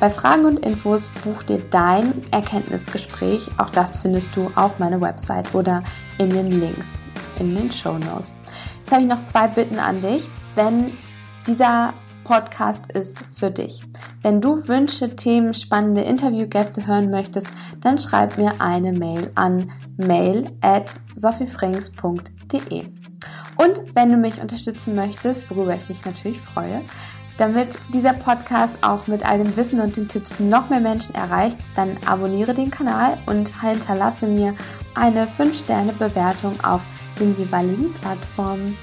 Bei 0.00 0.10
Fragen 0.10 0.44
und 0.44 0.60
Infos 0.60 1.10
buch 1.24 1.42
dir 1.42 1.60
dein 1.70 2.14
Erkenntnisgespräch. 2.30 3.48
Auch 3.58 3.70
das 3.70 3.98
findest 3.98 4.34
du 4.36 4.50
auf 4.54 4.78
meiner 4.78 5.00
Website 5.00 5.52
oder 5.54 5.82
in 6.18 6.30
den 6.30 6.60
Links 6.60 7.08
in 7.38 7.54
den 7.54 7.70
Show 7.70 7.98
Notes. 7.98 8.34
Jetzt 8.80 8.92
habe 8.92 9.02
ich 9.02 9.08
noch 9.08 9.24
zwei 9.26 9.48
Bitten 9.48 9.78
an 9.78 10.00
dich, 10.00 10.28
denn 10.56 10.92
dieser 11.46 11.92
Podcast 12.28 12.92
ist 12.92 13.22
für 13.32 13.50
dich. 13.50 13.82
Wenn 14.20 14.42
du 14.42 14.68
Wünsche, 14.68 15.16
Themen, 15.16 15.54
spannende 15.54 16.02
Interviewgäste 16.02 16.86
hören 16.86 17.10
möchtest, 17.10 17.46
dann 17.80 17.96
schreib 17.96 18.36
mir 18.36 18.60
eine 18.60 18.92
Mail 18.92 19.30
an 19.34 19.70
mail 19.96 20.46
at 20.60 20.92
sophiefrings.de. 21.14 22.84
Und 23.56 23.80
wenn 23.94 24.10
du 24.10 24.18
mich 24.18 24.42
unterstützen 24.42 24.94
möchtest, 24.94 25.50
worüber 25.50 25.74
ich 25.74 25.88
mich 25.88 26.04
natürlich 26.04 26.38
freue, 26.38 26.82
damit 27.38 27.78
dieser 27.94 28.12
Podcast 28.12 28.76
auch 28.82 29.06
mit 29.06 29.26
all 29.26 29.42
dem 29.42 29.56
Wissen 29.56 29.80
und 29.80 29.96
den 29.96 30.06
Tipps 30.06 30.38
noch 30.38 30.68
mehr 30.68 30.80
Menschen 30.80 31.14
erreicht, 31.14 31.56
dann 31.76 31.96
abonniere 32.04 32.52
den 32.52 32.70
Kanal 32.70 33.16
und 33.24 33.62
hinterlasse 33.62 34.26
mir 34.26 34.54
eine 34.94 35.24
5-Sterne-Bewertung 35.24 36.62
auf 36.62 36.82
den 37.18 37.34
jeweiligen 37.38 37.94
Plattformen. 37.94 38.76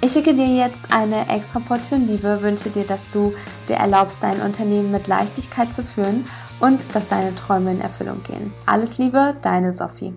Ich 0.00 0.12
schicke 0.12 0.32
dir 0.32 0.46
jetzt 0.46 0.78
eine 0.90 1.28
extra 1.28 1.58
Portion 1.58 2.06
Liebe, 2.06 2.40
wünsche 2.40 2.70
dir, 2.70 2.84
dass 2.84 3.04
du 3.10 3.34
dir 3.68 3.76
erlaubst, 3.76 4.18
dein 4.20 4.40
Unternehmen 4.40 4.92
mit 4.92 5.08
Leichtigkeit 5.08 5.72
zu 5.72 5.82
führen 5.82 6.24
und 6.60 6.84
dass 6.94 7.08
deine 7.08 7.34
Träume 7.34 7.72
in 7.72 7.80
Erfüllung 7.80 8.22
gehen. 8.22 8.52
Alles 8.64 8.98
Liebe, 8.98 9.34
deine 9.42 9.72
Sophie. 9.72 10.14